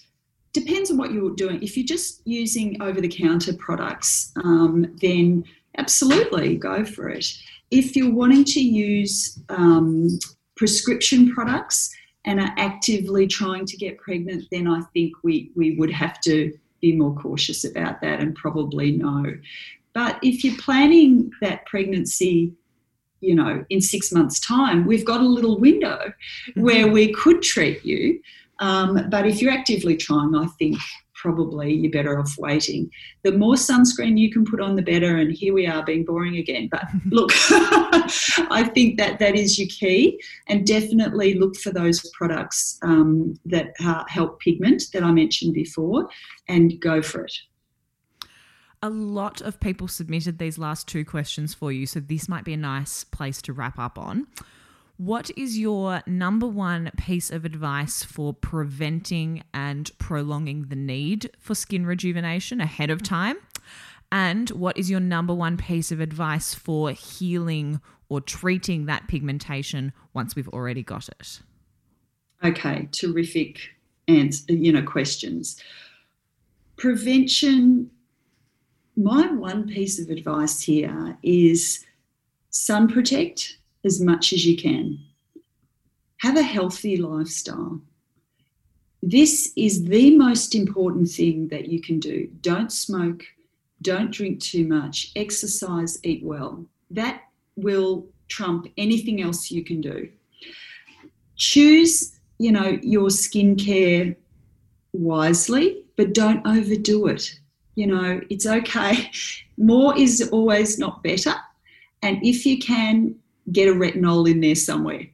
depends 0.53 0.91
on 0.91 0.97
what 0.97 1.11
you're 1.11 1.35
doing. 1.35 1.61
If 1.61 1.77
you're 1.77 1.85
just 1.85 2.21
using 2.25 2.81
over 2.81 2.99
the 3.01 3.07
counter 3.07 3.53
products, 3.53 4.31
um, 4.43 4.95
then 5.01 5.45
absolutely 5.77 6.57
go 6.57 6.83
for 6.83 7.09
it. 7.09 7.25
If 7.69 7.95
you're 7.95 8.13
wanting 8.13 8.43
to 8.45 8.59
use 8.59 9.39
um, 9.49 10.09
prescription 10.57 11.31
products 11.33 11.95
and 12.25 12.39
are 12.39 12.53
actively 12.57 13.27
trying 13.27 13.65
to 13.65 13.77
get 13.77 13.97
pregnant, 13.97 14.45
then 14.51 14.67
I 14.67 14.81
think 14.93 15.13
we, 15.23 15.51
we 15.55 15.75
would 15.75 15.91
have 15.91 16.19
to 16.21 16.57
be 16.81 16.95
more 16.95 17.15
cautious 17.15 17.63
about 17.63 18.01
that 18.01 18.19
and 18.19 18.35
probably 18.35 18.91
no. 18.91 19.33
But 19.93 20.19
if 20.21 20.43
you're 20.43 20.57
planning 20.57 21.31
that 21.41 21.65
pregnancy, 21.65 22.53
you 23.21 23.35
know, 23.35 23.63
in 23.69 23.81
six 23.81 24.11
months' 24.11 24.39
time, 24.39 24.85
we've 24.85 25.05
got 25.05 25.21
a 25.21 25.27
little 25.27 25.59
window 25.59 25.99
mm-hmm. 26.49 26.61
where 26.61 26.87
we 26.87 27.13
could 27.13 27.41
treat 27.41 27.85
you. 27.85 28.21
Um, 28.61 29.09
but 29.09 29.25
if 29.25 29.41
you're 29.41 29.51
actively 29.51 29.97
trying, 29.97 30.35
I 30.35 30.45
think 30.59 30.77
probably 31.15 31.73
you're 31.73 31.91
better 31.91 32.19
off 32.19 32.35
waiting. 32.37 32.89
The 33.23 33.31
more 33.31 33.55
sunscreen 33.55 34.17
you 34.17 34.31
can 34.31 34.45
put 34.45 34.61
on, 34.61 34.75
the 34.75 34.81
better. 34.81 35.17
And 35.17 35.31
here 35.31 35.53
we 35.53 35.67
are 35.67 35.83
being 35.83 36.05
boring 36.05 36.37
again. 36.37 36.69
But 36.71 36.85
look, 37.09 37.31
I 37.41 38.69
think 38.73 38.97
that 38.97 39.19
that 39.19 39.35
is 39.35 39.59
your 39.59 39.67
key. 39.67 40.21
And 40.47 40.65
definitely 40.65 41.35
look 41.35 41.55
for 41.57 41.71
those 41.71 42.09
products 42.11 42.79
um, 42.83 43.35
that 43.45 43.73
uh, 43.83 44.03
help 44.07 44.39
pigment 44.39 44.83
that 44.93 45.03
I 45.03 45.11
mentioned 45.11 45.53
before 45.53 46.07
and 46.47 46.79
go 46.79 47.01
for 47.01 47.25
it. 47.25 47.33
A 48.83 48.89
lot 48.89 49.41
of 49.41 49.59
people 49.59 49.87
submitted 49.87 50.39
these 50.39 50.57
last 50.57 50.87
two 50.87 51.05
questions 51.05 51.53
for 51.53 51.71
you, 51.71 51.85
so 51.85 51.99
this 51.99 52.27
might 52.27 52.43
be 52.43 52.53
a 52.53 52.57
nice 52.57 53.03
place 53.03 53.39
to 53.43 53.53
wrap 53.53 53.77
up 53.77 53.99
on. 53.99 54.25
What 55.01 55.31
is 55.35 55.57
your 55.57 56.03
number 56.05 56.45
one 56.45 56.91
piece 56.95 57.31
of 57.31 57.43
advice 57.43 58.03
for 58.03 58.35
preventing 58.35 59.41
and 59.51 59.89
prolonging 59.97 60.65
the 60.65 60.75
need 60.75 61.31
for 61.39 61.55
skin 61.55 61.87
rejuvenation 61.87 62.61
ahead 62.61 62.91
of 62.91 63.01
time? 63.01 63.37
And 64.11 64.47
what 64.51 64.77
is 64.77 64.91
your 64.91 64.99
number 64.99 65.33
one 65.33 65.57
piece 65.57 65.91
of 65.91 66.01
advice 66.01 66.53
for 66.53 66.91
healing 66.91 67.81
or 68.09 68.21
treating 68.21 68.85
that 68.85 69.07
pigmentation 69.07 69.91
once 70.13 70.35
we've 70.35 70.49
already 70.49 70.83
got 70.83 71.09
it? 71.09 71.41
Okay, 72.43 72.87
terrific 72.91 73.57
answer, 74.07 74.53
you 74.53 74.71
know, 74.71 74.83
questions. 74.83 75.59
Prevention, 76.77 77.89
my 78.95 79.31
one 79.31 79.67
piece 79.67 79.99
of 79.99 80.11
advice 80.11 80.61
here 80.61 81.17
is 81.23 81.83
sun 82.51 82.87
protect 82.87 83.57
as 83.85 84.01
much 84.01 84.33
as 84.33 84.45
you 84.45 84.55
can. 84.57 84.99
Have 86.17 86.37
a 86.37 86.43
healthy 86.43 86.97
lifestyle. 86.97 87.81
This 89.01 89.51
is 89.55 89.85
the 89.85 90.15
most 90.15 90.53
important 90.53 91.09
thing 91.09 91.47
that 91.47 91.67
you 91.67 91.81
can 91.81 91.99
do. 91.99 92.27
Don't 92.41 92.71
smoke, 92.71 93.23
don't 93.81 94.11
drink 94.11 94.39
too 94.39 94.67
much, 94.67 95.11
exercise, 95.15 95.99
eat 96.03 96.23
well. 96.23 96.65
That 96.91 97.23
will 97.55 98.07
trump 98.27 98.67
anything 98.77 99.21
else 99.21 99.49
you 99.49 99.63
can 99.63 99.81
do. 99.81 100.09
Choose, 101.35 102.19
you 102.37 102.51
know, 102.51 102.77
your 102.83 103.09
skincare 103.09 104.15
wisely, 104.93 105.83
but 105.95 106.13
don't 106.13 106.45
overdo 106.45 107.07
it. 107.07 107.39
You 107.75 107.87
know, 107.87 108.21
it's 108.29 108.45
okay. 108.45 109.09
More 109.57 109.97
is 109.97 110.29
always 110.31 110.77
not 110.77 111.01
better. 111.01 111.33
And 112.03 112.23
if 112.23 112.45
you 112.45 112.59
can, 112.59 113.15
get 113.51 113.67
a 113.67 113.73
retinol 113.73 114.29
in 114.29 114.41
there 114.41 114.55
somewhere. 114.55 115.07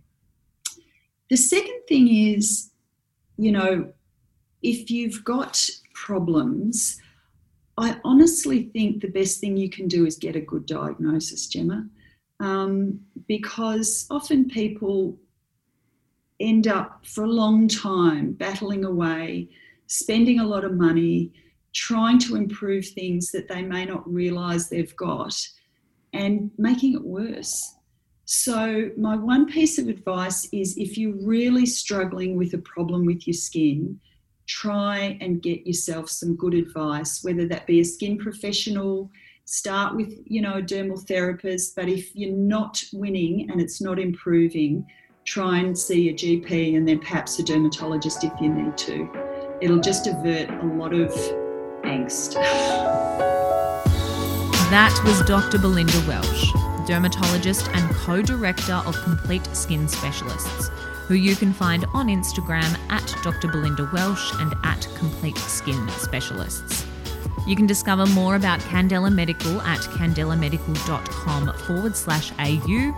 The 1.29 1.37
second 1.37 1.81
thing 1.87 2.07
is, 2.07 2.71
you 3.37 3.51
know, 3.51 3.91
if 4.61 4.89
you've 4.89 5.23
got 5.23 5.69
problems, 5.93 6.99
I 7.77 7.99
honestly 8.03 8.69
think 8.73 9.01
the 9.01 9.09
best 9.09 9.39
thing 9.39 9.55
you 9.55 9.69
can 9.69 9.87
do 9.87 10.05
is 10.05 10.17
get 10.17 10.35
a 10.35 10.41
good 10.41 10.65
diagnosis, 10.65 11.47
Gemma, 11.47 11.87
um, 12.39 12.99
because 13.27 14.07
often 14.09 14.47
people 14.49 15.17
end 16.39 16.67
up 16.67 17.05
for 17.05 17.23
a 17.23 17.27
long 17.27 17.67
time 17.67 18.33
battling 18.33 18.85
away, 18.85 19.49
spending 19.87 20.39
a 20.39 20.45
lot 20.45 20.63
of 20.63 20.73
money, 20.73 21.31
trying 21.73 22.19
to 22.19 22.35
improve 22.35 22.87
things 22.87 23.31
that 23.31 23.47
they 23.47 23.61
may 23.61 23.85
not 23.85 24.11
realize 24.11 24.69
they've 24.69 24.95
got, 24.95 25.35
and 26.13 26.49
making 26.57 26.93
it 26.93 27.03
worse. 27.03 27.75
So, 28.29 28.91
my 28.97 29.15
one 29.15 29.45
piece 29.45 29.79
of 29.79 29.87
advice 29.87 30.49
is 30.51 30.77
if 30.77 30.97
you're 30.97 31.15
really 31.15 31.65
struggling 31.65 32.35
with 32.35 32.53
a 32.53 32.57
problem 32.57 33.05
with 33.05 33.25
your 33.25 33.33
skin, 33.33 34.01
try 34.47 35.17
and 35.21 35.41
get 35.41 35.65
yourself 35.65 36.09
some 36.09 36.35
good 36.35 36.53
advice, 36.53 37.23
whether 37.23 37.47
that 37.47 37.65
be 37.65 37.79
a 37.79 37.85
skin 37.85 38.17
professional, 38.17 39.09
start 39.45 39.95
with, 39.95 40.13
you 40.25 40.41
know, 40.41 40.55
a 40.55 40.61
dermal 40.61 41.01
therapist, 41.07 41.73
but 41.73 41.87
if 41.87 42.13
you're 42.17 42.35
not 42.35 42.83
winning 42.91 43.49
and 43.49 43.61
it's 43.61 43.79
not 43.79 43.97
improving, 43.97 44.85
try 45.23 45.59
and 45.59 45.77
see 45.77 46.09
a 46.09 46.13
GP 46.13 46.75
and 46.75 46.85
then 46.85 46.99
perhaps 46.99 47.39
a 47.39 47.43
dermatologist 47.43 48.25
if 48.25 48.33
you 48.41 48.49
need 48.49 48.77
to. 48.77 49.09
It'll 49.61 49.79
just 49.79 50.05
avert 50.05 50.49
a 50.49 50.65
lot 50.65 50.93
of 50.93 51.11
angst. 51.83 52.33
That 54.69 55.01
was 55.05 55.21
Dr. 55.21 55.59
Belinda 55.59 56.03
Welsh 56.05 56.51
dermatologist 56.87 57.67
and 57.73 57.93
co 57.97 58.21
director 58.21 58.81
of 58.85 58.95
Complete 59.03 59.45
Skin 59.55 59.87
Specialists, 59.87 60.69
who 61.07 61.15
you 61.15 61.35
can 61.35 61.53
find 61.53 61.85
on 61.93 62.07
Instagram 62.07 62.75
at 62.89 63.13
Dr. 63.23 63.49
Belinda 63.49 63.89
Welsh 63.93 64.31
and 64.39 64.55
at 64.63 64.87
Complete 64.95 65.37
Skin 65.37 65.87
Specialists. 65.89 66.85
You 67.45 67.55
can 67.55 67.67
discover 67.67 68.05
more 68.07 68.35
about 68.35 68.59
Candela 68.61 69.13
Medical 69.13 69.61
at 69.61 69.79
candelamedical.com 69.79 71.53
forward 71.65 71.95
slash 71.95 72.31
AU 72.39 72.93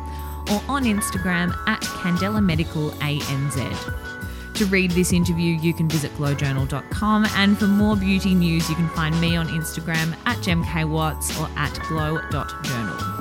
or 0.51 0.61
on 0.67 0.83
Instagram 0.85 1.53
at 1.67 1.81
Candela 1.81 2.43
Medical 2.43 2.91
ANZ. 2.91 4.55
To 4.55 4.65
read 4.65 4.91
this 4.91 5.13
interview, 5.13 5.55
you 5.55 5.73
can 5.73 5.87
visit 5.87 6.11
glowjournal.com, 6.17 7.27
and 7.35 7.57
for 7.57 7.67
more 7.67 7.95
beauty 7.95 8.35
news, 8.35 8.69
you 8.69 8.75
can 8.75 8.89
find 8.89 9.19
me 9.21 9.35
on 9.35 9.47
Instagram 9.47 10.15
at 10.25 10.37
gemkwatts 10.37 11.39
or 11.39 11.49
at 11.57 11.73
glow.journal. 11.87 13.18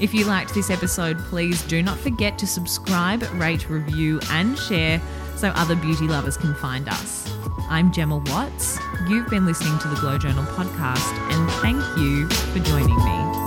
If 0.00 0.12
you 0.12 0.24
liked 0.24 0.54
this 0.54 0.70
episode, 0.70 1.18
please 1.18 1.62
do 1.62 1.82
not 1.82 1.98
forget 1.98 2.36
to 2.38 2.46
subscribe, 2.46 3.22
rate, 3.34 3.70
review, 3.70 4.20
and 4.30 4.58
share 4.58 5.00
so 5.36 5.48
other 5.48 5.76
beauty 5.76 6.08
lovers 6.08 6.36
can 6.36 6.54
find 6.56 6.88
us. 6.88 7.30
I'm 7.70 7.92
Gemma 7.92 8.18
Watts. 8.18 8.78
You've 9.08 9.28
been 9.28 9.46
listening 9.46 9.78
to 9.78 9.88
the 9.88 9.96
Glow 9.96 10.18
Journal 10.18 10.44
podcast, 10.44 11.12
and 11.32 11.50
thank 11.62 11.80
you 11.96 12.28
for 12.28 12.58
joining 12.58 12.96
me. 12.96 13.43